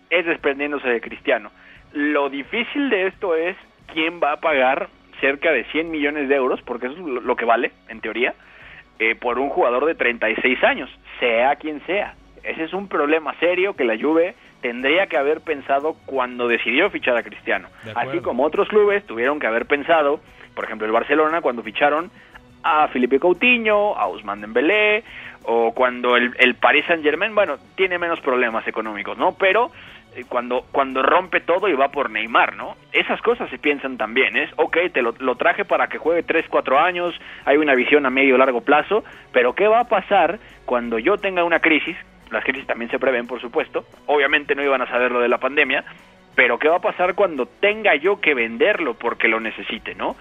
es 0.09 0.25
desprendiéndose 0.25 0.87
de 0.87 1.01
Cristiano. 1.01 1.51
Lo 1.93 2.29
difícil 2.29 2.89
de 2.89 3.07
esto 3.07 3.35
es 3.35 3.55
quién 3.93 4.19
va 4.21 4.33
a 4.33 4.39
pagar 4.39 4.89
cerca 5.19 5.51
de 5.51 5.63
100 5.65 5.91
millones 5.91 6.29
de 6.29 6.35
euros, 6.35 6.61
porque 6.61 6.87
eso 6.87 6.95
es 6.95 7.23
lo 7.23 7.35
que 7.35 7.45
vale, 7.45 7.71
en 7.89 8.01
teoría, 8.01 8.33
eh, 8.99 9.15
por 9.15 9.39
un 9.39 9.49
jugador 9.49 9.85
de 9.85 9.95
36 9.95 10.63
años, 10.63 10.89
sea 11.19 11.55
quien 11.55 11.81
sea. 11.85 12.15
Ese 12.43 12.63
es 12.63 12.73
un 12.73 12.87
problema 12.87 13.33
serio 13.39 13.75
que 13.75 13.85
la 13.85 13.97
Juve 13.97 14.35
tendría 14.61 15.07
que 15.07 15.17
haber 15.17 15.41
pensado 15.41 15.95
cuando 16.05 16.47
decidió 16.47 16.89
fichar 16.91 17.17
a 17.17 17.23
Cristiano. 17.23 17.69
Así 17.95 18.19
como 18.19 18.43
otros 18.43 18.67
clubes 18.67 19.05
tuvieron 19.05 19.39
que 19.39 19.47
haber 19.47 19.65
pensado, 19.65 20.19
por 20.53 20.65
ejemplo 20.65 20.85
el 20.85 20.93
Barcelona, 20.93 21.41
cuando 21.41 21.63
ficharon 21.63 22.11
a 22.65 22.87
Felipe 22.87 23.19
Coutinho, 23.19 23.95
a 23.95 24.07
Ousmane 24.07 24.41
Dembélé, 24.41 25.03
o 25.43 25.71
cuando 25.73 26.17
el, 26.17 26.33
el 26.39 26.55
Paris 26.55 26.83
Saint 26.87 27.03
Germain, 27.03 27.35
bueno, 27.35 27.57
tiene 27.75 27.99
menos 27.99 28.19
problemas 28.21 28.67
económicos, 28.67 29.19
¿no? 29.19 29.35
Pero 29.37 29.71
eh, 30.15 30.23
cuando, 30.27 30.65
cuando 30.71 31.03
rompe 31.03 31.41
todo 31.41 31.69
y 31.69 31.73
va 31.73 31.89
por 31.89 32.09
Neymar, 32.09 32.55
¿no? 32.55 32.75
Esas 32.91 33.21
cosas 33.21 33.51
se 33.51 33.59
piensan 33.59 33.97
también, 33.97 34.35
es, 34.35 34.49
ok, 34.55 34.77
te 34.91 35.03
lo, 35.03 35.13
lo 35.19 35.35
traje 35.35 35.63
para 35.63 35.87
que 35.87 35.99
juegue 35.99 36.23
3, 36.23 36.47
4 36.49 36.79
años, 36.79 37.13
hay 37.45 37.57
una 37.57 37.75
visión 37.75 38.03
a 38.07 38.09
medio 38.09 38.35
largo 38.35 38.61
plazo, 38.61 39.03
pero 39.31 39.53
¿qué 39.53 39.67
va 39.67 39.81
a 39.81 39.87
pasar 39.87 40.39
cuando 40.65 40.97
yo 40.97 41.17
tenga 41.17 41.43
una 41.43 41.59
crisis? 41.59 41.95
Las 42.31 42.43
crisis 42.43 42.65
también 42.65 42.89
se 42.89 42.97
prevén, 42.97 43.27
por 43.27 43.39
supuesto, 43.39 43.85
obviamente 44.07 44.55
no 44.55 44.63
iban 44.63 44.81
a 44.81 44.89
saber 44.89 45.11
lo 45.11 45.19
de 45.19 45.29
la 45.29 45.37
pandemia, 45.37 45.85
pero 46.33 46.57
¿qué 46.57 46.67
va 46.67 46.77
a 46.77 46.81
pasar 46.81 47.13
cuando 47.13 47.45
tenga 47.45 47.95
yo 47.95 48.19
que 48.19 48.33
venderlo 48.33 48.95
porque 48.95 49.27
lo 49.27 49.39
necesite, 49.39 49.93
¿no? 49.93 50.15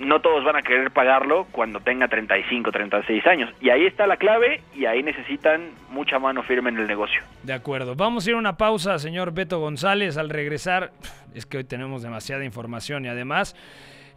No 0.00 0.20
todos 0.20 0.42
van 0.44 0.56
a 0.56 0.62
querer 0.62 0.90
pagarlo 0.90 1.46
cuando 1.52 1.80
tenga 1.80 2.08
35, 2.08 2.72
36 2.72 3.26
años. 3.26 3.50
Y 3.60 3.68
ahí 3.70 3.84
está 3.84 4.06
la 4.06 4.16
clave 4.16 4.62
y 4.74 4.86
ahí 4.86 5.02
necesitan 5.02 5.70
mucha 5.90 6.18
mano 6.18 6.42
firme 6.42 6.70
en 6.70 6.78
el 6.78 6.86
negocio. 6.86 7.22
De 7.42 7.52
acuerdo. 7.52 7.94
Vamos 7.94 8.26
a 8.26 8.30
ir 8.30 8.36
a 8.36 8.38
una 8.38 8.56
pausa, 8.56 8.98
señor 8.98 9.32
Beto 9.32 9.60
González. 9.60 10.16
Al 10.16 10.30
regresar, 10.30 10.92
es 11.34 11.46
que 11.46 11.58
hoy 11.58 11.64
tenemos 11.64 12.02
demasiada 12.02 12.44
información 12.44 13.04
y 13.04 13.08
además... 13.08 13.54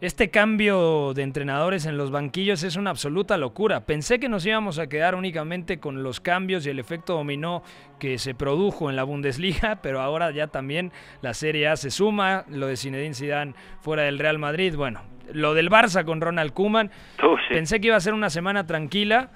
Este 0.00 0.28
cambio 0.28 1.14
de 1.14 1.22
entrenadores 1.22 1.86
en 1.86 1.96
los 1.96 2.10
banquillos 2.10 2.62
es 2.62 2.76
una 2.76 2.90
absoluta 2.90 3.38
locura. 3.38 3.86
Pensé 3.86 4.18
que 4.18 4.28
nos 4.28 4.44
íbamos 4.44 4.78
a 4.78 4.88
quedar 4.88 5.14
únicamente 5.14 5.78
con 5.78 6.02
los 6.02 6.20
cambios 6.20 6.66
y 6.66 6.70
el 6.70 6.78
efecto 6.78 7.14
dominó 7.14 7.62
que 7.98 8.18
se 8.18 8.34
produjo 8.34 8.90
en 8.90 8.96
la 8.96 9.04
Bundesliga, 9.04 9.76
pero 9.82 10.02
ahora 10.02 10.30
ya 10.32 10.48
también 10.48 10.92
la 11.22 11.32
Serie 11.32 11.68
A 11.68 11.76
se 11.76 11.90
suma, 11.90 12.44
lo 12.50 12.66
de 12.66 12.76
Zinedine 12.76 13.14
Zidane 13.14 13.54
fuera 13.80 14.02
del 14.02 14.18
Real 14.18 14.38
Madrid, 14.38 14.74
bueno, 14.74 15.00
lo 15.32 15.54
del 15.54 15.70
Barça 15.70 16.04
con 16.04 16.20
Ronald 16.20 16.52
Koeman. 16.52 16.90
Oh, 17.22 17.36
Pensé 17.48 17.80
que 17.80 17.88
iba 17.88 17.96
a 17.96 18.00
ser 18.00 18.14
una 18.14 18.30
semana 18.30 18.66
tranquila. 18.66 19.30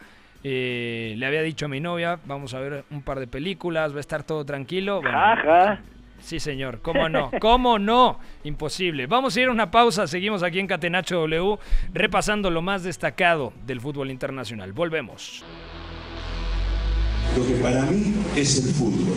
Eh, 0.45 1.15
le 1.17 1.27
había 1.27 1.43
dicho 1.43 1.67
a 1.67 1.69
mi 1.69 1.81
novia, 1.81 2.21
vamos 2.25 2.55
a 2.55 2.61
ver 2.61 2.85
un 2.91 3.03
par 3.03 3.19
de 3.19 3.27
películas, 3.27 3.93
va 3.93 3.99
a 3.99 4.01
estar 4.01 4.23
todo 4.23 4.45
tranquilo. 4.45 5.01
Sí, 6.21 6.41
señor, 6.41 6.81
¿cómo 6.81 7.09
no? 7.09 7.31
¿Cómo 7.41 7.79
no? 7.79 8.19
Imposible. 8.45 9.07
Vamos 9.07 9.37
a 9.37 9.41
ir 9.41 9.49
a 9.49 9.53
una 9.53 9.71
pausa, 9.71 10.07
seguimos 10.07 10.43
aquí 10.43 10.59
en 10.59 10.67
Catenacho 10.67 11.17
W, 11.17 11.59
repasando 11.93 12.51
lo 12.51 12.63
más 12.63 12.83
destacado 12.83 13.53
del 13.67 13.81
fútbol 13.81 14.11
internacional. 14.11 14.73
Volvemos. 14.73 15.45
Lo 17.37 17.47
que 17.47 17.55
para 17.63 17.83
mí 17.83 18.15
es 18.37 18.65
el 18.67 18.75
fútbol. 18.75 19.17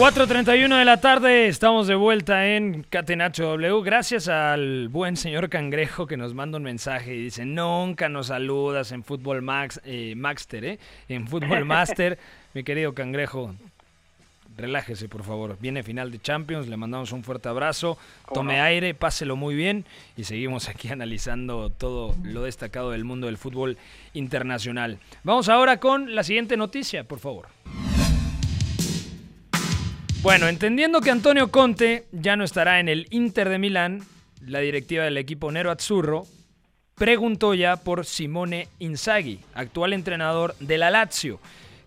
...4.31 0.00 0.78
de 0.78 0.84
la 0.86 0.98
tarde, 0.98 1.46
estamos 1.46 1.86
de 1.86 1.94
vuelta 1.94 2.46
en 2.46 2.84
Catenacho 2.84 3.44
W. 3.50 3.82
Gracias 3.82 4.28
al 4.28 4.88
buen 4.88 5.18
señor 5.18 5.50
Cangrejo 5.50 6.06
que 6.06 6.16
nos 6.16 6.32
manda 6.32 6.56
un 6.56 6.64
mensaje 6.64 7.14
y 7.14 7.24
dice: 7.24 7.44
Nunca 7.44 8.08
nos 8.08 8.28
saludas 8.28 8.92
en 8.92 9.04
Fútbol 9.04 9.42
Max, 9.42 9.78
eh, 9.84 10.14
Maxter, 10.16 10.64
¿eh? 10.64 10.78
En 11.10 11.28
Fútbol 11.28 11.66
Master. 11.66 12.18
Mi 12.54 12.64
querido 12.64 12.94
Cangrejo, 12.94 13.54
relájese 14.56 15.06
por 15.06 15.22
favor. 15.22 15.58
Viene 15.60 15.82
final 15.82 16.10
de 16.10 16.18
Champions, 16.18 16.66
le 16.66 16.78
mandamos 16.78 17.12
un 17.12 17.22
fuerte 17.22 17.50
abrazo. 17.50 17.98
Tome 18.32 18.56
no? 18.56 18.62
aire, 18.62 18.94
páselo 18.94 19.36
muy 19.36 19.54
bien 19.54 19.84
y 20.16 20.24
seguimos 20.24 20.70
aquí 20.70 20.88
analizando 20.88 21.68
todo 21.68 22.14
lo 22.22 22.44
destacado 22.44 22.92
del 22.92 23.04
mundo 23.04 23.26
del 23.26 23.36
fútbol 23.36 23.76
internacional. 24.14 24.98
Vamos 25.24 25.50
ahora 25.50 25.78
con 25.78 26.14
la 26.14 26.22
siguiente 26.22 26.56
noticia, 26.56 27.04
por 27.04 27.18
favor. 27.18 27.48
Bueno, 30.22 30.48
entendiendo 30.48 31.00
que 31.00 31.10
Antonio 31.10 31.50
Conte 31.50 32.04
ya 32.12 32.36
no 32.36 32.44
estará 32.44 32.78
en 32.78 32.90
el 32.90 33.06
Inter 33.08 33.48
de 33.48 33.58
Milán, 33.58 34.02
la 34.44 34.58
directiva 34.58 35.04
del 35.04 35.16
equipo 35.16 35.50
Nero 35.50 35.70
Azzurro 35.70 36.26
preguntó 36.94 37.54
ya 37.54 37.76
por 37.76 38.04
Simone 38.04 38.68
Inzaghi, 38.80 39.40
actual 39.54 39.94
entrenador 39.94 40.54
de 40.60 40.76
la 40.76 40.90
Lazio. 40.90 41.40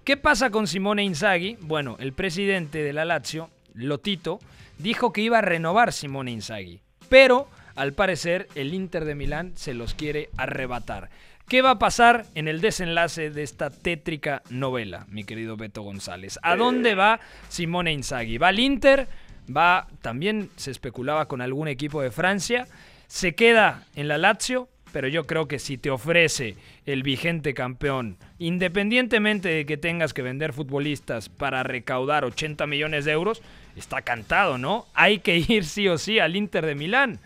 ¿Qué 0.03 0.17
pasa 0.17 0.49
con 0.49 0.65
Simone 0.65 1.03
Inzaghi? 1.03 1.57
Bueno, 1.61 1.95
el 1.99 2.13
presidente 2.13 2.81
de 2.81 2.91
la 2.91 3.05
Lazio, 3.05 3.51
Lotito, 3.75 4.39
dijo 4.79 5.13
que 5.13 5.21
iba 5.21 5.37
a 5.37 5.41
renovar 5.41 5.93
Simone 5.93 6.31
Inzaghi, 6.31 6.81
pero 7.09 7.47
al 7.75 7.93
parecer 7.93 8.47
el 8.55 8.73
Inter 8.73 9.05
de 9.05 9.13
Milán 9.13 9.51
se 9.55 9.75
los 9.75 9.93
quiere 9.93 10.31
arrebatar. 10.37 11.11
¿Qué 11.47 11.61
va 11.61 11.71
a 11.71 11.79
pasar 11.79 12.25
en 12.35 12.47
el 12.47 12.61
desenlace 12.61 13.29
de 13.29 13.43
esta 13.43 13.69
tétrica 13.69 14.41
novela, 14.49 15.05
mi 15.09 15.23
querido 15.23 15.57
Beto 15.57 15.81
González? 15.81 16.39
¿A 16.41 16.55
dónde 16.55 16.95
va 16.95 17.19
Simone 17.49 17.91
Inzaghi? 17.91 18.37
¿Va 18.37 18.47
al 18.47 18.59
Inter? 18.59 19.07
¿Va, 19.55 19.87
también 20.01 20.49
se 20.55 20.71
especulaba 20.71 21.27
con 21.27 21.41
algún 21.41 21.67
equipo 21.67 22.01
de 22.01 22.11
Francia? 22.11 22.67
¿Se 23.07 23.35
queda 23.35 23.83
en 23.95 24.07
la 24.07 24.17
Lazio? 24.17 24.69
Pero 24.93 25.07
yo 25.07 25.25
creo 25.25 25.47
que 25.47 25.59
si 25.59 25.77
te 25.77 25.89
ofrece 25.89 26.55
el 26.85 27.03
vigente 27.03 27.53
campeón, 27.53 28.17
independientemente 28.39 29.49
de 29.49 29.65
que 29.65 29.77
tengas 29.77 30.13
que 30.13 30.21
vender 30.21 30.53
futbolistas 30.53 31.29
para 31.29 31.63
recaudar 31.63 32.25
80 32.25 32.65
millones 32.67 33.05
de 33.05 33.11
euros, 33.11 33.41
está 33.75 34.01
cantado, 34.01 34.57
¿no? 34.57 34.85
Hay 34.93 35.19
que 35.19 35.37
ir 35.37 35.65
sí 35.65 35.87
o 35.87 35.97
sí 35.97 36.19
al 36.19 36.35
Inter 36.35 36.65
de 36.65 36.75
Milán. 36.75 37.19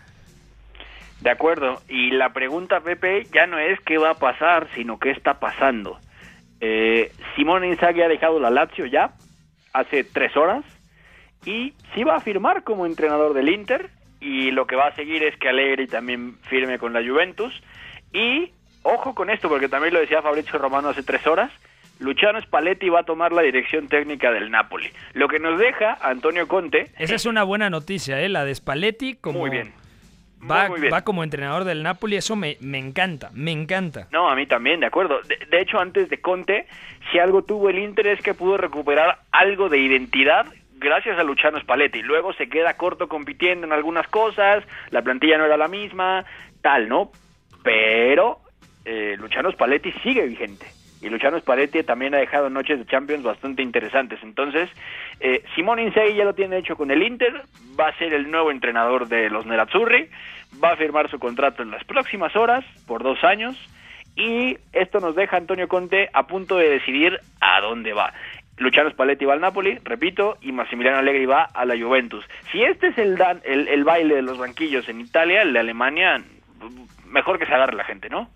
De 1.20 1.30
acuerdo, 1.30 1.80
y 1.88 2.12
la 2.12 2.32
pregunta, 2.32 2.80
Pepe, 2.80 3.24
ya 3.32 3.46
no 3.46 3.58
es 3.58 3.80
qué 3.80 3.98
va 3.98 4.10
a 4.10 4.18
pasar, 4.18 4.68
sino 4.74 4.98
qué 4.98 5.10
está 5.10 5.40
pasando. 5.40 5.98
Eh, 6.60 7.12
Simón 7.34 7.64
Inzaghi 7.64 8.02
ha 8.02 8.08
dejado 8.08 8.38
la 8.40 8.50
Lazio 8.50 8.86
ya 8.86 9.12
hace 9.72 10.04
tres 10.04 10.36
horas 10.36 10.64
y 11.44 11.72
sí 11.94 12.02
va 12.04 12.16
a 12.16 12.20
firmar 12.20 12.64
como 12.64 12.86
entrenador 12.86 13.32
del 13.32 13.48
Inter 13.48 13.90
y 14.20 14.50
lo 14.50 14.66
que 14.66 14.74
va 14.74 14.88
a 14.88 14.94
seguir 14.94 15.22
es 15.22 15.36
que 15.36 15.48
Allegri 15.48 15.86
también 15.86 16.36
firme 16.42 16.78
con 16.78 16.92
la 16.92 17.00
Juventus 17.00 17.54
y 18.12 18.50
ojo 18.82 19.14
con 19.14 19.30
esto 19.30 19.48
porque 19.48 19.68
también 19.68 19.94
lo 19.94 20.00
decía 20.00 20.20
Fabrizio 20.20 20.58
Romano 20.58 20.88
hace 20.88 21.04
tres 21.04 21.24
horas 21.28 21.52
Luciano 22.00 22.40
Spalletti 22.40 22.88
va 22.88 23.00
a 23.00 23.04
tomar 23.04 23.32
la 23.32 23.42
dirección 23.42 23.86
técnica 23.88 24.32
del 24.32 24.50
Napoli 24.50 24.90
lo 25.12 25.28
que 25.28 25.38
nos 25.38 25.60
deja 25.60 25.96
Antonio 26.00 26.48
Conte 26.48 26.90
Esa 26.98 27.14
es 27.14 27.26
una 27.26 27.44
buena 27.44 27.70
noticia, 27.70 28.20
¿eh? 28.20 28.28
La 28.28 28.44
de 28.44 28.54
Spalletti 28.54 29.14
como... 29.14 29.38
muy 29.38 29.50
bien 29.50 29.72
Va, 30.40 30.68
Muy 30.68 30.80
bien. 30.80 30.92
va 30.92 31.02
como 31.02 31.24
entrenador 31.24 31.64
del 31.64 31.82
Napoli, 31.82 32.16
eso 32.16 32.36
me, 32.36 32.56
me 32.60 32.78
encanta, 32.78 33.30
me 33.34 33.50
encanta. 33.50 34.06
No, 34.12 34.30
a 34.30 34.36
mí 34.36 34.46
también, 34.46 34.80
de 34.80 34.86
acuerdo. 34.86 35.20
De, 35.22 35.36
de 35.50 35.60
hecho, 35.60 35.78
antes 35.80 36.08
de 36.08 36.20
Conte, 36.20 36.66
si 37.10 37.18
algo 37.18 37.42
tuvo 37.42 37.70
el 37.70 37.78
Inter 37.78 38.06
es 38.06 38.20
que 38.20 38.34
pudo 38.34 38.56
recuperar 38.56 39.18
algo 39.32 39.68
de 39.68 39.78
identidad 39.78 40.46
gracias 40.78 41.18
a 41.18 41.24
Luciano 41.24 41.58
Spalletti. 41.60 42.02
Luego 42.02 42.32
se 42.32 42.48
queda 42.48 42.74
corto 42.74 43.08
compitiendo 43.08 43.66
en 43.66 43.72
algunas 43.72 44.06
cosas, 44.08 44.64
la 44.90 45.02
plantilla 45.02 45.38
no 45.38 45.44
era 45.44 45.56
la 45.56 45.68
misma, 45.68 46.24
tal, 46.62 46.88
¿no? 46.88 47.10
Pero 47.62 48.40
eh, 48.84 49.16
Luciano 49.18 49.50
Spalletti 49.50 49.92
sigue 50.02 50.26
vigente. 50.26 50.66
Y 51.00 51.08
Luciano 51.08 51.38
Spalletti 51.38 51.82
también 51.84 52.14
ha 52.14 52.18
dejado 52.18 52.50
noches 52.50 52.78
de 52.78 52.86
Champions 52.86 53.22
bastante 53.22 53.62
interesantes. 53.62 54.18
Entonces, 54.22 54.68
eh, 55.20 55.44
Simone 55.54 55.84
Inzaghi 55.84 56.14
ya 56.14 56.24
lo 56.24 56.34
tiene 56.34 56.58
hecho 56.58 56.76
con 56.76 56.90
el 56.90 57.02
Inter, 57.02 57.42
va 57.78 57.88
a 57.88 57.98
ser 57.98 58.12
el 58.14 58.30
nuevo 58.30 58.50
entrenador 58.50 59.06
de 59.06 59.30
los 59.30 59.46
Nerazzurri, 59.46 60.08
va 60.62 60.72
a 60.72 60.76
firmar 60.76 61.08
su 61.08 61.18
contrato 61.18 61.62
en 61.62 61.70
las 61.70 61.84
próximas 61.84 62.34
horas, 62.34 62.64
por 62.86 63.02
dos 63.04 63.22
años, 63.22 63.56
y 64.16 64.58
esto 64.72 64.98
nos 64.98 65.14
deja 65.14 65.36
a 65.36 65.38
Antonio 65.38 65.68
Conte 65.68 66.08
a 66.12 66.26
punto 66.26 66.56
de 66.56 66.68
decidir 66.68 67.20
a 67.40 67.60
dónde 67.60 67.92
va. 67.92 68.12
Luciano 68.56 68.90
Spalletti 68.90 69.24
va 69.24 69.34
al 69.34 69.40
Napoli, 69.40 69.78
repito, 69.84 70.36
y 70.40 70.50
Massimiliano 70.50 70.98
Allegri 70.98 71.26
va 71.26 71.44
a 71.44 71.64
la 71.64 71.78
Juventus. 71.78 72.24
Si 72.50 72.60
este 72.60 72.88
es 72.88 72.98
el, 72.98 73.16
dan- 73.16 73.40
el, 73.44 73.68
el 73.68 73.84
baile 73.84 74.16
de 74.16 74.22
los 74.22 74.36
banquillos 74.36 74.88
en 74.88 75.00
Italia, 75.00 75.42
el 75.42 75.52
de 75.52 75.60
Alemania, 75.60 76.20
mejor 77.06 77.38
que 77.38 77.46
se 77.46 77.54
agarre 77.54 77.76
la 77.76 77.84
gente, 77.84 78.08
¿no? 78.08 78.28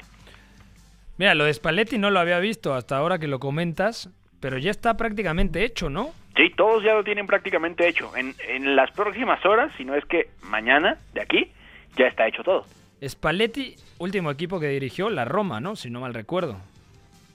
Mira, 1.19 1.35
lo 1.35 1.45
de 1.45 1.55
Spalletti 1.55 1.99
no 1.99 2.11
lo 2.11 2.21
había 2.21 2.39
visto 2.39 2.75
hasta 2.75 2.97
ahora 2.97 3.19
que 3.19 3.29
lo 3.29 3.39
comentas, 3.39 4.11
pero 4.41 4.59
ya 4.59 4.71
está 4.71 4.97
prácticamente 4.97 5.65
hecho, 5.65 5.91
¿no? 5.91 6.11
Sí, 6.37 6.51
todos 6.57 6.83
ya 6.83 6.95
lo 6.95 7.05
tienen 7.05 7.27
prácticamente 7.27 7.87
hecho. 7.87 8.17
En, 8.17 8.35
en 8.49 8.75
las 8.75 8.91
próximas 8.91 9.45
horas, 9.45 9.71
si 9.77 9.85
no 9.85 9.95
es 9.95 10.05
que 10.07 10.31
mañana, 10.43 10.99
de 11.13 11.21
aquí, 11.21 11.53
ya 11.97 12.07
está 12.07 12.27
hecho 12.27 12.43
todo. 12.43 12.65
Spalletti, 13.07 13.77
último 13.99 14.31
equipo 14.31 14.59
que 14.59 14.69
dirigió, 14.69 15.11
la 15.11 15.25
Roma, 15.25 15.61
¿no? 15.61 15.77
Si 15.77 15.91
no 15.91 16.01
mal 16.01 16.15
recuerdo. 16.15 16.57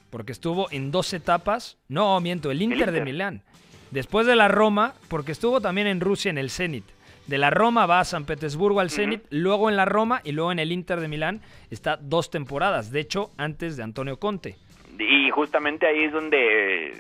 Porque 0.10 0.32
estuvo 0.32 0.68
en 0.72 0.92
dos 0.92 1.14
etapas. 1.14 1.78
No, 1.90 2.20
miento, 2.22 2.50
el 2.50 2.62
Inter, 2.62 2.92
de 2.92 3.00
Inter. 3.00 3.04
Milán. 3.04 3.44
Después 3.92 4.26
de 4.26 4.36
la 4.36 4.48
Roma, 4.48 4.94
porque 5.10 5.32
estuvo 5.32 5.62
también 5.62 5.88
en 5.88 6.00
Rusia 6.02 6.30
en 6.30 6.38
el 6.38 6.50
Zenit. 6.50 6.86
De 7.28 7.38
la 7.38 7.50
Roma 7.50 7.86
va 7.86 8.00
a 8.00 8.06
San 8.06 8.26
Petersburgo 8.26 8.80
al 8.80 8.90
Zenit, 8.90 9.22
luego 9.30 9.70
en 9.70 9.76
la 9.76 9.86
Roma 9.86 10.22
y 10.24 10.32
luego 10.32 10.52
en 10.52 10.60
el 10.60 10.72
Inter 10.72 11.00
de 11.02 11.10
Milán 11.10 11.42
está 11.70 11.98
dos 11.98 12.32
temporadas. 12.32 12.92
De 12.92 13.02
hecho, 13.02 13.32
antes 13.38 13.76
de 13.76 13.84
Antonio 13.84 14.18
Conte. 14.18 14.56
Y 14.98 15.30
justamente 15.30 15.86
ahí 15.86 16.06
es 16.06 16.14
donde, 16.14 16.94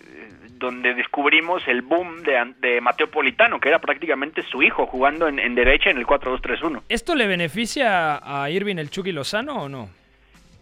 donde 0.60 0.94
descubrimos 0.94 1.66
el 1.68 1.82
boom 1.82 2.24
de, 2.24 2.82
Mateo 2.82 3.10
Politano, 3.10 3.60
que 3.60 3.70
era 3.70 3.80
prácticamente 3.80 4.44
su 4.44 4.62
hijo 4.62 4.86
jugando 4.86 5.28
en, 5.28 5.40
en 5.40 5.56
derecha 5.56 5.90
en 5.90 5.98
el 5.98 6.06
4-2-3-1. 6.06 6.82
¿Esto 6.90 7.16
le 7.16 7.26
beneficia 7.26 8.20
a 8.22 8.50
Irving 8.50 8.76
el 8.78 8.90
Chucky 8.90 9.14
Lozano 9.14 9.64
o 9.64 9.70
no? 9.70 9.90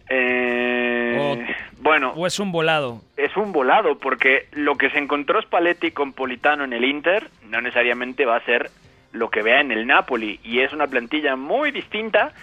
Eh, 0.07 1.55
bueno, 1.79 2.13
¿O 2.15 2.27
es 2.27 2.39
un 2.39 2.51
volado? 2.51 3.01
es 3.17 3.35
un 3.35 3.51
volado 3.51 3.97
porque 3.97 4.47
lo 4.51 4.75
que 4.75 4.89
se 4.91 4.99
encontró 4.99 5.41
Spalletti 5.41 5.91
con 5.91 6.13
Politano 6.13 6.63
en 6.63 6.73
el 6.73 6.85
Inter 6.85 7.29
no 7.49 7.59
necesariamente 7.61 8.25
va 8.25 8.37
a 8.37 8.45
ser 8.45 8.69
lo 9.15 9.29
que 9.29 9.41
vea 9.41 9.61
en 9.61 9.71
el 9.71 9.87
Napoli 9.87 10.39
y 10.43 10.59
es 10.59 10.73
una 10.73 10.87
plantilla 10.87 11.35
muy 11.35 11.71
distinta 11.71 12.33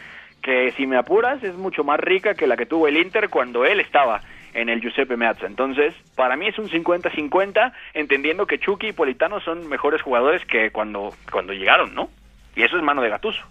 que 0.42 0.72
si 0.72 0.86
me 0.86 0.96
apuras 0.96 1.42
es 1.44 1.54
mucho 1.54 1.84
más 1.84 2.00
rica 2.00 2.34
que 2.34 2.46
la 2.46 2.56
que 2.56 2.66
tuvo 2.66 2.88
el 2.88 2.96
Inter 2.96 3.28
cuando 3.28 3.64
él 3.64 3.80
estaba 3.80 4.20
en 4.54 4.68
el 4.68 4.80
Giuseppe 4.80 5.16
Meazza. 5.16 5.46
Entonces, 5.46 5.94
para 6.14 6.36
mí 6.36 6.48
es 6.48 6.58
un 6.58 6.68
50-50, 6.68 7.72
entendiendo 7.94 8.46
que 8.46 8.58
Chucky 8.58 8.88
y 8.88 8.92
Politano 8.92 9.40
son 9.40 9.68
mejores 9.68 10.02
jugadores 10.02 10.44
que 10.44 10.70
cuando, 10.70 11.14
cuando 11.30 11.52
llegaron, 11.52 11.94
¿no? 11.94 12.10
Y 12.56 12.62
eso 12.62 12.76
es 12.76 12.82
mano 12.82 13.02
de 13.02 13.08
Gatuso. 13.08 13.42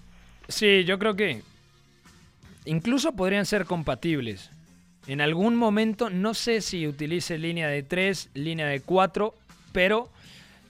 Sí, 0.47 0.83
yo 0.83 0.99
creo 0.99 1.15
que 1.15 1.41
incluso 2.65 3.15
podrían 3.15 3.45
ser 3.45 3.65
compatibles. 3.65 4.51
En 5.07 5.21
algún 5.21 5.55
momento, 5.55 6.09
no 6.09 6.33
sé 6.33 6.61
si 6.61 6.87
utilice 6.87 7.39
línea 7.39 7.67
de 7.67 7.81
3, 7.81 8.31
línea 8.35 8.67
de 8.67 8.81
4, 8.81 9.33
pero 9.73 10.09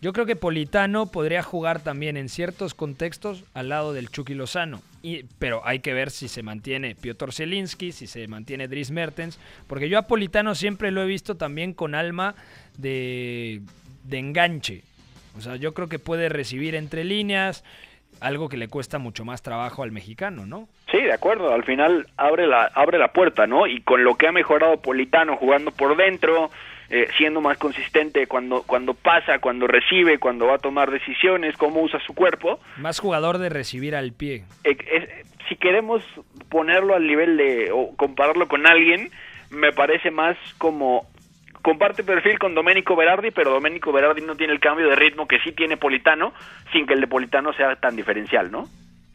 yo 0.01 0.13
creo 0.13 0.25
que 0.25 0.35
Politano 0.35 1.05
podría 1.05 1.43
jugar 1.43 1.79
también 1.79 2.17
en 2.17 2.27
ciertos 2.27 2.73
contextos 2.73 3.43
al 3.53 3.69
lado 3.69 3.93
del 3.93 4.09
Chucky 4.09 4.33
Lozano. 4.33 4.81
Y, 5.03 5.25
pero 5.37 5.61
hay 5.63 5.79
que 5.79 5.93
ver 5.93 6.09
si 6.09 6.27
se 6.27 6.41
mantiene 6.41 6.95
Piotr 6.95 7.31
Zielinski, 7.31 7.91
si 7.91 8.07
se 8.07 8.27
mantiene 8.27 8.67
Dries 8.67 8.89
Mertens, 8.89 9.39
porque 9.67 9.89
yo 9.89 9.99
a 9.99 10.07
Politano 10.07 10.55
siempre 10.55 10.89
lo 10.89 11.03
he 11.03 11.05
visto 11.05 11.37
también 11.37 11.73
con 11.73 11.93
alma 11.93 12.33
de, 12.77 13.61
de 14.03 14.17
enganche. 14.17 14.81
O 15.37 15.41
sea, 15.41 15.55
yo 15.55 15.73
creo 15.73 15.87
que 15.87 15.99
puede 15.99 16.29
recibir 16.29 16.73
entre 16.73 17.03
líneas, 17.03 17.63
algo 18.19 18.49
que 18.49 18.57
le 18.57 18.67
cuesta 18.67 18.97
mucho 18.97 19.23
más 19.23 19.41
trabajo 19.41 19.83
al 19.83 19.91
mexicano, 19.91 20.45
¿no? 20.45 20.67
Sí, 20.91 20.99
de 20.99 21.13
acuerdo. 21.13 21.53
Al 21.53 21.63
final 21.63 22.07
abre 22.17 22.47
la, 22.47 22.65
abre 22.73 22.97
la 22.97 23.13
puerta, 23.13 23.47
¿no? 23.47 23.67
Y 23.67 23.81
con 23.81 24.03
lo 24.03 24.15
que 24.15 24.27
ha 24.27 24.31
mejorado 24.31 24.81
Politano 24.81 25.37
jugando 25.37 25.71
por 25.71 25.95
dentro, 25.95 26.51
eh, 26.93 27.07
siendo 27.17 27.39
más 27.39 27.57
consistente 27.57 28.27
cuando, 28.27 28.63
cuando 28.63 28.93
pasa, 28.93 29.39
cuando 29.39 29.65
recibe, 29.65 30.19
cuando 30.19 30.47
va 30.47 30.55
a 30.55 30.59
tomar 30.59 30.91
decisiones, 30.91 31.55
cómo 31.55 31.81
usa 31.81 32.01
su 32.05 32.13
cuerpo. 32.13 32.59
Más 32.75 32.99
jugador 32.99 33.37
de 33.37 33.47
recibir 33.47 33.95
al 33.95 34.11
pie. 34.11 34.43
Eh, 34.65 35.23
si 35.47 35.55
queremos 35.55 36.03
ponerlo 36.49 36.93
al 36.93 37.07
nivel 37.07 37.37
de, 37.37 37.71
o 37.71 37.95
compararlo 37.95 38.49
con 38.49 38.67
alguien, 38.67 39.09
me 39.51 39.71
parece 39.71 40.11
más 40.11 40.35
como 40.57 41.07
comparte 41.61 42.03
perfil 42.03 42.37
con 42.37 42.55
Domenico 42.55 42.97
Berardi, 42.97 43.31
pero 43.31 43.51
Domenico 43.51 43.93
Berardi 43.93 44.21
no 44.21 44.35
tiene 44.35 44.51
el 44.51 44.59
cambio 44.59 44.89
de 44.89 44.97
ritmo 44.97 45.29
que 45.29 45.39
sí 45.39 45.53
tiene 45.53 45.77
Politano, 45.77 46.33
sin 46.73 46.85
que 46.85 46.93
el 46.93 46.99
de 46.99 47.07
Politano 47.07 47.53
sea 47.53 47.73
tan 47.77 47.95
diferencial, 47.95 48.51
¿no? 48.51 48.67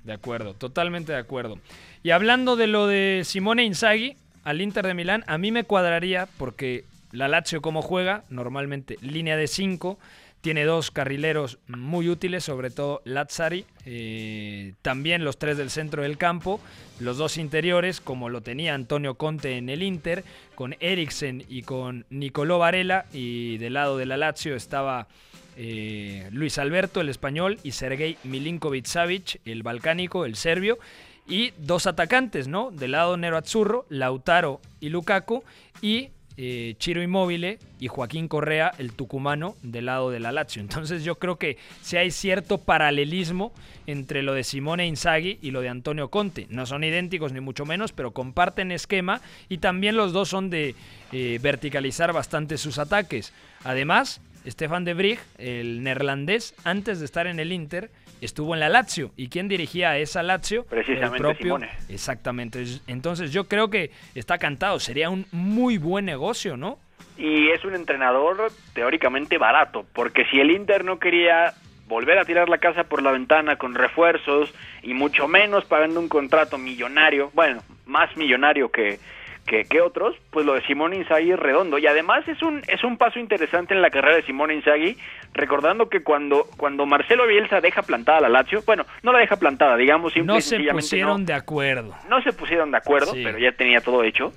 De 0.04 0.14
acuerdo, 0.14 0.54
totalmente 0.54 1.12
de 1.12 1.18
acuerdo. 1.18 1.58
Y 2.02 2.12
hablando 2.12 2.56
de 2.56 2.68
lo 2.68 2.86
de 2.86 3.20
Simone 3.24 3.64
Inzaghi 3.64 4.16
al 4.44 4.62
Inter 4.62 4.86
de 4.86 4.94
Milán, 4.94 5.24
a 5.26 5.36
mí 5.36 5.52
me 5.52 5.64
cuadraría 5.64 6.26
porque 6.38 6.84
la 7.16 7.28
Lazio 7.28 7.62
como 7.62 7.82
juega, 7.82 8.24
normalmente 8.28 8.98
línea 9.00 9.36
de 9.36 9.46
5, 9.46 9.98
tiene 10.42 10.64
dos 10.64 10.90
carrileros 10.90 11.58
muy 11.66 12.08
útiles, 12.08 12.44
sobre 12.44 12.70
todo 12.70 13.02
Lazzari, 13.04 13.64
eh, 13.84 14.74
también 14.82 15.24
los 15.24 15.38
tres 15.38 15.56
del 15.56 15.70
centro 15.70 16.02
del 16.02 16.18
campo, 16.18 16.60
los 17.00 17.16
dos 17.16 17.36
interiores, 17.36 18.00
como 18.00 18.28
lo 18.28 18.42
tenía 18.42 18.74
Antonio 18.74 19.14
Conte 19.14 19.56
en 19.56 19.68
el 19.68 19.82
Inter, 19.82 20.24
con 20.54 20.76
Eriksen 20.78 21.44
y 21.48 21.62
con 21.62 22.04
Nicolò 22.10 22.58
Varela, 22.58 23.06
y 23.12 23.58
del 23.58 23.72
lado 23.72 23.96
de 23.96 24.06
la 24.06 24.16
Lazio 24.16 24.54
estaba 24.54 25.08
eh, 25.56 26.28
Luis 26.30 26.58
Alberto, 26.58 27.00
el 27.00 27.08
español, 27.08 27.58
y 27.64 27.72
Sergei 27.72 28.16
Milinkovic-Savic, 28.24 29.40
el 29.46 29.62
balcánico, 29.62 30.26
el 30.26 30.36
serbio, 30.36 30.78
y 31.26 31.54
dos 31.58 31.86
atacantes, 31.86 32.46
¿no? 32.46 32.70
Del 32.70 32.92
lado 32.92 33.16
Nero 33.16 33.36
Azzurro, 33.36 33.84
Lautaro 33.88 34.60
y 34.80 34.90
Lukaku, 34.90 35.42
y 35.82 36.10
eh, 36.36 36.74
Chiro 36.78 37.02
Immobile 37.02 37.58
y 37.80 37.88
Joaquín 37.88 38.28
Correa, 38.28 38.72
el 38.78 38.92
tucumano, 38.92 39.56
del 39.62 39.86
lado 39.86 40.10
de 40.10 40.20
la 40.20 40.32
Lazio. 40.32 40.60
Entonces 40.62 41.04
yo 41.04 41.18
creo 41.18 41.36
que 41.36 41.56
si 41.82 41.96
hay 41.96 42.10
cierto 42.10 42.58
paralelismo 42.58 43.52
entre 43.86 44.22
lo 44.22 44.34
de 44.34 44.44
Simone 44.44 44.86
Inzaghi 44.86 45.38
y 45.40 45.50
lo 45.50 45.60
de 45.60 45.68
Antonio 45.68 46.08
Conte. 46.08 46.46
No 46.50 46.66
son 46.66 46.84
idénticos 46.84 47.32
ni 47.32 47.40
mucho 47.40 47.64
menos, 47.64 47.92
pero 47.92 48.10
comparten 48.10 48.72
esquema 48.72 49.20
y 49.48 49.58
también 49.58 49.96
los 49.96 50.12
dos 50.12 50.28
son 50.28 50.50
de 50.50 50.74
eh, 51.12 51.38
verticalizar 51.40 52.12
bastante 52.12 52.58
sus 52.58 52.78
ataques. 52.78 53.32
Además, 53.64 54.20
Stefan 54.46 54.84
de 54.84 54.94
Vrij, 54.94 55.18
el 55.38 55.82
neerlandés, 55.82 56.54
antes 56.64 56.98
de 57.00 57.04
estar 57.04 57.26
en 57.26 57.40
el 57.40 57.52
Inter, 57.52 57.90
estuvo 58.20 58.54
en 58.54 58.60
la 58.60 58.68
Lazio. 58.68 59.10
¿Y 59.16 59.28
quién 59.28 59.48
dirigía 59.48 59.90
a 59.90 59.98
esa 59.98 60.22
Lazio? 60.22 60.64
Precisamente 60.64 61.16
el 61.16 61.22
propio. 61.22 61.46
Simone. 61.46 61.70
Exactamente. 61.88 62.64
Entonces 62.86 63.32
yo 63.32 63.44
creo 63.44 63.70
que 63.70 63.90
está 64.14 64.38
cantado. 64.38 64.78
Sería 64.80 65.10
un 65.10 65.26
muy 65.32 65.78
buen 65.78 66.04
negocio, 66.04 66.56
¿no? 66.56 66.78
Y 67.18 67.48
es 67.50 67.64
un 67.64 67.74
entrenador 67.74 68.52
teóricamente 68.74 69.38
barato, 69.38 69.86
porque 69.94 70.24
si 70.30 70.38
el 70.38 70.50
Inter 70.50 70.84
no 70.84 70.98
quería 70.98 71.54
volver 71.88 72.18
a 72.18 72.24
tirar 72.24 72.48
la 72.48 72.58
casa 72.58 72.84
por 72.84 73.02
la 73.02 73.12
ventana 73.12 73.56
con 73.56 73.74
refuerzos 73.74 74.52
y 74.82 74.92
mucho 74.92 75.28
menos 75.28 75.64
pagando 75.64 76.00
un 76.00 76.08
contrato 76.08 76.58
millonario, 76.58 77.30
bueno, 77.32 77.62
más 77.86 78.14
millonario 78.16 78.70
que, 78.70 78.98
que, 79.46 79.80
otros, 79.80 80.16
pues 80.30 80.44
lo 80.44 80.54
de 80.54 80.62
Simón 80.66 80.92
Inzaghi 80.92 81.30
es 81.30 81.38
redondo 81.38 81.78
y 81.78 81.86
además 81.86 82.26
es 82.28 82.42
un 82.42 82.62
es 82.66 82.82
un 82.82 82.98
paso 82.98 83.18
interesante 83.20 83.74
en 83.74 83.80
la 83.80 83.90
carrera 83.90 84.16
de 84.16 84.22
Simón 84.22 84.50
Inzaghi, 84.50 84.96
recordando 85.32 85.88
que 85.88 86.02
cuando 86.02 86.46
cuando 86.56 86.84
Marcelo 86.84 87.26
Bielsa 87.26 87.60
deja 87.60 87.82
plantada 87.82 88.22
la 88.22 88.28
Lazio, 88.28 88.62
bueno, 88.66 88.84
no 89.02 89.12
la 89.12 89.20
deja 89.20 89.36
plantada, 89.36 89.76
digamos 89.76 90.12
simple 90.12 90.34
no 90.34 90.40
se 90.40 90.58
pusieron 90.58 91.20
no, 91.20 91.26
de 91.26 91.34
acuerdo. 91.34 91.94
no 92.08 92.20
se 92.22 92.32
pusieron 92.32 92.70
de 92.72 92.78
acuerdo, 92.78 93.12
Sí. 93.12 93.22
pero 93.24 93.38
ya 93.38 93.52
tenía 93.52 93.80
todo 93.80 94.02
hecho. 94.02 94.32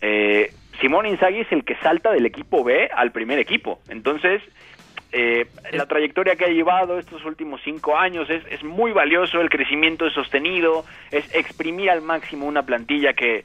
Eh, 0.00 0.50
Simón 0.80 1.06
Inzaghi 1.06 1.40
es 1.40 1.52
el 1.52 1.64
que 1.64 1.76
salta 1.76 2.12
del 2.12 2.26
equipo 2.26 2.62
B 2.62 2.90
al 2.94 3.10
primer 3.12 3.38
equipo, 3.38 3.80
entonces 3.88 4.42
eh, 5.12 5.46
la 5.72 5.86
trayectoria 5.86 6.36
que 6.36 6.46
ha 6.46 6.48
llevado 6.48 6.98
estos 6.98 7.24
últimos 7.24 7.60
cinco 7.62 7.96
años 7.98 8.28
es, 8.30 8.42
es 8.50 8.64
muy 8.64 8.92
valioso, 8.92 9.40
el 9.40 9.50
crecimiento 9.50 10.06
es 10.06 10.14
sostenido, 10.14 10.84
es 11.10 11.34
exprimir 11.34 11.90
al 11.90 12.00
máximo 12.00 12.46
una 12.46 12.62
plantilla 12.64 13.12
que 13.12 13.44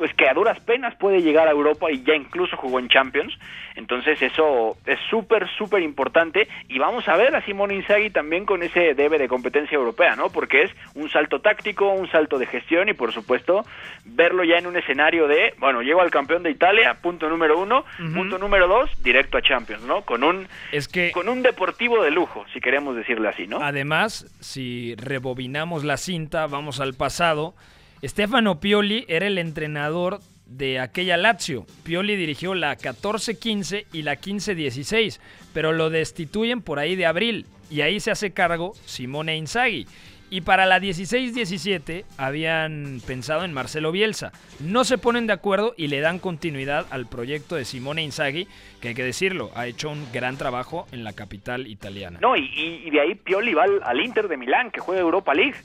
pues 0.00 0.14
que 0.14 0.26
a 0.26 0.32
duras 0.32 0.58
penas 0.60 0.94
puede 0.94 1.20
llegar 1.20 1.46
a 1.46 1.50
Europa 1.50 1.92
y 1.92 2.02
ya 2.02 2.14
incluso 2.14 2.56
jugó 2.56 2.78
en 2.78 2.88
Champions. 2.88 3.38
Entonces 3.74 4.22
eso 4.22 4.78
es 4.86 4.98
súper, 5.10 5.46
súper 5.58 5.82
importante 5.82 6.48
y 6.70 6.78
vamos 6.78 7.06
a 7.06 7.18
ver 7.18 7.36
a 7.36 7.44
Simón 7.44 7.70
Inzaghi 7.70 8.08
también 8.08 8.46
con 8.46 8.62
ese 8.62 8.94
debe 8.94 9.18
de 9.18 9.28
competencia 9.28 9.76
europea, 9.76 10.16
¿no? 10.16 10.30
Porque 10.30 10.62
es 10.62 10.70
un 10.94 11.10
salto 11.10 11.42
táctico, 11.42 11.92
un 11.92 12.10
salto 12.10 12.38
de 12.38 12.46
gestión 12.46 12.88
y 12.88 12.94
por 12.94 13.12
supuesto 13.12 13.66
verlo 14.06 14.42
ya 14.42 14.56
en 14.56 14.66
un 14.66 14.78
escenario 14.78 15.28
de, 15.28 15.52
bueno, 15.58 15.82
llego 15.82 16.00
al 16.00 16.10
campeón 16.10 16.44
de 16.44 16.50
Italia, 16.50 16.96
punto 17.02 17.28
número 17.28 17.60
uno, 17.60 17.84
punto 18.14 18.38
número 18.38 18.68
dos, 18.68 18.90
directo 19.02 19.36
a 19.36 19.42
Champions, 19.42 19.82
¿no? 19.82 20.00
Con 20.06 20.24
un, 20.24 20.48
Es 20.72 20.88
que 20.88 21.12
con 21.12 21.28
un 21.28 21.42
deportivo 21.42 22.02
de 22.02 22.10
lujo, 22.10 22.46
si 22.54 22.60
queremos 22.60 22.96
decirle 22.96 23.28
así, 23.28 23.46
¿no? 23.46 23.60
Además, 23.60 24.34
si 24.40 24.94
rebobinamos 24.96 25.84
la 25.84 25.98
cinta, 25.98 26.46
vamos 26.46 26.80
al 26.80 26.94
pasado. 26.94 27.54
Stefano 28.02 28.60
Pioli 28.60 29.04
era 29.08 29.26
el 29.26 29.36
entrenador 29.36 30.20
de 30.46 30.80
aquella 30.80 31.18
Lazio. 31.18 31.66
Pioli 31.84 32.16
dirigió 32.16 32.54
la 32.54 32.76
14-15 32.76 33.86
y 33.92 34.02
la 34.02 34.18
15-16, 34.18 35.20
pero 35.52 35.72
lo 35.72 35.90
destituyen 35.90 36.62
por 36.62 36.78
ahí 36.78 36.96
de 36.96 37.06
abril 37.06 37.46
y 37.70 37.82
ahí 37.82 38.00
se 38.00 38.10
hace 38.10 38.32
cargo 38.32 38.72
Simone 38.86 39.36
Inzaghi. 39.36 39.86
Y 40.32 40.42
para 40.42 40.64
la 40.64 40.78
16-17 40.78 42.04
habían 42.16 43.02
pensado 43.04 43.44
en 43.44 43.52
Marcelo 43.52 43.90
Bielsa. 43.90 44.32
No 44.60 44.84
se 44.84 44.96
ponen 44.96 45.26
de 45.26 45.32
acuerdo 45.32 45.74
y 45.76 45.88
le 45.88 46.00
dan 46.00 46.20
continuidad 46.20 46.86
al 46.90 47.06
proyecto 47.06 47.56
de 47.56 47.64
Simone 47.64 48.02
Inzaghi, 48.02 48.46
que 48.80 48.88
hay 48.88 48.94
que 48.94 49.02
decirlo, 49.02 49.50
ha 49.56 49.66
hecho 49.66 49.90
un 49.90 50.06
gran 50.12 50.36
trabajo 50.36 50.86
en 50.92 51.02
la 51.02 51.12
capital 51.14 51.66
italiana. 51.66 52.20
No, 52.22 52.36
y, 52.36 52.88
de 52.90 53.00
ahí 53.00 53.16
Pioli 53.16 53.54
va 53.54 53.64
al 53.82 54.00
Inter 54.00 54.28
de 54.28 54.36
Milán, 54.36 54.70
que 54.70 54.78
juega 54.78 55.00
Europa 55.00 55.34
League, 55.34 55.56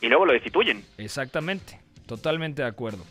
y 0.00 0.08
luego 0.08 0.26
lo 0.26 0.32
destituyen. 0.32 0.84
Exactamente, 0.98 1.80
totalmente 2.06 2.62
de 2.62 2.68
acuerdo. 2.68 3.04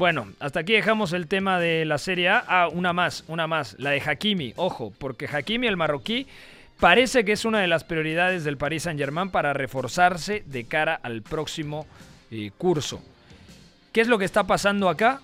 Bueno, 0.00 0.28
hasta 0.40 0.60
aquí 0.60 0.72
dejamos 0.72 1.12
el 1.12 1.26
tema 1.26 1.60
de 1.60 1.84
la 1.84 1.98
Serie 1.98 2.30
A. 2.30 2.44
Ah, 2.48 2.68
una 2.68 2.94
más, 2.94 3.22
una 3.28 3.46
más, 3.46 3.76
la 3.78 3.90
de 3.90 4.00
Hakimi. 4.00 4.54
Ojo, 4.56 4.94
porque 4.96 5.28
Hakimi, 5.30 5.66
el 5.66 5.76
marroquí, 5.76 6.26
parece 6.78 7.22
que 7.22 7.32
es 7.32 7.44
una 7.44 7.60
de 7.60 7.66
las 7.66 7.84
prioridades 7.84 8.42
del 8.42 8.56
Paris 8.56 8.84
Saint-Germain 8.84 9.30
para 9.30 9.52
reforzarse 9.52 10.42
de 10.46 10.64
cara 10.64 10.94
al 10.94 11.20
próximo 11.20 11.86
eh, 12.30 12.50
curso. 12.56 13.02
¿Qué 13.92 14.00
es 14.00 14.08
lo 14.08 14.18
que 14.18 14.24
está 14.24 14.44
pasando 14.44 14.88
acá? 14.88 15.20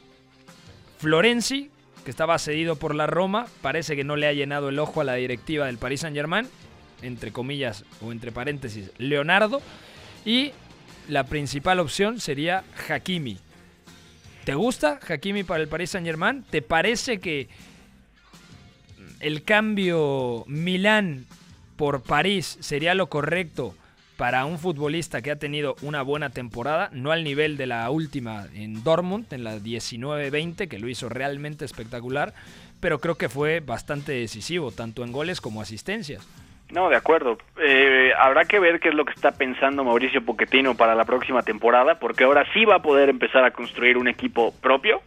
Florenzi, 0.98 1.70
que 2.05 2.11
estaba 2.11 2.38
cedido 2.38 2.76
por 2.76 2.94
la 2.94 3.07
Roma, 3.07 3.46
parece 3.62 3.96
que 3.96 4.05
no 4.05 4.16
le 4.16 4.26
ha 4.26 4.33
llenado 4.35 4.68
el 4.68 4.79
ojo 4.79 5.00
a 5.00 5.05
la 5.05 5.14
directiva 5.14 5.66
del 5.66 5.79
Paris 5.79 6.00
Saint-Germain, 6.00 6.48
entre 7.00 7.33
comillas 7.33 7.87
o 8.02 8.12
entre 8.12 8.31
paréntesis, 8.31 8.90
Leonardo, 8.98 9.62
y 10.26 10.52
la 11.08 11.24
principal 11.24 11.80
opción 11.80 12.20
sería 12.20 12.64
Hakimi. 12.88 13.38
¿Te 14.44 14.54
gusta 14.54 15.00
Hakimi 15.06 15.44
para 15.44 15.62
el 15.62 15.68
Paris 15.68 15.90
Saint-Germain? 15.90 16.44
¿Te 16.48 16.62
parece 16.62 17.18
que 17.18 17.48
el 19.20 19.42
cambio 19.42 20.44
Milán 20.46 21.26
por 21.76 22.02
París 22.02 22.58
sería 22.60 22.94
lo 22.94 23.08
correcto 23.08 23.74
para 24.16 24.44
un 24.46 24.58
futbolista 24.58 25.20
que 25.20 25.30
ha 25.30 25.38
tenido 25.38 25.76
una 25.82 26.02
buena 26.02 26.30
temporada, 26.30 26.88
no 26.92 27.12
al 27.12 27.22
nivel 27.22 27.56
de 27.56 27.66
la 27.66 27.90
última 27.90 28.46
en 28.54 28.82
Dortmund, 28.82 29.30
en 29.32 29.44
la 29.44 29.58
19-20, 29.58 30.68
que 30.68 30.78
lo 30.78 30.88
hizo 30.88 31.08
realmente 31.08 31.64
espectacular, 31.64 32.32
pero 32.80 32.98
creo 32.98 33.16
que 33.16 33.28
fue 33.28 33.60
bastante 33.60 34.12
decisivo, 34.12 34.70
tanto 34.70 35.04
en 35.04 35.12
goles 35.12 35.40
como 35.40 35.60
asistencias. 35.60 36.22
No, 36.70 36.88
de 36.88 36.96
acuerdo. 36.96 37.38
Eh, 37.62 38.12
habrá 38.18 38.44
que 38.44 38.59
ver 38.59 38.81
qué 38.81 38.88
es 38.88 38.94
lo 38.94 39.05
que 39.05 39.12
está 39.12 39.33
pensando 39.33 39.85
Mauricio 39.85 40.24
Pochettino 40.24 40.76
para 40.76 40.94
la 40.94 41.05
próxima 41.05 41.42
temporada, 41.42 41.98
porque 41.98 42.24
ahora 42.24 42.44
sí 42.52 42.64
va 42.64 42.76
a 42.76 42.83
poder 42.83 43.09
empezar 43.09 43.44
a 43.44 43.52
construir 43.52 43.96
un 43.96 44.09
equipo 44.09 44.52
propio, 44.61 45.00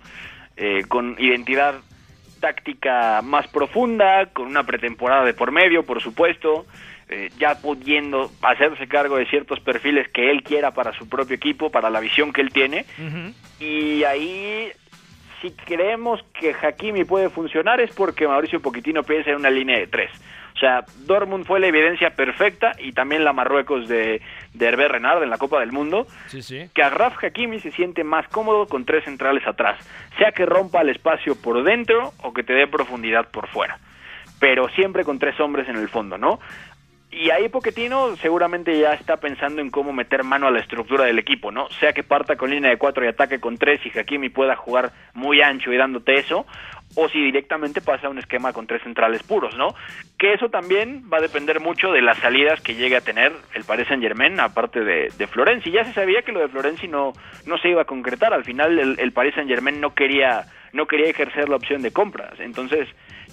eh, 0.55 0.83
con 0.87 1.15
identidad 1.19 1.75
táctica 2.39 3.21
más 3.21 3.47
profunda, 3.49 4.27
con 4.27 4.47
una 4.47 4.63
pretemporada 4.63 5.25
de 5.25 5.33
por 5.33 5.51
medio, 5.51 5.83
por 5.83 6.01
supuesto, 6.01 6.65
eh, 7.09 7.29
ya 7.37 7.55
pudiendo 7.55 8.31
hacerse 8.41 8.87
cargo 8.87 9.17
de 9.17 9.25
ciertos 9.25 9.59
perfiles 9.59 10.07
que 10.09 10.31
él 10.31 10.43
quiera 10.43 10.71
para 10.71 10.93
su 10.93 11.09
propio 11.09 11.35
equipo, 11.35 11.69
para 11.69 11.89
la 11.89 11.99
visión 11.99 12.31
que 12.31 12.39
él 12.39 12.53
tiene, 12.53 12.85
y 13.59 14.03
ahí 14.05 14.71
si 15.41 15.51
creemos 15.51 16.23
que 16.33 16.53
Hakimi 16.53 17.03
puede 17.03 17.29
funcionar 17.29 17.81
es 17.81 17.93
porque 17.93 18.27
Mauricio 18.27 18.61
Pochettino 18.61 19.03
piensa 19.03 19.31
en 19.31 19.37
una 19.37 19.49
línea 19.49 19.77
de 19.77 19.87
tres. 19.87 20.11
O 20.55 20.59
sea, 20.59 20.83
Dortmund 21.05 21.45
fue 21.45 21.59
la 21.59 21.67
evidencia 21.67 22.09
perfecta 22.11 22.71
y 22.79 22.91
también 22.91 23.23
la 23.23 23.31
Marruecos 23.33 23.87
de, 23.87 24.21
de 24.53 24.65
Hervé 24.65 24.87
Renard 24.89 25.23
en 25.23 25.29
la 25.29 25.37
Copa 25.37 25.59
del 25.61 25.71
Mundo, 25.71 26.05
Sí, 26.27 26.41
sí. 26.41 26.69
que 26.73 26.83
Agraf 26.83 27.23
Hakimi 27.23 27.59
se 27.59 27.71
siente 27.71 28.03
más 28.03 28.27
cómodo 28.27 28.67
con 28.67 28.83
tres 28.85 29.05
centrales 29.05 29.45
atrás, 29.47 29.77
sea 30.17 30.31
que 30.31 30.45
rompa 30.45 30.81
el 30.81 30.89
espacio 30.89 31.35
por 31.41 31.63
dentro 31.63 32.11
o 32.23 32.33
que 32.33 32.43
te 32.43 32.53
dé 32.53 32.67
profundidad 32.67 33.29
por 33.29 33.47
fuera, 33.47 33.79
pero 34.39 34.67
siempre 34.69 35.03
con 35.05 35.17
tres 35.19 35.39
hombres 35.39 35.69
en 35.69 35.77
el 35.77 35.87
fondo, 35.87 36.17
¿no? 36.17 36.39
Y 37.11 37.31
ahí 37.31 37.49
Pochettino 37.49 38.15
seguramente 38.17 38.77
ya 38.79 38.93
está 38.93 39.17
pensando 39.17 39.61
en 39.61 39.71
cómo 39.71 39.91
meter 39.91 40.23
mano 40.23 40.45
a 40.45 40.51
la 40.51 40.59
estructura 40.59 41.05
del 41.05 41.17
equipo, 41.17 41.51
¿no? 41.51 41.67
Sea 41.79 41.91
que 41.91 42.03
parta 42.03 42.35
con 42.35 42.51
línea 42.51 42.69
de 42.69 42.77
cuatro 42.77 43.03
y 43.03 43.07
ataque 43.07 43.39
con 43.39 43.57
tres 43.57 43.79
y 43.83 43.97
Hakimi 43.97 44.29
pueda 44.29 44.55
jugar 44.55 44.91
muy 45.15 45.41
ancho 45.41 45.73
y 45.73 45.77
dándote 45.77 46.19
eso, 46.19 46.45
o 46.95 47.07
si 47.09 47.19
directamente 47.21 47.81
pasa 47.81 48.07
a 48.07 48.09
un 48.09 48.17
esquema 48.17 48.51
con 48.51 48.67
tres 48.67 48.81
centrales 48.83 49.23
puros, 49.23 49.55
¿no? 49.55 49.75
Que 50.17 50.33
eso 50.33 50.49
también 50.49 51.03
va 51.11 51.17
a 51.17 51.21
depender 51.21 51.59
mucho 51.59 51.91
de 51.91 52.01
las 52.01 52.17
salidas 52.17 52.61
que 52.61 52.75
llegue 52.75 52.97
a 52.97 53.01
tener 53.01 53.31
el 53.53 53.63
Paris 53.63 53.87
Saint 53.87 54.01
Germain, 54.01 54.39
aparte 54.39 54.83
de, 54.83 55.11
de 55.17 55.27
Florenzi. 55.27 55.71
Ya 55.71 55.83
se 55.85 55.93
sabía 55.93 56.23
que 56.23 56.31
lo 56.31 56.39
de 56.39 56.49
Florenzi 56.49 56.87
no, 56.87 57.13
no 57.45 57.57
se 57.59 57.69
iba 57.69 57.83
a 57.83 57.85
concretar. 57.85 58.33
Al 58.33 58.43
final 58.43 58.77
el, 58.79 58.99
el 58.99 59.11
Paris 59.11 59.35
Saint 59.35 59.49
Germain 59.49 59.79
no 59.79 59.93
quería, 59.93 60.45
no 60.73 60.87
quería 60.87 61.09
ejercer 61.09 61.47
la 61.47 61.55
opción 61.55 61.81
de 61.81 61.91
compras. 61.91 62.39
Entonces, 62.39 62.87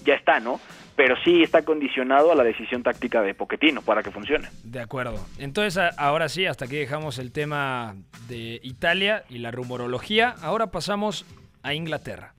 ya 0.05 0.14
está, 0.14 0.38
¿no? 0.38 0.61
Pero 0.95 1.14
sí 1.25 1.42
está 1.42 1.62
condicionado 1.62 2.33
a 2.33 2.35
la 2.35 2.45
decisión 2.45 2.83
táctica 2.83 3.21
de 3.21 3.35
Poquetino 3.35 3.83
para 3.83 4.03
que 4.03 4.11
funcione. 4.11 4.49
De 4.64 4.81
acuerdo. 4.81 5.19
Entonces, 5.38 5.83
ahora 5.99 6.29
sí, 6.29 6.47
hasta 6.47 6.66
aquí 6.66 6.77
dejamos 6.77 7.19
el 7.19 7.33
tema 7.33 7.97
de 8.29 8.61
Italia 8.62 9.25
y 9.29 9.38
la 9.38 9.51
rumorología. 9.51 10.35
Ahora 10.40 10.71
pasamos 10.71 11.27
a 11.62 11.75
Inglaterra. 11.75 12.36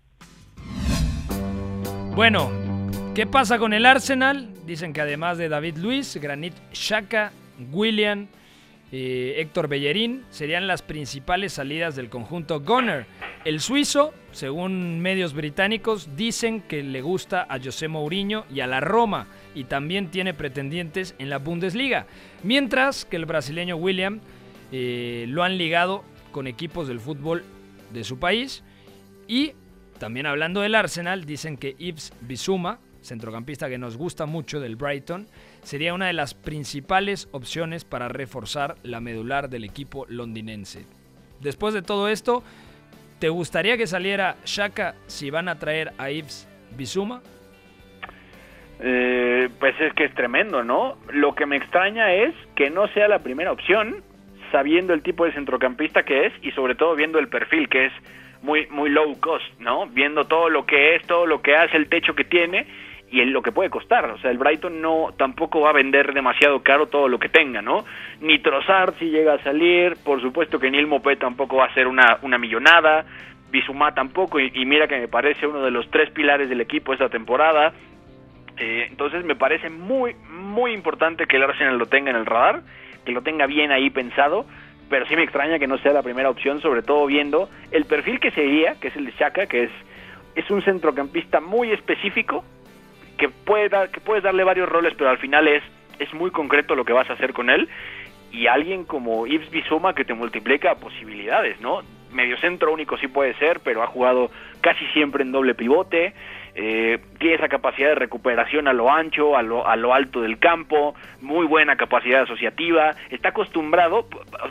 Bueno, 2.17 2.49
¿qué 3.13 3.27
pasa 3.27 3.59
con 3.59 3.73
el 3.73 3.85
Arsenal? 3.85 4.49
Dicen 4.65 4.91
que 4.91 5.01
además 5.01 5.37
de 5.37 5.49
David 5.49 5.77
Luiz, 5.77 6.15
Granit 6.15 6.55
Xhaka, 6.73 7.31
William, 7.71 8.25
eh, 8.91 9.35
Héctor 9.37 9.67
Bellerín 9.67 10.23
serían 10.31 10.65
las 10.65 10.81
principales 10.81 11.53
salidas 11.53 11.95
del 11.95 12.09
conjunto 12.09 12.61
Gunner. 12.61 13.05
El 13.45 13.59
suizo, 13.59 14.15
según 14.31 14.99
medios 14.99 15.35
británicos, 15.35 16.17
dicen 16.17 16.61
que 16.61 16.81
le 16.81 17.03
gusta 17.03 17.45
a 17.47 17.59
José 17.59 17.87
Mourinho 17.87 18.45
y 18.51 18.61
a 18.61 18.67
la 18.67 18.79
Roma 18.79 19.27
y 19.53 19.65
también 19.65 20.09
tiene 20.09 20.33
pretendientes 20.33 21.13
en 21.19 21.29
la 21.29 21.37
Bundesliga. 21.37 22.07
Mientras 22.41 23.05
que 23.05 23.17
el 23.17 23.27
brasileño 23.27 23.75
William 23.75 24.21
eh, 24.71 25.25
lo 25.27 25.43
han 25.43 25.59
ligado 25.59 26.03
con 26.31 26.47
equipos 26.47 26.87
del 26.87 26.99
fútbol 26.99 27.43
de 27.93 28.03
su 28.03 28.17
país 28.17 28.63
y 29.27 29.53
también 29.97 30.25
hablando 30.25 30.61
del 30.61 30.75
Arsenal, 30.75 31.25
dicen 31.25 31.57
que 31.57 31.75
Ibs 31.77 32.13
Bisuma, 32.21 32.79
centrocampista 33.01 33.69
que 33.69 33.77
nos 33.77 33.97
gusta 33.97 34.25
mucho 34.25 34.59
del 34.59 34.75
Brighton, 34.75 35.27
sería 35.63 35.93
una 35.93 36.07
de 36.07 36.13
las 36.13 36.33
principales 36.33 37.27
opciones 37.31 37.85
para 37.85 38.07
reforzar 38.07 38.75
la 38.83 39.01
medular 39.01 39.49
del 39.49 39.63
equipo 39.63 40.05
londinense. 40.09 40.85
Después 41.39 41.73
de 41.73 41.81
todo 41.81 42.09
esto, 42.09 42.43
¿te 43.19 43.29
gustaría 43.29 43.77
que 43.77 43.87
saliera 43.87 44.37
Shaka 44.45 44.95
si 45.07 45.29
van 45.29 45.49
a 45.49 45.59
traer 45.59 45.93
a 45.97 46.11
Ibs 46.11 46.47
Bisuma? 46.75 47.21
Eh, 48.79 49.49
pues 49.59 49.79
es 49.79 49.93
que 49.93 50.05
es 50.05 50.13
tremendo, 50.13 50.63
¿no? 50.63 50.97
Lo 51.11 51.33
que 51.33 51.45
me 51.45 51.57
extraña 51.57 52.13
es 52.13 52.33
que 52.55 52.69
no 52.69 52.87
sea 52.89 53.07
la 53.07 53.19
primera 53.19 53.51
opción, 53.51 54.03
sabiendo 54.51 54.93
el 54.93 55.01
tipo 55.01 55.25
de 55.25 55.33
centrocampista 55.33 56.03
que 56.03 56.27
es 56.27 56.33
y 56.41 56.51
sobre 56.51 56.75
todo 56.75 56.95
viendo 56.95 57.19
el 57.19 57.27
perfil 57.27 57.67
que 57.69 57.87
es 57.87 57.93
muy 58.41 58.67
muy 58.69 58.89
low 58.89 59.19
cost, 59.19 59.45
¿no? 59.59 59.87
Viendo 59.87 60.25
todo 60.25 60.49
lo 60.49 60.65
que 60.65 60.95
es, 60.95 61.05
todo 61.07 61.25
lo 61.25 61.41
que 61.41 61.55
hace, 61.55 61.77
el 61.77 61.89
techo 61.89 62.15
que 62.15 62.23
tiene 62.23 62.65
y 63.09 63.21
el- 63.21 63.31
lo 63.31 63.41
que 63.41 63.51
puede 63.51 63.69
costar. 63.69 64.05
O 64.11 64.17
sea, 64.19 64.31
el 64.31 64.37
Brighton 64.37 64.81
no 64.81 65.13
tampoco 65.17 65.61
va 65.61 65.69
a 65.69 65.73
vender 65.73 66.13
demasiado 66.13 66.61
caro 66.61 66.87
todo 66.87 67.07
lo 67.07 67.19
que 67.19 67.29
tenga, 67.29 67.61
¿no? 67.61 67.85
Ni 68.21 68.39
Trossard 68.39 68.95
si 68.99 69.09
llega 69.09 69.33
a 69.35 69.43
salir, 69.43 69.95
por 70.03 70.21
supuesto 70.21 70.59
que 70.59 70.69
Neil 70.69 70.87
Mopé 70.87 71.15
tampoco 71.15 71.57
va 71.57 71.65
a 71.65 71.73
ser 71.73 71.87
una, 71.87 72.19
una 72.21 72.37
millonada, 72.37 73.05
Bisumá 73.49 73.93
tampoco, 73.93 74.41
y, 74.41 74.51
y 74.53 74.65
mira 74.65 74.87
que 74.89 74.99
me 74.99 75.07
parece 75.07 75.47
uno 75.47 75.61
de 75.61 75.71
los 75.71 75.89
tres 75.89 76.09
pilares 76.11 76.49
del 76.49 76.59
equipo 76.59 76.91
esta 76.91 77.07
temporada. 77.07 77.71
Eh, 78.57 78.87
entonces 78.89 79.23
me 79.23 79.35
parece 79.35 79.69
muy, 79.69 80.15
muy 80.29 80.73
importante 80.73 81.27
que 81.27 81.37
el 81.37 81.43
Arsenal 81.43 81.77
lo 81.77 81.85
tenga 81.85 82.09
en 82.09 82.17
el 82.17 82.25
radar, 82.25 82.61
que 83.05 83.11
lo 83.13 83.21
tenga 83.21 83.45
bien 83.45 83.71
ahí 83.71 83.89
pensado, 83.89 84.45
pero 84.89 85.05
sí 85.07 85.15
me 85.15 85.23
extraña 85.23 85.59
que 85.59 85.67
no 85.67 85.77
sea 85.77 85.93
la 85.93 86.03
primera 86.03 86.29
opción, 86.29 86.61
sobre 86.61 86.81
todo 86.81 87.05
viendo 87.05 87.49
el 87.71 87.85
perfil 87.85 88.19
que 88.19 88.31
sería, 88.31 88.75
que 88.75 88.89
es 88.89 88.95
el 88.95 89.05
de 89.05 89.15
Chaka, 89.15 89.47
que 89.47 89.63
es, 89.63 89.71
es 90.35 90.49
un 90.49 90.61
centrocampista 90.61 91.39
muy 91.39 91.71
específico, 91.71 92.43
que, 93.17 93.29
puede 93.29 93.69
dar, 93.69 93.89
que 93.89 93.99
puedes 93.99 94.23
darle 94.23 94.43
varios 94.43 94.69
roles, 94.69 94.93
pero 94.97 95.09
al 95.09 95.17
final 95.17 95.47
es, 95.47 95.63
es 95.99 96.13
muy 96.13 96.31
concreto 96.31 96.75
lo 96.75 96.85
que 96.85 96.93
vas 96.93 97.09
a 97.09 97.13
hacer 97.13 97.33
con 97.33 97.49
él, 97.49 97.67
y 98.31 98.47
alguien 98.47 98.83
como 98.83 99.25
Yves 99.25 99.49
Bissouma 99.49 99.93
que 99.93 100.05
te 100.05 100.13
multiplica 100.13 100.75
posibilidades, 100.75 101.59
¿no? 101.61 101.81
Medio 102.11 102.37
centro 102.37 102.71
único 102.71 102.97
sí 102.97 103.07
puede 103.07 103.33
ser, 103.35 103.59
pero 103.63 103.83
ha 103.83 103.87
jugado 103.87 104.29
casi 104.61 104.85
siempre 104.87 105.23
en 105.23 105.31
doble 105.31 105.55
pivote, 105.55 106.13
eh, 106.59 106.99
tiene 107.19 107.35
esa 107.35 107.47
capacidad 107.47 107.89
de 107.89 107.95
recuperación 107.95 108.67
a 108.67 108.73
lo 108.73 108.91
ancho, 108.91 109.37
a 109.37 109.43
lo, 109.43 109.67
a 109.67 109.75
lo 109.75 109.93
alto 109.93 110.21
del 110.21 110.39
campo, 110.39 110.95
muy 111.21 111.45
buena 111.45 111.75
capacidad 111.75 112.23
asociativa, 112.23 112.95
está 113.11 113.29
acostumbrado, 113.29 114.07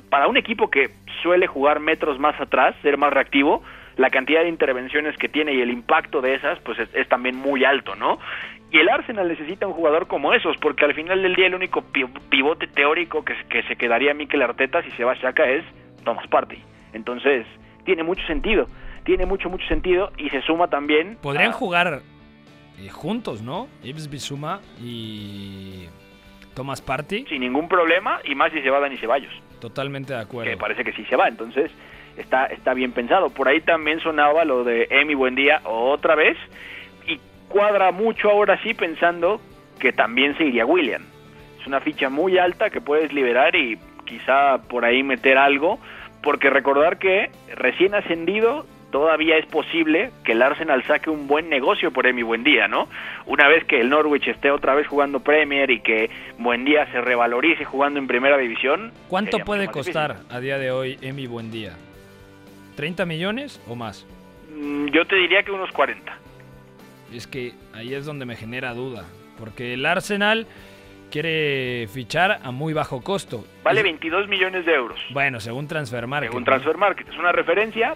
para 0.09 0.29
un 0.29 0.37
equipo 0.37 0.71
que 0.71 0.90
suele 1.23 1.47
jugar 1.49 1.81
metros 1.81 2.19
más 2.21 2.40
atrás, 2.40 2.77
ser 2.83 2.97
más 2.97 3.12
reactivo, 3.12 3.62
la 3.97 4.11
cantidad 4.11 4.42
de 4.42 4.49
intervenciones 4.49 5.16
que 5.19 5.29
tiene 5.29 5.53
y 5.55 5.61
el 5.61 5.71
impacto 5.71 6.21
de 6.21 6.35
esas, 6.35 6.61
pues 6.61 6.79
es, 6.79 6.95
es 6.95 7.09
también 7.09 7.35
muy 7.37 7.64
alto, 7.64 7.97
¿no? 7.97 8.19
Y 8.71 8.79
el 8.79 8.88
Arsenal 8.88 9.27
necesita 9.27 9.66
un 9.66 9.73
jugador 9.73 10.07
como 10.07 10.33
esos, 10.33 10.57
porque 10.59 10.85
al 10.85 10.95
final 10.95 11.23
del 11.23 11.35
día 11.35 11.47
el 11.47 11.55
único 11.55 11.83
pi- 11.83 12.05
pivote 12.29 12.66
teórico 12.66 13.25
que, 13.25 13.35
que 13.49 13.62
se 13.64 13.77
quedaría 13.77 14.12
Mikel 14.14 14.42
Arteta 14.42 14.83
si 14.83 14.90
se 14.92 15.05
va 15.05 15.12
a 15.12 15.16
Shaka 15.16 15.45
es 15.49 15.64
Thomas 16.05 16.27
Partey. 16.29 16.62
Entonces, 16.92 17.47
tiene 17.85 18.03
mucho 18.03 18.25
sentido, 18.27 18.66
tiene 19.07 19.25
mucho, 19.25 19.49
mucho 19.49 19.66
sentido 19.69 20.12
y 20.19 20.29
se 20.29 20.42
suma 20.42 20.69
también... 20.69 21.16
Podrían 21.23 21.51
a- 21.51 21.55
jugar 21.55 22.03
eh, 22.79 22.88
juntos, 22.90 23.40
¿no? 23.40 23.69
Ibs 23.83 24.11
Bisuma 24.11 24.61
y 24.83 25.87
Thomas 26.55 26.83
Party. 26.83 27.25
sin 27.29 27.40
ningún 27.40 27.69
problema 27.69 28.21
y 28.25 28.35
más 28.35 28.53
si 28.53 28.61
se 28.61 28.69
va 28.69 28.81
Dani 28.81 28.99
Ceballos. 28.99 29.33
Totalmente 29.61 30.12
de 30.12 30.21
acuerdo. 30.21 30.51
que 30.51 30.57
parece 30.59 30.85
que 30.85 30.92
sí 30.92 31.05
se 31.07 31.16
va, 31.16 31.29
entonces 31.29 31.71
está, 32.19 32.47
está 32.47 32.75
bien 32.75 32.92
pensado. 32.92 33.31
Por 33.31 33.49
ahí 33.49 33.61
también 33.62 34.01
sonaba 34.01 34.45
lo 34.45 34.64
de 34.64 34.87
Emi 34.90 35.14
Buendía 35.14 35.61
otra 35.64 36.14
vez 36.14 36.37
y 37.07 37.19
cuadra 37.49 37.92
mucho 37.92 38.31
ahora 38.31 38.61
sí 38.62 38.75
pensando 38.75 39.40
que 39.79 39.92
también 39.92 40.37
se 40.37 40.45
iría 40.45 40.66
William. 40.66 41.03
Es 41.61 41.66
una 41.66 41.81
ficha 41.81 42.11
muy 42.11 42.38
alta 42.38 42.71
que 42.71 42.81
puedes 42.81 43.12
liberar 43.12 43.55
y 43.57 43.79
quizá 44.05 44.59
por 44.69 44.85
ahí 44.85 45.03
meter 45.03 45.37
algo, 45.38 45.79
porque 46.23 46.49
recordar 46.51 46.99
que 46.99 47.31
recién 47.55 47.95
ascendido 47.95 48.66
todavía 48.90 49.37
es 49.37 49.46
posible 49.46 50.11
que 50.25 50.33
el 50.33 50.42
Arsenal 50.42 50.83
saque 50.85 51.11
un 51.11 51.27
buen 51.27 51.49
negocio 51.49 51.90
por 51.90 52.07
Emi 52.07 52.22
Buendía, 52.22 52.68
¿no? 52.68 52.88
Una 53.27 53.49
vez 53.49 53.64
que 53.64 53.81
el 53.81 53.90
Norwich 53.90 54.29
esté 54.29 54.51
otra 54.51 54.75
vez 54.75 54.87
jugando 54.87 55.20
Premier 55.20 55.70
y 55.70 55.81
que 55.81 56.11
Buendía 56.38 56.90
se 56.92 57.01
revalorice 57.01 57.64
jugando 57.64 57.99
en 57.99 58.07
Primera 58.07 58.38
División. 58.38 58.92
¿Cuánto 59.09 59.38
puede 59.40 59.62
difícil. 59.62 59.83
costar 59.85 60.16
a 60.31 60.40
día 60.40 60.59
de 60.59 60.70
hoy 60.70 60.99
Emi 61.03 61.27
Buendía? 61.27 61.72
¿30 62.77 63.07
millones 63.07 63.61
o 63.68 63.75
más? 63.75 64.07
Mm, 64.55 64.87
Yo 64.88 65.05
te 65.07 65.16
diría 65.16 65.42
que 65.42 65.51
unos 65.51 65.70
40. 65.72 66.16
Es 67.12 67.27
que 67.27 67.53
ahí 67.75 67.94
es 67.94 68.05
donde 68.07 68.25
me 68.27 68.37
genera 68.37 68.75
duda. 68.75 69.05
Porque 69.38 69.75
el 69.75 69.85
Arsenal 69.87 70.46
quiere 71.11 71.87
fichar 71.88 72.38
a 72.42 72.51
muy 72.51 72.72
bajo 72.72 73.03
costo. 73.03 73.44
Vale 73.62 73.81
Es- 73.81 73.85
22 73.85 74.29
millones 74.29 74.64
de 74.66 74.75
euros. 74.75 74.99
Bueno, 75.11 75.40
según 75.40 75.68
Transfer 75.68 76.07
Market. 76.07 76.31
según. 76.31 76.44
Transfer 76.44 76.77
Market. 76.77 77.09
Es 77.09 77.16
una 77.18 77.33
referencia, 77.33 77.94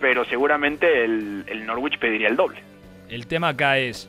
pero 0.00 0.24
seguramente 0.24 1.04
el, 1.04 1.44
el 1.46 1.66
Norwich 1.66 1.98
pediría 1.98 2.28
el 2.28 2.36
doble. 2.36 2.60
El 3.08 3.26
tema 3.26 3.48
acá 3.48 3.78
es, 3.78 4.08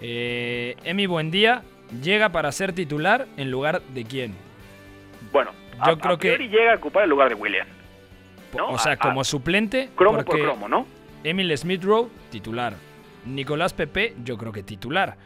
eh, 0.00 0.76
Emi 0.84 1.06
Buendía 1.06 1.62
llega 2.02 2.30
para 2.30 2.52
ser 2.52 2.72
titular 2.72 3.26
en 3.36 3.50
lugar 3.50 3.82
de 3.94 4.04
quién. 4.04 4.34
Bueno, 5.32 5.50
Yo 5.86 5.92
a, 5.92 5.98
creo 5.98 6.14
a 6.14 6.18
que- 6.18 6.38
llega 6.38 6.72
a 6.72 6.76
ocupar 6.76 7.04
el 7.04 7.10
lugar 7.10 7.28
de 7.28 7.34
William. 7.34 7.66
¿no? 8.56 8.68
O 8.70 8.78
sea, 8.78 8.92
A- 8.92 8.96
como 8.96 9.24
suplente. 9.24 9.90
cromo 9.94 10.24
por 10.24 10.38
cromo, 10.40 10.68
¿no? 10.68 10.86
Emil 11.24 11.56
Smith 11.58 11.82
Rowe, 11.84 12.08
titular. 12.30 12.74
Nicolás 13.26 13.74
Pepe, 13.74 14.14
yo 14.24 14.38
creo 14.38 14.52
que 14.52 14.62
titular. 14.62 15.16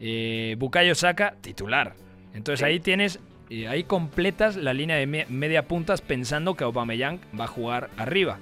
Eh, 0.00 0.54
Bukayo 0.58 0.94
Saka, 0.94 1.34
titular. 1.42 1.94
Entonces 2.34 2.60
Sí. 2.60 2.64
ahí 2.64 2.80
tienes, 2.80 3.20
eh, 3.50 3.68
ahí 3.68 3.84
completas 3.84 4.56
la 4.56 4.72
línea 4.72 4.96
de 4.96 5.06
me- 5.06 5.26
media 5.28 5.68
puntas 5.68 6.00
pensando 6.00 6.54
que 6.54 6.64
Aubameyang 6.64 7.20
va 7.38 7.44
a 7.44 7.48
jugar 7.48 7.90
arriba. 7.98 8.38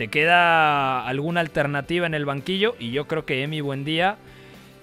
Te 0.00 0.08
queda 0.08 1.06
alguna 1.06 1.40
alternativa 1.40 2.06
en 2.06 2.14
el 2.14 2.24
banquillo 2.24 2.74
y 2.78 2.90
yo 2.90 3.06
creo 3.06 3.26
que 3.26 3.42
Emi 3.42 3.60
Buendía 3.60 4.16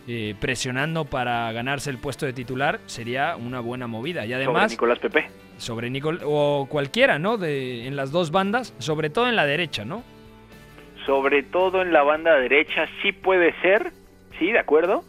eh, 0.08 0.36
presionando 0.40 1.06
para 1.06 1.52
ganarse 1.54 1.90
el 1.90 1.98
puesto 1.98 2.28
de 2.28 2.34
titular 2.34 2.80
sería 2.86 3.36
una 3.36 3.60
buena 3.60 3.88
movida. 3.88 4.28
Y 4.28 4.30
Sobre 4.30 4.44
además 4.44 4.70
Nicolás 4.70 5.00
Pepe. 5.00 5.28
sobre 5.58 5.90
Nicol 5.90 6.22
o 6.24 6.68
cualquiera, 6.70 7.18
¿no? 7.18 7.38
De, 7.38 7.88
en 7.88 7.96
las 7.96 8.12
dos 8.12 8.30
bandas, 8.30 8.76
sobre 8.78 9.10
todo 9.10 9.28
en 9.28 9.36
la 9.36 9.48
derecha, 9.48 9.86
¿no? 9.86 10.04
Sobre 11.08 11.42
todo 11.42 11.82
en 11.82 11.92
la 11.94 12.04
banda 12.04 12.36
derecha 12.36 12.88
sí 13.02 13.12
puede 13.12 13.60
ser, 13.64 13.94
sí, 14.38 14.52
de 14.52 14.60
acuerdo. 14.60 15.04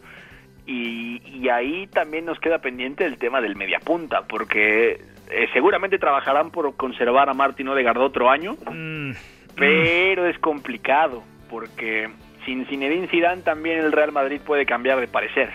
Y, 0.65 1.21
y 1.37 1.49
ahí 1.49 1.85
también 1.85 2.25
nos 2.25 2.39
queda 2.39 2.57
pendiente 2.57 3.05
el 3.05 3.19
tema 3.19 3.41
del 3.41 3.55
mediapunta, 3.55 4.23
porque 4.27 5.01
eh, 5.29 5.47
seguramente 5.53 5.99
trabajarán 5.99 6.49
por 6.49 6.75
conservar 6.75 7.29
a 7.29 7.35
Martín 7.35 7.67
Odegaard 7.67 7.99
otro 7.99 8.31
año, 8.31 8.57
Mm, 8.71 9.11
pero 9.59 10.25
es 10.27 10.37
complicado 10.39 11.23
porque 11.49 12.09
sin 12.45 12.65
Zinedine 12.67 13.07
Zidane 13.07 13.41
también 13.41 13.79
el 13.79 13.91
Real 13.91 14.11
Madrid 14.11 14.41
puede 14.45 14.65
cambiar 14.65 14.99
de 14.99 15.07
parecer 15.07 15.49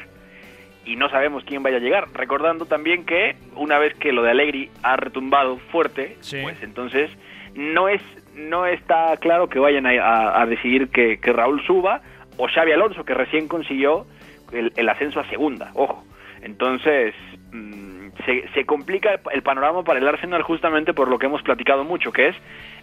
y 0.85 0.97
no 0.97 1.09
sabemos 1.09 1.45
quién 1.45 1.63
vaya 1.63 1.79
a 1.79 1.81
llegar. 1.81 2.09
Recordando 2.13 2.67
también 2.67 3.05
que 3.07 3.37
una 3.57 3.79
vez 3.79 3.95
que 3.95 4.13
lo 4.13 4.23
de 4.23 4.31
Allegri 4.31 4.71
ha 4.83 4.97
retumbado 4.97 5.57
fuerte, 5.73 6.17
Sí. 6.21 6.41
pues 6.43 6.63
entonces 6.63 7.11
no 7.55 7.89
es 7.89 8.03
no 8.35 8.67
está 8.67 9.17
claro 9.19 9.49
que 9.49 9.59
vayan 9.61 9.87
a, 9.87 9.91
a- 9.91 10.43
a 10.43 10.47
decidir 10.47 10.89
que, 10.89 11.19
que 11.21 11.33
Raúl 11.33 11.65
suba, 11.65 12.01
o 12.37 12.49
Xavi 12.49 12.73
Alonso, 12.73 13.05
que 13.05 13.15
recién 13.15 13.47
consiguió 13.47 14.07
el, 14.53 14.89
ascenso 14.89 15.21
a 15.21 15.29
segunda, 15.29 15.71
ojo. 15.75 16.05
Entonces, 16.43 17.15
mm, 17.53 18.09
se, 18.27 18.49
se, 18.53 18.67
complica 18.67 19.21
el 19.33 19.43
panorama 19.43 19.85
para 19.85 20.01
el 20.01 20.09
Arsenal 20.09 20.43
justamente 20.43 20.93
por 20.93 21.07
lo 21.09 21.19
que 21.21 21.27
hemos 21.27 21.43
platicado 21.43 21.85
mucho, 21.85 22.11
que 22.13 22.29
es 22.29 22.37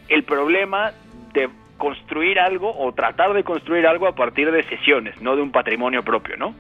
el 0.08 0.24
problema 0.24 0.92
de 1.34 1.50
construir 1.78 2.40
algo 2.40 2.72
o 2.78 2.94
tratar 2.94 3.34
de 3.34 3.44
construir 3.44 3.88
algo 3.88 4.08
a 4.08 4.14
partir 4.14 4.52
de 4.52 4.64
sesiones, 4.64 5.20
no 5.22 5.36
de 5.36 5.42
un 5.42 5.52
patrimonio 5.52 6.04
propio, 6.04 6.38
¿no? 6.38 6.54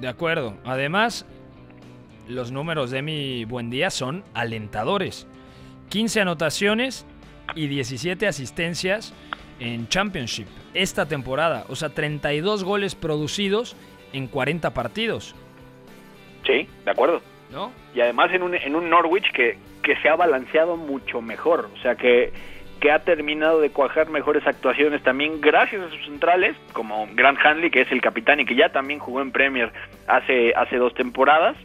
De 0.00 0.08
acuerdo. 0.08 0.56
Además, 0.64 1.26
los 2.28 2.52
números 2.52 2.90
de 2.90 3.02
mi 3.02 3.44
buen 3.44 3.70
día 3.70 3.90
son 3.90 4.24
alentadores. 4.34 5.26
15 5.88 6.20
anotaciones 6.20 7.06
y 7.54 7.66
17 7.66 8.26
asistencias 8.26 9.14
en 9.58 9.88
Championship 9.88 10.46
esta 10.74 11.06
temporada. 11.06 11.64
O 11.68 11.76
sea, 11.76 11.88
32 11.88 12.62
goles 12.62 12.94
producidos 12.94 13.76
en 14.12 14.26
40 14.26 14.74
partidos. 14.74 15.34
Sí, 16.46 16.68
de 16.84 16.90
acuerdo. 16.90 17.22
¿No? 17.50 17.72
Y 17.94 18.00
además 18.00 18.30
en 18.32 18.42
un, 18.42 18.54
en 18.54 18.74
un 18.76 18.90
Norwich 18.90 19.32
que, 19.32 19.56
que 19.82 19.96
se 20.02 20.08
ha 20.08 20.16
balanceado 20.16 20.76
mucho 20.76 21.22
mejor. 21.22 21.70
O 21.74 21.82
sea, 21.82 21.96
que, 21.96 22.32
que 22.80 22.90
ha 22.90 23.00
terminado 23.00 23.60
de 23.60 23.70
cuajar 23.70 24.08
mejores 24.10 24.46
actuaciones 24.46 25.02
también 25.02 25.40
gracias 25.40 25.82
a 25.82 25.90
sus 25.90 26.04
centrales, 26.04 26.56
como 26.72 27.08
Grant 27.14 27.38
Hanley, 27.44 27.70
que 27.70 27.82
es 27.82 27.92
el 27.92 28.00
capitán 28.00 28.40
y 28.40 28.44
que 28.44 28.54
ya 28.54 28.70
también 28.70 29.00
jugó 29.00 29.20
en 29.20 29.32
Premier 29.32 29.72
hace, 30.06 30.52
hace 30.54 30.76
dos 30.76 30.94
temporadas 30.94 31.56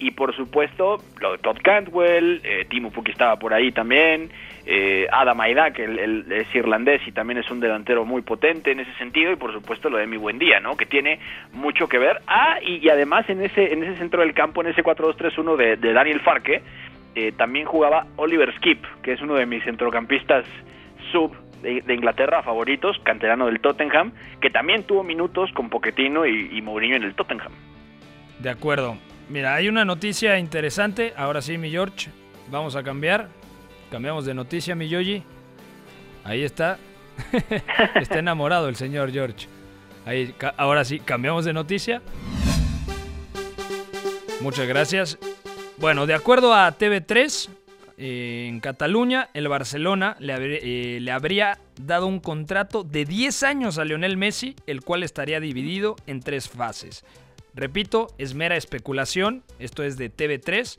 y 0.00 0.10
por 0.12 0.34
supuesto 0.34 0.98
lo 1.20 1.32
de 1.32 1.38
Todd 1.38 1.58
Cantwell, 1.62 2.40
eh, 2.42 2.66
Timo 2.68 2.90
Pukki 2.90 3.12
estaba 3.12 3.36
por 3.36 3.52
ahí 3.52 3.70
también, 3.70 4.30
eh, 4.66 5.06
Adam 5.12 5.40
Aida, 5.40 5.72
que 5.72 5.84
es 5.84 6.54
irlandés 6.54 7.02
y 7.06 7.12
también 7.12 7.38
es 7.38 7.50
un 7.50 7.60
delantero 7.60 8.04
muy 8.04 8.22
potente 8.22 8.72
en 8.72 8.80
ese 8.80 8.92
sentido, 8.94 9.30
y 9.30 9.36
por 9.36 9.52
supuesto 9.52 9.90
lo 9.90 9.98
de 9.98 10.06
Mi 10.06 10.16
Buen 10.16 10.38
Día, 10.38 10.58
¿no? 10.58 10.76
que 10.76 10.86
tiene 10.86 11.20
mucho 11.52 11.86
que 11.86 11.98
ver. 11.98 12.20
Ah, 12.26 12.58
y, 12.62 12.88
además 12.88 13.28
en 13.28 13.42
ese, 13.42 13.72
en 13.72 13.84
ese 13.84 13.96
centro 13.98 14.22
del 14.22 14.32
campo, 14.32 14.62
en 14.62 14.68
ese 14.68 14.82
4-2-3-1 14.82 15.56
de, 15.56 15.76
de, 15.76 15.92
Daniel 15.92 16.20
Farke, 16.20 16.62
eh, 17.14 17.32
también 17.32 17.66
jugaba 17.66 18.06
Oliver 18.16 18.54
Skip, 18.56 18.84
que 19.02 19.12
es 19.12 19.20
uno 19.20 19.34
de 19.34 19.46
mis 19.46 19.64
centrocampistas 19.64 20.44
sub 21.12 21.32
de, 21.62 21.82
Inglaterra 21.94 22.42
favoritos, 22.42 22.98
canterano 23.04 23.46
del 23.46 23.60
Tottenham, 23.60 24.12
que 24.40 24.50
también 24.50 24.84
tuvo 24.84 25.02
minutos 25.02 25.50
con 25.52 25.68
Pochettino 25.68 26.26
y, 26.26 26.50
y 26.52 26.62
Mourinho 26.62 26.96
en 26.96 27.02
el 27.02 27.14
Tottenham. 27.14 27.52
De 28.38 28.50
acuerdo. 28.50 28.96
Mira, 29.28 29.54
hay 29.54 29.68
una 29.68 29.84
noticia 29.84 30.38
interesante. 30.38 31.12
Ahora 31.16 31.42
sí, 31.42 31.58
mi 31.58 31.70
George. 31.70 32.10
Vamos 32.50 32.74
a 32.74 32.82
cambiar. 32.82 33.28
Cambiamos 33.90 34.24
de 34.24 34.34
noticia, 34.34 34.74
mi 34.74 34.88
Yogi. 34.88 35.22
Ahí 36.24 36.42
está. 36.42 36.78
está 37.94 38.18
enamorado 38.18 38.68
el 38.68 38.76
señor 38.76 39.12
George. 39.12 39.46
Ahí, 40.06 40.34
ahora 40.56 40.84
sí, 40.84 40.98
cambiamos 41.00 41.44
de 41.44 41.52
noticia. 41.52 42.02
Muchas 44.40 44.66
gracias. 44.66 45.18
Bueno, 45.80 46.06
de 46.06 46.12
acuerdo 46.12 46.52
a 46.52 46.76
TV3, 46.76 47.48
eh, 47.96 48.46
en 48.50 48.60
Cataluña, 48.60 49.30
el 49.32 49.48
Barcelona 49.48 50.14
le, 50.18 50.34
eh, 50.96 51.00
le, 51.00 51.10
habría 51.10 51.58
dado 51.80 52.06
un 52.06 52.20
contrato 52.20 52.84
de 52.84 53.06
10 53.06 53.42
años 53.44 53.78
a 53.78 53.86
Lionel 53.86 54.18
Messi, 54.18 54.54
el 54.66 54.82
cual 54.82 55.02
estaría 55.02 55.40
dividido 55.40 55.96
en 56.06 56.20
tres 56.20 56.50
fases. 56.50 57.02
Repito, 57.54 58.08
es 58.18 58.34
mera 58.34 58.56
especulación, 58.56 59.42
esto 59.58 59.82
es 59.82 59.96
de 59.96 60.14
TV3, 60.14 60.78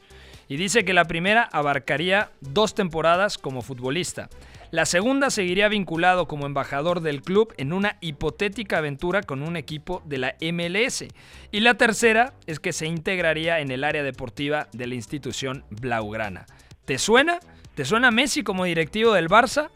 y 0.49 0.57
dice 0.57 0.85
que 0.85 0.93
la 0.93 1.05
primera 1.05 1.49
abarcaría 1.51 2.29
dos 2.39 2.75
temporadas 2.75 3.39
como 3.39 3.63
futbolista. 3.63 4.29
La 4.71 4.85
segunda 4.85 5.29
seguiría 5.29 5.67
vinculado 5.67 6.29
como 6.29 6.45
embajador 6.45 7.01
del 7.01 7.21
club 7.21 7.53
en 7.57 7.73
una 7.73 7.97
hipotética 7.99 8.77
aventura 8.77 9.21
con 9.21 9.43
un 9.43 9.57
equipo 9.57 10.01
de 10.05 10.17
la 10.17 10.35
MLS. 10.41 11.03
Y 11.51 11.59
la 11.59 11.73
tercera 11.73 12.31
es 12.47 12.61
que 12.61 12.71
se 12.71 12.85
integraría 12.85 13.59
en 13.59 13.69
el 13.69 13.83
área 13.83 14.01
deportiva 14.01 14.69
de 14.71 14.87
la 14.87 14.95
institución 14.95 15.65
Blaugrana. 15.71 16.45
¿Te 16.85 16.97
suena? 16.99 17.39
¿Te 17.75 17.83
suena 17.83 18.11
Messi 18.11 18.43
como 18.43 18.63
directivo 18.63 19.11
del 19.11 19.27
Barça? 19.27 19.71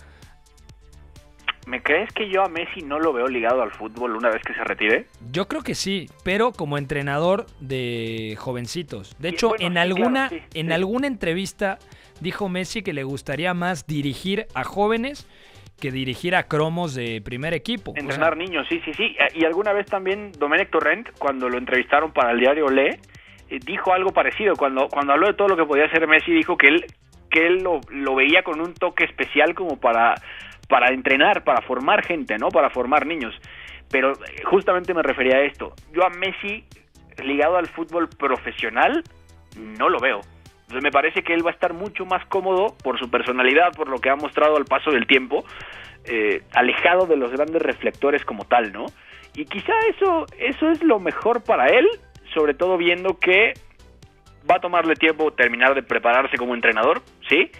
¿Me 1.68 1.84
crees 1.84 2.14
que 2.14 2.30
yo 2.30 2.44
a 2.44 2.48
Messi 2.48 2.80
no 2.82 2.98
lo 2.98 3.12
veo 3.12 3.28
ligado 3.28 3.64
al 3.64 3.72
fútbol 3.72 4.16
una 4.16 4.30
vez 4.30 4.44
que 4.44 4.54
se 4.54 4.64
retire? 4.64 5.08
Yo 5.30 5.50
creo 5.50 5.62
que 5.62 5.76
sí, 5.76 6.10
pero 6.24 6.54
como 6.54 6.78
entrenador 6.78 7.48
de 7.60 8.38
jovencitos. 8.40 9.18
De 9.20 9.28
hecho, 9.28 9.56
en 9.60 9.78
alguna 9.78 10.30
en 10.54 10.72
alguna 10.72 11.08
entrevista 11.08 11.80
dijo 12.22 12.50
Messi 12.50 12.82
que 12.82 12.94
le 12.94 13.04
gustaría 13.04 13.54
más 13.54 13.88
dirigir 13.88 14.48
a 14.54 14.64
jóvenes 14.64 15.28
que 15.80 15.92
dirigir 15.92 16.36
a 16.36 16.44
cromos 16.44 16.96
de 16.96 17.22
primer 17.22 17.54
equipo. 17.54 17.94
Entrenar 17.98 18.38
niños, 18.38 18.66
sí, 18.70 18.82
sí, 18.86 18.94
sí. 18.94 19.16
Y 19.34 19.44
alguna 19.44 19.74
vez 19.74 19.88
también 19.88 20.32
Domenech 20.40 20.70
Torrent, 20.70 21.10
cuando 21.20 21.50
lo 21.50 21.58
entrevistaron 21.58 22.14
para 22.14 22.32
el 22.32 22.40
diario 22.40 22.70
Le, 22.70 22.92
eh, 23.50 23.60
dijo 23.66 23.92
algo 23.92 24.12
parecido. 24.12 24.56
Cuando, 24.56 24.88
cuando 24.88 25.12
habló 25.12 25.28
de 25.28 25.34
todo 25.34 25.50
lo 25.50 25.58
que 25.58 25.66
podía 25.66 25.86
hacer 25.86 26.08
Messi, 26.08 26.32
dijo 26.32 26.56
que 26.56 26.68
él, 26.68 26.86
que 27.30 27.46
él 27.48 27.62
lo, 27.62 27.82
lo 27.90 28.16
veía 28.16 28.42
con 28.44 28.62
un 28.62 28.74
toque 28.74 29.04
especial 29.04 29.54
como 29.54 29.78
para 29.78 30.16
para 30.68 30.94
entrenar, 30.94 31.44
para 31.44 31.62
formar 31.62 32.06
gente, 32.06 32.38
¿no? 32.38 32.50
Para 32.50 32.70
formar 32.70 33.06
niños. 33.06 33.34
Pero 33.90 34.14
eh, 34.14 34.44
justamente 34.46 34.94
me 34.94 35.04
refería 35.04 35.38
a 35.38 35.42
esto. 35.42 35.74
Yo 35.94 36.04
a 36.06 36.10
Messi 36.10 36.66
ligado 37.24 37.58
al 37.58 37.68
fútbol 37.68 38.10
profesional 38.10 39.04
no 39.58 39.90
lo 39.90 40.00
veo. 40.00 40.22
Entonces 40.66 40.84
me 40.84 40.92
parece 40.92 41.22
que 41.24 41.34
él 41.34 41.46
va 41.46 41.52
a 41.52 41.54
estar 41.54 41.74
mucho 41.74 42.06
más 42.06 42.26
cómodo 42.26 42.76
por 42.84 43.00
su 43.00 43.10
personalidad, 43.10 43.72
por 43.76 43.88
lo 43.88 44.00
que 44.00 44.10
ha 44.10 44.16
mostrado 44.16 44.58
al 44.58 44.66
paso 44.66 44.90
del 44.92 45.06
tiempo, 45.06 45.46
eh, 46.06 46.42
alejado 46.54 47.06
de 47.06 47.18
los 47.18 47.32
grandes 47.32 47.62
reflectores 47.62 48.26
como 48.26 48.46
tal, 48.46 48.74
¿no? 48.74 48.86
Y 49.36 49.46
quizá 49.46 49.74
eso, 49.90 50.26
eso 50.40 50.72
es 50.72 50.82
lo 50.84 51.00
mejor 51.00 51.44
para 51.44 51.68
él, 51.68 51.88
sobre 52.34 52.56
todo 52.56 52.78
viendo 52.78 53.20
que 53.20 53.54
va 54.50 54.56
a 54.56 54.60
tomarle 54.60 54.96
tiempo 54.96 55.32
terminar 55.34 55.76
de 55.76 55.84
prepararse 55.84 56.38
como 56.38 56.56
entrenador, 56.56 57.02
¿sí? 57.30 57.52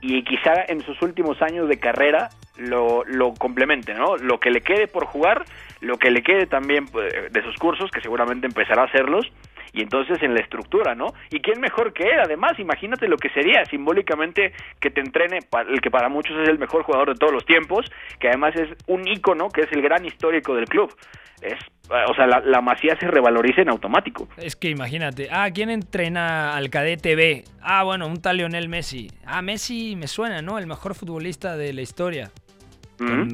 Y 0.00 0.24
quizá 0.24 0.64
en 0.66 0.80
sus 0.80 1.00
últimos 1.02 1.40
años 1.42 1.68
de 1.68 1.78
carrera 1.78 2.30
lo, 2.56 3.04
lo 3.04 3.34
complemente, 3.34 3.94
¿no? 3.94 4.16
Lo 4.16 4.40
que 4.40 4.50
le 4.50 4.60
quede 4.60 4.88
por 4.88 5.04
jugar, 5.06 5.44
lo 5.80 5.98
que 5.98 6.10
le 6.10 6.22
quede 6.22 6.46
también 6.46 6.86
pues, 6.86 7.12
de 7.30 7.42
sus 7.42 7.56
cursos, 7.56 7.90
que 7.90 8.00
seguramente 8.00 8.46
empezará 8.46 8.82
a 8.82 8.86
hacerlos, 8.86 9.30
y 9.72 9.82
entonces 9.82 10.22
en 10.22 10.34
la 10.34 10.40
estructura, 10.40 10.94
¿no? 10.94 11.06
¿Y 11.30 11.40
quién 11.40 11.60
mejor 11.60 11.92
que 11.92 12.04
él? 12.04 12.20
Además, 12.22 12.58
imagínate 12.58 13.08
lo 13.08 13.16
que 13.16 13.30
sería 13.30 13.64
simbólicamente 13.64 14.52
que 14.80 14.90
te 14.90 15.00
entrene, 15.00 15.38
el 15.68 15.80
que 15.80 15.90
para 15.90 16.08
muchos 16.08 16.36
es 16.42 16.48
el 16.48 16.58
mejor 16.58 16.82
jugador 16.82 17.10
de 17.10 17.14
todos 17.14 17.32
los 17.32 17.44
tiempos, 17.44 17.86
que 18.18 18.28
además 18.28 18.54
es 18.56 18.68
un 18.86 19.06
ícono, 19.06 19.48
que 19.48 19.62
es 19.62 19.72
el 19.72 19.82
gran 19.82 20.04
histórico 20.04 20.54
del 20.54 20.66
club. 20.66 20.94
Es, 21.42 21.58
o 21.88 22.14
sea, 22.14 22.26
la, 22.26 22.40
la 22.40 22.60
masía 22.60 22.96
se 23.00 23.06
revaloriza 23.06 23.62
en 23.62 23.70
automático. 23.70 24.28
Es 24.36 24.56
que 24.56 24.68
imagínate, 24.68 25.28
ah, 25.30 25.48
¿quién 25.54 25.70
entrena 25.70 26.54
al 26.54 26.68
cadete 26.68 27.16
B? 27.16 27.44
Ah, 27.62 27.82
bueno, 27.82 28.06
un 28.06 28.20
tal 28.20 28.36
Lionel 28.36 28.68
Messi. 28.68 29.08
Ah, 29.24 29.40
Messi 29.40 29.96
me 29.96 30.06
suena, 30.06 30.42
¿no? 30.42 30.58
El 30.58 30.66
mejor 30.66 30.94
futbolista 30.94 31.56
de 31.56 31.72
la 31.72 31.80
historia 31.80 32.30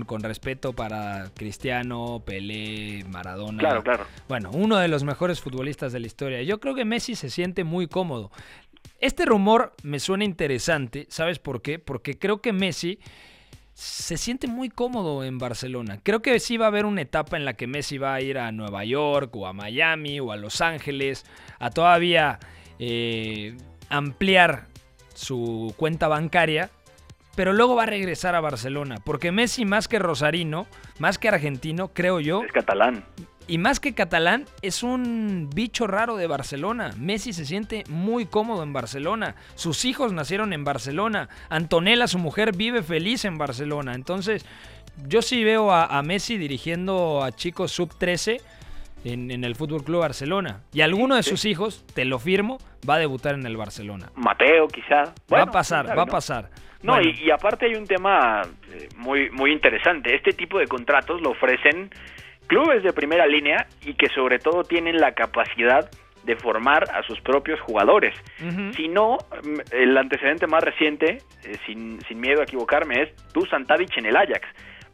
con, 0.07 0.23
respeto 0.23 0.73
para 0.73 1.31
Cristiano, 1.35 2.23
Pelé, 2.25 3.05
Maradona. 3.09 3.59
Claro, 3.59 3.83
claro. 3.83 4.05
Bueno, 4.29 4.51
uno 4.53 4.77
de 4.79 4.89
los 4.89 5.05
mejores 5.05 5.41
futbolistas 5.41 5.93
de 5.93 6.01
la 6.01 6.07
historia. 6.07 6.43
Yo 6.43 6.61
creo 6.61 6.75
que 6.75 6.85
Messi 6.85 7.17
se 7.17 7.31
siente 7.31 7.65
muy 7.65 7.89
cómodo. 7.89 8.31
Este 9.01 9.27
rumor 9.27 9.75
me 9.83 9.99
suena 9.99 10.25
interesante, 10.25 11.07
¿sabes 11.11 11.39
por 11.39 11.61
qué? 11.63 11.79
Porque 11.79 12.19
creo 12.19 12.41
que 12.41 12.53
Messi 12.53 12.99
se 13.75 14.17
siente 14.17 14.47
muy 14.47 14.71
cómodo 14.71 15.23
en 15.23 15.39
Barcelona. 15.39 16.01
Creo 16.03 16.23
que 16.23 16.41
sí 16.41 16.57
va 16.57 16.67
a 16.67 16.69
haber 16.69 16.87
una 16.87 17.03
etapa 17.03 17.37
en 17.37 17.45
la 17.45 17.55
que 17.55 17.67
Messi 17.67 17.99
va 17.99 18.15
a 18.15 18.21
ir 18.23 18.39
a 18.39 18.51
Nueva 18.53 18.85
York 18.85 19.35
o 19.37 19.47
a 19.47 19.53
Miami 19.53 20.19
o 20.19 20.33
a 20.33 20.37
Los 20.37 20.63
Ángeles 20.63 21.27
a 21.59 21.69
todavía 21.71 22.39
eh, 22.79 23.55
ampliar 23.91 24.67
su 25.13 25.75
cuenta 25.77 26.09
bancaria 26.09 26.71
pero 27.37 27.53
luego 27.53 27.77
va 27.77 27.85
a 27.85 27.87
regresar 27.87 28.35
a 28.35 28.41
Barcelona, 28.41 28.97
porque 29.05 29.31
Messi 29.31 29.65
más 29.65 29.87
que 29.87 30.01
rosarino, 30.01 30.67
más 30.99 31.19
que 31.19 31.29
argentino, 31.29 31.89
creo 31.89 32.19
yo. 32.19 32.43
Es 32.43 32.51
catalán. 32.51 33.05
Y 33.49 33.59
más 33.59 33.79
que 33.79 33.95
catalán, 33.95 34.47
es 34.61 34.83
un 34.83 35.49
bicho 35.55 35.87
raro 35.87 36.17
de 36.17 36.27
Barcelona. 36.27 36.91
Messi 36.99 37.33
se 37.33 37.45
siente 37.45 37.85
muy 37.89 38.27
cómodo 38.27 38.65
en 38.65 38.73
Barcelona. 38.73 39.37
Sus 39.55 39.85
hijos 39.85 40.13
nacieron 40.13 40.53
en 40.53 40.65
Barcelona. 40.65 41.29
Antonella, 41.49 42.09
su 42.09 42.19
mujer, 42.19 42.57
vive 42.57 42.83
feliz 42.83 43.25
en 43.25 43.39
Barcelona. 43.39 43.95
Entonces, 43.95 44.45
yo 45.07 45.23
sí 45.23 45.45
veo 45.45 45.71
a, 45.71 46.03
Messi 46.03 46.39
dirigiendo 46.39 47.23
a 47.23 47.31
chicos 47.31 47.71
sub 47.71 47.97
13 47.97 48.41
en, 49.05 49.45
el 49.45 49.55
Fútbol 49.55 49.85
Club 49.85 50.01
Barcelona. 50.01 50.63
Y 50.73 50.81
alguno 50.81 51.15
de 51.15 51.23
sus 51.23 51.45
hijos, 51.45 51.85
te 51.95 52.05
lo 52.05 52.19
firmo, 52.19 52.59
va 52.89 52.95
a 52.95 52.99
debutar 52.99 53.37
en 53.37 53.47
el 53.47 53.57
Barcelona. 53.57 54.11
Mateo, 54.17 54.67
quizá. 54.67 55.15
va 55.33 55.43
a 55.43 55.47
pasar, 55.47 55.97
va 55.97 56.03
a 56.03 56.07
pasar. 56.07 56.51
No, 56.51 56.66
y, 57.03 57.31
aparte 57.31 57.67
hay 57.67 57.75
un 57.75 57.87
tema 57.87 58.43
eh, 58.73 58.89
muy, 58.97 59.31
muy 59.31 59.53
interesante. 59.53 60.15
Este 60.15 60.33
tipo 60.33 60.59
de 60.59 60.67
contratos 60.67 61.21
lo 61.21 61.31
ofrecen 61.31 61.91
clubes 62.47 62.83
de 62.83 62.93
primera 62.93 63.27
línea 63.27 63.67
y 63.85 63.95
que 63.95 64.09
sobre 64.09 64.39
todo 64.39 64.63
tienen 64.65 64.97
la 64.97 65.13
capacidad 65.13 65.91
de 66.25 66.37
formar 66.37 66.85
a 66.93 67.03
sus 67.05 67.21
propios 67.21 67.61
jugadores. 67.61 68.15
Si 68.75 68.89
no, 68.89 69.19
mm, 69.45 69.59
el 69.73 69.97
antecedente 69.97 70.47
más 70.47 70.63
reciente, 70.63 71.19
eh, 71.45 71.57
sin, 71.65 72.01
sin 72.03 72.21
miedo 72.21 72.41
a 72.41 72.45
equivocarme, 72.45 73.03
es 73.03 73.33
Dusan 73.33 73.67
Tadic 73.67 73.97
en 73.97 74.07
el 74.07 74.17
Ajax. 74.17 74.47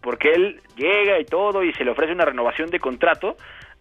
porque 0.02 0.32
él 0.32 0.60
llega 0.74 1.20
y 1.20 1.24
todo 1.24 1.62
y 1.62 1.72
se 1.74 1.84
le 1.84 1.92
ofrece 1.92 2.12
una 2.12 2.24
renovación 2.24 2.68
de 2.70 2.80
contrato 2.80 3.36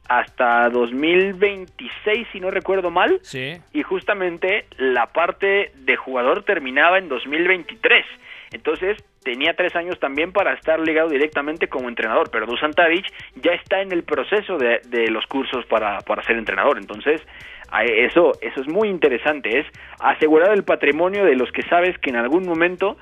hasta 0.07 0.69
2026, 0.69 2.27
si 2.31 2.39
no 2.39 2.51
recuerdo 2.51 2.91
mal. 2.91 3.19
Sí. 3.23 3.57
Y 3.73 3.83
justamente 3.83 4.65
la 4.77 5.07
parte 5.07 5.71
de 5.75 5.95
jugador 5.95 6.43
terminaba 6.43 6.97
en 6.97 7.09
2023. 7.09 8.05
Entonces 8.51 8.97
tenía 9.23 9.53
tres 9.53 9.75
años 9.75 9.99
también 9.99 10.31
para 10.31 10.53
estar 10.53 10.79
ligado 10.79 11.09
directamente 11.09 11.67
como 11.67 11.89
entrenador, 11.89 12.29
pero 12.31 12.45
Dusan 12.45 12.73
Tadic 12.73 13.05
ya 13.35 13.51
está 13.51 13.81
en 13.81 13.91
el 13.91 14.03
proceso 14.03 14.57
de, 14.57 14.81
de 14.85 15.09
los 15.09 15.25
cursos 15.27 15.65
para, 15.65 15.99
para 15.99 16.23
ser 16.23 16.37
entrenador. 16.37 16.77
Entonces, 16.77 17.21
eso, 17.79 18.33
eso 18.41 18.61
es 18.61 18.67
muy 18.67 18.89
interesante, 18.89 19.59
es 19.59 19.67
asegurar 19.99 20.51
el 20.53 20.63
patrimonio 20.63 21.25
de 21.25 21.35
los 21.35 21.51
que 21.51 21.61
sabes 21.63 21.97
que 21.99 22.09
en 22.09 22.17
algún 22.17 22.45
momento 22.45 22.97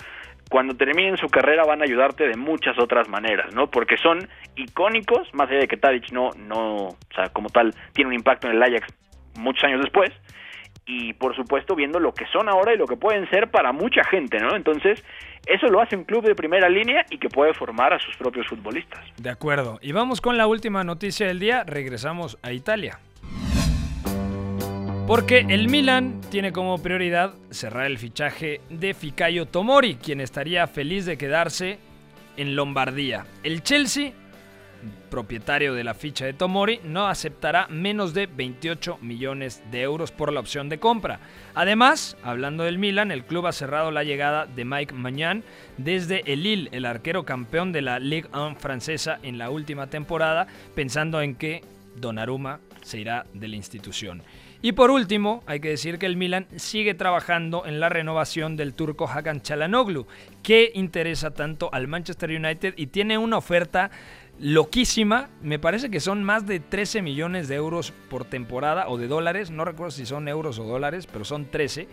cuando 0.50 0.76
terminen 0.76 1.16
su 1.18 1.28
carrera 1.28 1.64
van 1.64 1.82
a 1.82 1.86
ayudarte 1.86 2.28
de 2.28 2.36
muchas 2.36 2.78
otras 2.80 3.08
maneras, 3.08 3.54
¿no? 3.54 3.68
Porque 3.68 3.98
son 3.98 4.28
icónicos, 4.56 5.32
más 5.34 5.48
allá 5.50 5.60
de 5.60 5.68
que 5.68 5.78
Tadic 5.78 6.12
no, 6.12 6.32
no, 6.38 6.88
o 6.88 6.98
sea, 7.14 7.30
como 7.30 7.50
tal, 7.50 7.74
tiene 7.94 8.10
un 8.10 8.16
impacto 8.16 8.48
en 8.48 8.56
el 8.56 8.64
Ajax 8.64 8.88
muchos 9.38 9.64
años 9.64 9.82
después, 9.82 10.12
y 10.90 11.14
por 11.14 11.36
supuesto 11.36 11.76
viendo 11.76 12.00
lo 12.00 12.14
que 12.14 12.26
son 12.28 12.50
ahora 12.50 12.74
y 12.74 12.78
lo 12.78 12.88
que 12.88 12.98
pueden 12.98 13.30
ser 13.30 13.52
para 13.52 13.72
mucha 13.72 14.04
gente, 14.04 14.40
¿no? 14.40 14.56
Entonces, 14.56 15.04
eso 15.46 15.68
lo 15.68 15.82
hace 15.82 15.96
un 15.96 16.04
club 16.04 16.26
de 16.26 16.34
primera 16.34 16.68
línea 16.68 17.06
y 17.12 17.20
que 17.20 17.30
puede 17.30 17.54
formar 17.54 17.94
a 17.94 18.00
sus 18.00 18.18
propios 18.18 18.48
futbolistas. 18.48 19.00
De 19.18 19.30
acuerdo. 19.30 19.78
Y 19.84 19.92
vamos 19.92 20.20
con 20.20 20.36
la 20.36 20.48
última 20.48 20.84
noticia 20.84 21.28
del 21.28 21.40
día. 21.40 21.64
Regresamos 21.64 22.40
a 22.42 22.52
Italia. 22.54 23.00
Porque 25.06 25.46
el 25.50 25.70
Milan 25.70 26.22
tiene 26.32 26.52
como 26.52 26.82
prioridad 26.82 27.34
cerrar 27.52 27.86
el 27.86 28.00
fichaje 28.00 28.62
de 28.70 28.96
Fikayo 28.96 29.46
Tomori, 29.46 29.96
quien 29.96 30.22
estaría 30.22 30.66
feliz 30.66 31.06
de 31.06 31.18
quedarse 31.18 31.80
en 32.36 32.56
Lombardía. 32.56 33.26
El 33.44 33.62
Chelsea, 33.62 34.12
propietario 35.10 35.74
de 35.74 35.84
la 35.84 35.94
ficha 35.94 36.26
de 36.26 36.34
Tomori, 36.34 36.80
no 36.84 37.08
aceptará 37.08 37.68
menos 37.70 38.14
de 38.14 38.28
28 38.28 39.00
millones 39.02 39.62
de 39.72 39.82
euros 39.82 40.12
por 40.12 40.32
la 40.32 40.40
opción 40.40 40.70
de 40.70 40.80
compra. 40.80 41.20
Además, 41.56 42.18
hablando 42.24 42.64
del 42.64 42.78
Milan, 42.78 43.12
el 43.12 43.26
club 43.26 43.48
ha 43.48 43.52
cerrado 43.52 43.92
la 43.92 44.04
llegada 44.04 44.46
de 44.46 44.66
Mike 44.66 44.94
Magnan 44.94 45.44
desde 45.78 46.32
el 46.32 46.44
Lille, 46.44 46.70
el 46.72 46.86
arquero 46.86 47.26
campeón 47.26 47.72
de 47.72 47.82
la 47.82 48.00
Ligue 48.00 48.30
1 48.34 48.56
francesa 48.56 49.20
en 49.24 49.38
la 49.38 49.50
última 49.50 49.88
temporada, 49.88 50.48
pensando 50.76 51.22
en 51.22 51.36
que 51.36 51.62
Donnarumma 51.96 52.60
se 52.82 53.00
irá 53.00 53.26
de 53.34 53.48
la 53.48 53.56
institución. 53.56 54.24
Y 54.62 54.74
por 54.74 54.92
último, 54.92 55.42
hay 55.46 55.62
que 55.62 55.70
decir 55.70 55.98
que 55.98 56.06
el 56.06 56.18
Milan 56.18 56.46
sigue 56.58 56.94
trabajando 56.94 57.66
en 57.66 57.80
la 57.80 57.88
renovación 57.88 58.58
del 58.58 58.74
turco 58.74 59.08
Hakan 59.08 59.42
Çalhanoğlu, 59.42 60.06
que 60.44 60.72
interesa 60.76 61.32
tanto 61.32 61.70
al 61.72 61.88
Manchester 61.88 62.30
United 62.32 62.74
y 62.76 62.88
tiene 62.88 63.18
una 63.18 63.38
oferta 63.38 63.90
loquísima. 64.40 65.30
Me 65.42 65.60
parece 65.60 65.90
que 65.90 66.00
son 66.00 66.24
más 66.24 66.48
de 66.48 66.60
13 66.60 67.02
millones 67.02 67.48
de 67.48 67.56
euros 67.56 67.92
por 68.10 68.26
temporada 68.26 68.88
o 68.88 68.98
de 68.98 69.08
dólares, 69.08 69.52
no 69.52 69.66
recuerdo 69.66 69.92
si 69.92 70.06
son 70.06 70.28
euros 70.28 70.60
o 70.60 70.64
dólares, 70.64 71.08
pero 71.08 71.26
son 71.26 71.46
13 71.46 71.88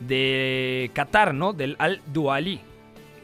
de 0.00 0.90
Qatar, 0.92 1.34
¿no? 1.34 1.52
Del 1.52 1.76
Al 1.78 2.00
Duali. 2.06 2.60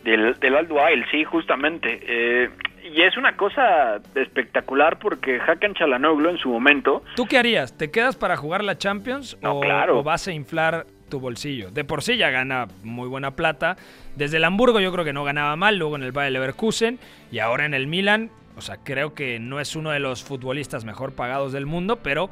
Del, 0.04 0.38
del 0.40 0.56
Al 0.56 0.66
Duail, 0.68 1.04
sí, 1.10 1.24
justamente. 1.24 2.00
Eh, 2.02 2.50
y 2.82 3.02
es 3.02 3.16
una 3.16 3.36
cosa 3.36 4.00
espectacular 4.14 4.98
porque 4.98 5.38
Hakan 5.38 5.74
Çalhanoğlu 5.74 6.30
en 6.30 6.38
su 6.38 6.48
momento 6.48 7.02
¿Tú 7.14 7.26
qué 7.26 7.36
harías? 7.36 7.76
¿Te 7.76 7.90
quedas 7.90 8.16
para 8.16 8.36
jugar 8.38 8.64
la 8.64 8.78
Champions 8.78 9.36
No, 9.42 9.56
o, 9.56 9.60
claro. 9.60 9.98
o 9.98 10.02
vas 10.02 10.26
a 10.28 10.32
inflar 10.32 10.86
tu 11.10 11.20
bolsillo? 11.20 11.70
De 11.70 11.84
por 11.84 12.02
sí 12.02 12.16
ya 12.16 12.30
gana 12.30 12.68
muy 12.82 13.08
buena 13.08 13.32
plata. 13.32 13.76
Desde 14.16 14.38
el 14.38 14.44
Hamburgo 14.44 14.80
yo 14.80 14.92
creo 14.92 15.04
que 15.04 15.12
no 15.12 15.24
ganaba 15.24 15.54
mal, 15.56 15.76
luego 15.76 15.96
en 15.96 16.02
el 16.04 16.12
Bayer 16.12 16.32
Leverkusen 16.32 16.98
y 17.30 17.40
ahora 17.40 17.66
en 17.66 17.74
el 17.74 17.86
Milan. 17.86 18.30
O 18.60 18.62
sea, 18.62 18.76
creo 18.84 19.14
que 19.14 19.38
no 19.40 19.58
es 19.58 19.74
uno 19.74 19.90
de 19.90 20.00
los 20.00 20.22
futbolistas 20.22 20.84
mejor 20.84 21.14
pagados 21.14 21.52
del 21.52 21.64
mundo, 21.66 21.96
pero 22.02 22.28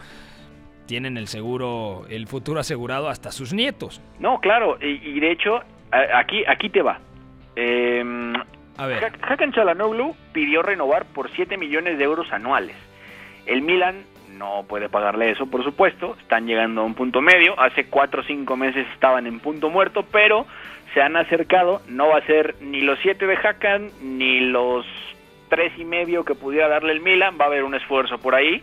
tienen 0.86 1.16
el 1.16 1.26
seguro, 1.26 2.04
el 2.08 2.26
futuro 2.26 2.60
asegurado 2.60 3.08
hasta 3.08 3.32
sus 3.32 3.52
nietos. 3.52 4.00
No, 4.20 4.40
claro, 4.40 4.78
y, 4.80 5.00
y 5.16 5.20
de 5.20 5.32
hecho, 5.32 5.60
aquí, 6.14 6.44
aquí 6.46 6.68
te 6.70 6.82
va. 6.82 6.98
Eh, 7.56 8.04
A 8.76 8.86
ver. 8.86 9.04
Ha- 9.04 9.32
Hakan 9.32 9.52
Çalhanoğlu 9.52 10.14
pidió 10.32 10.62
renovar 10.62 11.04
por 11.06 11.30
7 11.32 11.56
millones 11.56 11.98
de 11.98 12.04
euros 12.04 12.30
anuales. 12.32 12.76
El 13.46 13.62
Milan 13.62 14.04
no 14.38 14.64
puede 14.68 14.88
pagarle 14.88 15.30
eso, 15.30 15.46
por 15.46 15.64
supuesto. 15.64 16.16
Están 16.20 16.46
llegando 16.46 16.82
a 16.82 16.84
un 16.84 16.94
punto 16.94 17.20
medio. 17.20 17.58
Hace 17.60 17.86
4 17.86 18.20
o 18.20 18.24
5 18.24 18.56
meses 18.56 18.86
estaban 18.94 19.26
en 19.26 19.40
punto 19.40 19.68
muerto, 19.70 20.04
pero 20.12 20.46
se 20.94 21.02
han 21.02 21.16
acercado. 21.16 21.82
No 21.88 22.08
va 22.08 22.18
a 22.18 22.26
ser 22.26 22.54
ni 22.60 22.80
los 22.82 22.98
7 23.00 23.26
de 23.26 23.36
Hakan, 23.36 23.90
ni 24.00 24.40
los 24.40 24.86
tres 25.48 25.72
y 25.78 25.84
medio 25.84 26.24
que 26.24 26.34
pudiera 26.34 26.68
darle 26.68 26.92
el 26.92 27.00
Milan. 27.00 27.36
Va 27.40 27.44
a 27.44 27.48
haber 27.48 27.64
un 27.64 27.74
esfuerzo 27.74 28.18
por 28.18 28.34
ahí. 28.34 28.62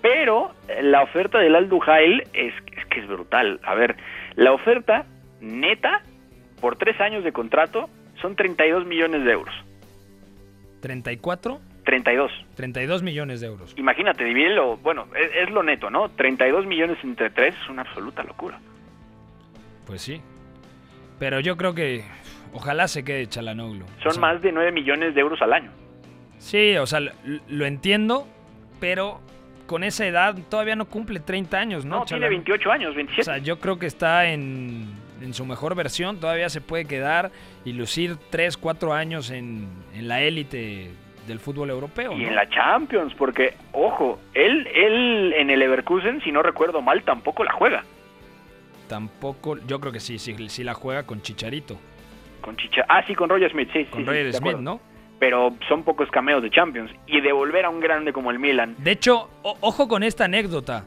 Pero 0.00 0.52
la 0.80 1.02
oferta 1.02 1.38
del 1.38 1.56
Al 1.56 1.68
Duhail 1.68 2.22
es, 2.32 2.54
es 2.76 2.86
que 2.86 3.00
es 3.00 3.08
brutal. 3.08 3.60
A 3.64 3.74
ver, 3.74 3.96
la 4.36 4.52
oferta 4.52 5.06
neta 5.40 6.02
por 6.60 6.76
tres 6.76 7.00
años 7.00 7.24
de 7.24 7.32
contrato 7.32 7.88
son 8.20 8.36
32 8.36 8.86
millones 8.86 9.24
de 9.24 9.32
euros. 9.32 9.54
34, 10.80 11.60
32. 11.84 12.30
32 12.54 13.02
millones 13.02 13.40
de 13.40 13.48
euros. 13.48 13.74
Imagínate, 13.76 14.24
divídelo, 14.24 14.76
bueno, 14.76 15.06
es, 15.16 15.30
es 15.34 15.50
lo 15.50 15.62
neto, 15.62 15.90
¿no? 15.90 16.08
32 16.10 16.66
millones 16.66 16.98
entre 17.02 17.30
tres 17.30 17.54
es 17.60 17.68
una 17.68 17.82
absoluta 17.82 18.22
locura. 18.22 18.60
Pues 19.86 20.02
sí. 20.02 20.20
Pero 21.18 21.40
yo 21.40 21.56
creo 21.56 21.74
que 21.74 22.04
ojalá 22.52 22.86
se 22.88 23.04
quede 23.04 23.26
Chalanoglu. 23.26 23.86
Son 24.02 24.20
más 24.20 24.40
de 24.42 24.52
9 24.52 24.70
millones 24.70 25.14
de 25.14 25.20
euros 25.20 25.40
al 25.42 25.52
año. 25.52 25.70
Sí, 26.38 26.76
o 26.76 26.86
sea, 26.86 27.00
lo, 27.00 27.12
lo 27.48 27.66
entiendo, 27.66 28.26
pero 28.80 29.20
con 29.66 29.84
esa 29.84 30.06
edad 30.06 30.34
todavía 30.48 30.76
no 30.76 30.86
cumple 30.86 31.20
30 31.20 31.58
años, 31.58 31.84
¿no? 31.84 31.98
No, 31.98 32.04
tiene 32.04 32.22
Çalhanoğlu? 32.26 32.44
28 32.44 32.72
años, 32.72 32.90
O 32.92 32.94
27. 32.94 33.24
sea, 33.24 33.38
yo 33.38 33.58
creo 33.58 33.78
que 33.78 33.86
está 33.86 34.26
en, 34.30 34.86
en 35.20 35.34
su 35.34 35.44
mejor 35.44 35.74
versión, 35.74 36.18
todavía 36.20 36.48
se 36.48 36.60
puede 36.60 36.86
quedar 36.86 37.30
y 37.64 37.72
lucir 37.74 38.16
3, 38.30 38.56
4 38.56 38.94
años 38.94 39.30
en, 39.30 39.68
en 39.94 40.08
la 40.08 40.22
élite 40.22 40.90
del 41.26 41.38
fútbol 41.40 41.68
europeo. 41.68 42.12
y 42.12 42.22
¿no? 42.22 42.28
en 42.28 42.34
la 42.34 42.48
Champions, 42.48 43.12
porque, 43.14 43.54
ojo, 43.72 44.18
él, 44.32 44.66
él 44.74 45.34
en 45.36 45.50
el 45.50 45.58
Leverkusen, 45.58 46.22
si 46.22 46.32
no 46.32 46.42
recuerdo 46.42 46.80
mal, 46.80 47.02
tampoco 47.02 47.44
la 47.44 47.52
juega. 47.52 47.84
Tampoco, 48.88 49.58
yo 49.66 49.80
creo 49.80 49.92
que 49.92 50.00
sí, 50.00 50.18
sí, 50.18 50.34
sí 50.48 50.64
la 50.64 50.72
juega 50.72 51.02
con 51.02 51.20
Chicharito, 51.20 51.78
Con 52.40 52.56
Chicha 52.56 52.86
ah, 52.88 53.02
sí, 53.06 53.14
con 53.14 53.28
Roger 53.28 53.50
Smith, 53.50 53.68
sí. 53.72 53.84
con 53.84 54.00
sí, 54.00 54.06
Roger 54.06 54.32
Smith. 54.32 54.56
¿no? 54.56 54.80
Pero 55.18 55.54
son 55.68 55.82
pocos 55.82 56.10
cameos 56.10 56.42
de 56.42 56.50
Champions. 56.50 56.90
Y 57.06 57.20
de 57.20 57.32
volver 57.32 57.64
a 57.64 57.70
un 57.70 57.80
grande 57.80 58.12
como 58.12 58.30
el 58.30 58.38
Milan, 58.38 58.76
De 58.78 58.92
hecho, 58.92 59.28
ojo 59.42 59.88
con 59.88 60.02
esta 60.02 60.24
anécdota. 60.26 60.84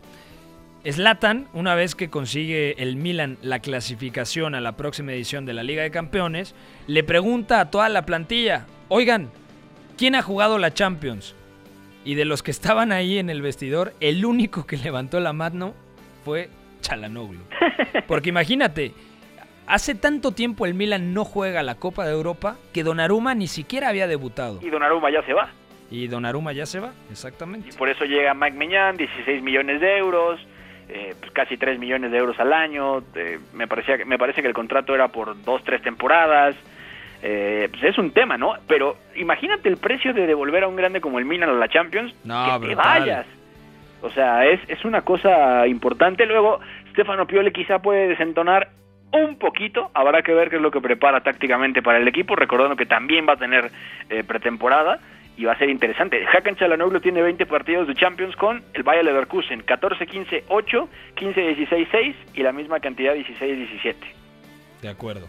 Zlatan, 0.89 1.47
una 1.53 1.75
vez 1.75 1.93
que 1.93 2.09
consigue 2.09 2.81
el 2.81 2.95
Milan 2.95 3.37
la 3.41 3.59
clasificación 3.59 4.55
a 4.55 4.61
la 4.61 4.77
próxima 4.77 5.11
edición 5.11 5.45
de 5.45 5.53
la 5.53 5.63
Liga 5.63 5.83
de 5.83 5.91
Campeones, 5.91 6.55
le 6.87 7.03
pregunta 7.03 7.59
a 7.59 7.69
toda 7.69 7.87
la 7.89 8.05
plantilla, 8.05 8.65
oigan, 8.87 9.29
¿quién 9.97 10.15
ha 10.15 10.23
jugado 10.23 10.57
la 10.57 10.73
Champions? 10.73 11.35
Y 12.03 12.15
de 12.15 12.25
los 12.25 12.41
que 12.41 12.49
estaban 12.49 12.91
ahí 12.91 13.19
en 13.19 13.29
el 13.29 13.43
vestidor, 13.43 13.93
el 13.99 14.25
único 14.25 14.65
que 14.65 14.77
levantó 14.77 15.19
la 15.19 15.33
mano 15.33 15.75
fue 16.25 16.49
Chalanoglu. 16.81 17.43
Porque 18.07 18.29
imagínate, 18.29 18.93
hace 19.73 19.95
tanto 19.95 20.31
tiempo 20.31 20.65
el 20.65 20.73
Milan 20.73 21.13
no 21.13 21.25
juega 21.25 21.63
la 21.63 21.75
Copa 21.75 22.05
de 22.05 22.11
Europa 22.13 22.57
que 22.73 22.83
Donnarumma 22.83 23.33
ni 23.35 23.47
siquiera 23.47 23.89
había 23.89 24.07
debutado. 24.07 24.59
y 24.61 24.69
Donnarumma 24.69 25.09
ya 25.11 25.23
se 25.23 25.33
va. 25.33 25.49
Y 25.89 26.07
Donnarumma 26.07 26.53
ya 26.53 26.65
se 26.65 26.79
va, 26.79 26.91
exactamente. 27.11 27.69
Y 27.69 27.73
por 27.73 27.89
eso 27.89 28.05
llega 28.05 28.33
Mike 28.33 28.57
Meñán, 28.57 28.95
16 28.97 29.43
millones 29.43 29.81
de 29.81 29.97
euros, 29.97 30.39
eh, 30.87 31.15
pues 31.19 31.31
casi 31.31 31.57
3 31.57 31.79
millones 31.79 32.11
de 32.11 32.17
euros 32.17 32.39
al 32.39 32.53
año. 32.53 32.99
eh, 33.15 33.39
me, 33.53 33.67
parecía, 33.67 33.97
que- 33.97 34.05
me 34.05 34.17
parece 34.17 34.41
que 34.41 34.47
el 34.47 34.53
contrato 34.53 34.95
era 34.95 35.09
por 35.09 35.41
dos, 35.43 35.61
tres 35.65 35.81
temporadas. 35.81 36.55
Eh, 37.23 37.67
pues 37.71 37.83
es 37.83 37.97
un 37.97 38.11
tema, 38.11 38.37
¿no? 38.37 38.53
Pero 38.67 38.97
imagínate 39.15 39.69
el 39.69 39.77
precio 39.77 40.13
de 40.13 40.25
devolver 40.25 40.63
a 40.63 40.67
un 40.67 40.75
grande 40.75 41.01
como 41.01 41.19
el 41.19 41.25
Milan 41.25 41.49
a 41.49 41.53
la 41.53 41.67
Champions. 41.67 42.13
No, 42.23 42.59
que 42.61 42.69
te 42.69 42.75
vayas. 42.75 43.25
O 44.01 44.09
sea, 44.09 44.45
es, 44.47 44.59
es 44.67 44.83
una 44.85 45.01
cosa 45.03 45.67
importante. 45.67 46.25
Luego, 46.25 46.59
Stefano 46.91 47.27
Pioli 47.27 47.51
quizá 47.51 47.79
puede 47.79 48.07
desentonar 48.07 48.69
un 49.11 49.37
poquito. 49.37 49.91
Habrá 49.93 50.21
que 50.21 50.33
ver 50.33 50.49
qué 50.49 50.57
es 50.57 50.61
lo 50.61 50.71
que 50.71 50.81
prepara 50.81 51.21
tácticamente 51.21 51.81
para 51.81 51.97
el 51.99 52.07
equipo, 52.07 52.35
recordando 52.35 52.75
que 52.75 52.85
también 52.85 53.27
va 53.27 53.33
a 53.33 53.37
tener 53.37 53.71
eh, 54.09 54.23
pretemporada 54.23 54.99
y 55.37 55.45
va 55.45 55.53
a 55.53 55.57
ser 55.57 55.69
interesante. 55.69 56.25
Hakan 56.25 56.55
Çalhanoğlu 56.55 56.99
tiene 56.99 57.21
20 57.21 57.45
partidos 57.45 57.87
de 57.87 57.95
Champions 57.95 58.35
con 58.35 58.63
el 58.73 58.83
Bayer 58.83 59.05
Leverkusen, 59.05 59.65
14-15, 59.65 60.43
8, 60.47 60.89
15-16, 61.15 61.87
6 61.91 62.15
y 62.35 62.43
la 62.43 62.51
misma 62.51 62.79
cantidad 62.79 63.15
16-17. 63.15 63.95
De 64.81 64.89
acuerdo. 64.89 65.27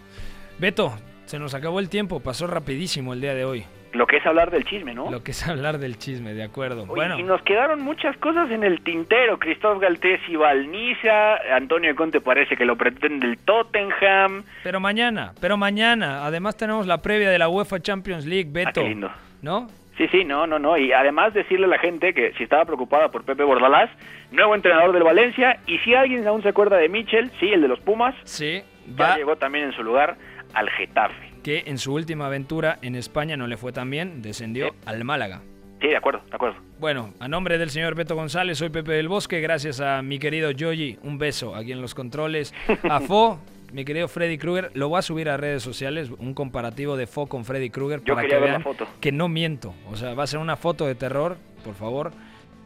Beto, 0.59 0.93
se 1.25 1.39
nos 1.39 1.55
acabó 1.55 1.81
el 1.81 1.89
tiempo, 1.89 2.21
pasó 2.21 2.47
rapidísimo 2.47 3.13
el 3.13 3.21
día 3.21 3.35
de 3.35 3.45
hoy. 3.45 3.65
Lo 3.93 4.07
que 4.07 4.17
es 4.17 4.27
hablar 4.27 4.51
del 4.51 4.65
chisme, 4.65 4.95
¿no? 4.95 5.11
Lo 5.11 5.23
que 5.23 5.33
es 5.33 5.47
hablar 5.47 5.79
del 5.79 5.99
chisme, 5.99 6.33
de 6.35 6.43
acuerdo. 6.43 6.83
Oye, 6.85 6.93
bueno, 6.95 7.19
y 7.19 7.23
nos 7.23 7.43
quedaron 7.43 7.83
muchas 7.83 8.17
cosas 8.17 8.51
en 8.51 8.65
el 8.65 8.81
tintero. 8.83 9.39
Cristóbal 9.39 9.81
Galtés 9.81 10.21
y 10.29 10.37
Valnicia, 10.37 11.37
Antonio 11.55 11.95
Conte 11.95 12.21
parece 12.21 12.57
que 12.57 12.65
lo 12.65 12.77
pretende 12.77 13.27
el 13.27 13.39
Tottenham. 13.39 14.45
pero 14.63 14.81
mañana, 14.81 15.33
pero 15.41 15.57
mañana. 15.57 16.25
Además 16.25 16.57
tenemos 16.57 16.87
la 16.87 17.03
previa 17.03 17.31
de 17.31 17.39
la 17.39 17.49
UEFA 17.49 17.81
Champions 17.81 18.25
League, 18.27 18.49
Ah, 18.51 18.53
Beto. 18.53 18.83
qué 18.83 18.89
lindo. 18.89 19.11
¿no? 19.43 19.69
Sí, 19.99 20.09
sí, 20.09 20.25
no, 20.25 20.47
no, 20.47 20.59
no. 20.59 20.79
Y 20.79 20.93
además 20.93 21.35
decirle 21.35 21.67
a 21.67 21.69
la 21.69 21.79
gente 21.79 22.15
que 22.15 22.33
si 22.39 22.45
estaba 22.45 22.65
preocupada 22.65 23.11
por 23.11 23.25
Pepe 23.25 23.45
Bordalás, 23.45 23.91
nuevo 24.31 24.55
entrenador 24.55 24.93
del 24.93 25.03
Valencia, 25.03 25.59
y 25.67 25.79
si 25.81 25.95
alguien 25.95 26.27
aún 26.27 26.43
se 26.43 26.49
acuerda 26.49 26.77
de 26.79 26.89
Michel, 26.89 27.31
sí, 27.39 27.49
el 27.53 27.61
de 27.61 27.69
los 27.69 27.81
Pumas, 27.81 28.15
Sí, 28.25 28.63
ya 28.97 29.09
va 29.09 29.17
llegó 29.17 29.37
también 29.37 29.67
en 29.67 29.73
su 29.73 29.83
lugar 29.83 30.17
al 30.55 30.71
Getafe. 30.71 31.32
Que 31.43 31.65
en 31.67 31.79
su 31.79 31.93
última 31.95 32.27
aventura 32.27 32.79
en 32.83 32.95
España 32.95 33.37
no 33.37 33.47
le 33.47 33.57
fue 33.57 33.73
tan 33.73 33.91
bien, 33.91 34.23
descendió 34.23 34.69
Sí. 34.69 34.75
al 34.87 35.05
Málaga. 35.05 35.43
Sí, 35.81 35.89
de 35.89 35.97
acuerdo, 35.97 36.23
de 36.31 36.37
acuerdo. 36.37 36.57
Bueno, 36.79 37.13
a 37.19 37.27
nombre 37.27 37.59
del 37.59 37.71
señor 37.71 37.97
Beto 37.97 38.15
González, 38.15 38.59
soy 38.59 38.69
Pepe 38.69 38.93
del 38.93 39.09
Bosque. 39.09 39.41
Gracias 39.41 39.81
a 39.81 40.01
mi 40.03 40.19
querido 40.21 40.51
Yoyi, 40.53 40.99
un 41.03 41.19
beso 41.19 41.57
aquí 41.57 41.73
en 41.73 41.81
los 41.83 41.95
controles. 41.95 42.55
A 42.89 43.01
Fo, 43.09 43.41
mi 43.73 43.85
querido 43.85 44.07
Freddy 44.07 44.39
Krueger, 44.39 44.71
lo 44.75 44.89
voy 44.89 45.01
a 45.01 45.03
subir 45.03 45.29
a 45.29 45.37
redes 45.37 45.63
sociales, 45.65 46.11
un 46.19 46.35
comparativo 46.35 46.97
de 46.97 47.09
Fo 47.09 47.27
con 47.27 47.45
Freddy 47.45 47.71
Krueger 47.71 48.01
para 48.03 48.29
que 48.29 48.37
vean 48.39 48.63
foto. 48.63 48.87
que 49.01 49.11
no 49.11 49.29
miento. 49.29 49.75
O 49.91 49.97
sea, 49.97 50.15
va 50.15 50.23
a 50.23 50.27
ser 50.29 50.39
una 50.39 50.57
foto 50.57 50.87
de 50.87 50.95
terror, 50.95 51.37
por 51.65 51.75
favor, 51.75 52.13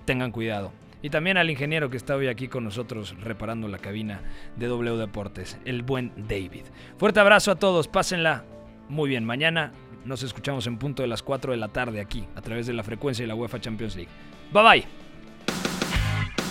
tengan 0.05 0.31
cuidado. 0.31 0.71
Y 1.01 1.09
también 1.09 1.37
al 1.39 1.49
ingeniero 1.49 1.89
que 1.89 1.97
está 1.97 2.17
hoy 2.17 2.27
aquí 2.27 2.49
con 2.49 2.65
nosotros 2.65 3.15
reparando 3.23 3.69
la 3.69 3.79
cabina 3.79 4.21
de 4.57 4.67
W 4.67 4.97
Deportes, 4.99 5.59
el 5.65 5.83
buen 5.83 6.13
David. 6.17 6.65
Fuerte 6.99 7.21
abrazo 7.21 7.53
a 7.53 7.57
todos, 7.57 7.87
pásenla 7.89 8.45
muy 8.89 9.09
bien. 9.09 9.25
Mañana 9.25 9.73
nos 10.05 10.23
escuchamos 10.23 10.67
en 10.67 10.79
punto 10.79 11.03
de 11.03 11.09
las 11.09 11.23
4 11.23 11.53
de 11.53 11.59
la 11.59 11.69
tarde 11.69 12.01
aquí, 12.01 12.25
a 12.35 12.43
través 12.43 12.67
de 12.67 12.73
la 12.73 12.83
frecuencia 12.83 13.23
de 13.23 13.29
la 13.29 13.35
UEFA 13.35 13.61
Champions 13.61 13.97
League. 13.97 14.11
Bye 14.53 14.63
bye. 14.63 15.06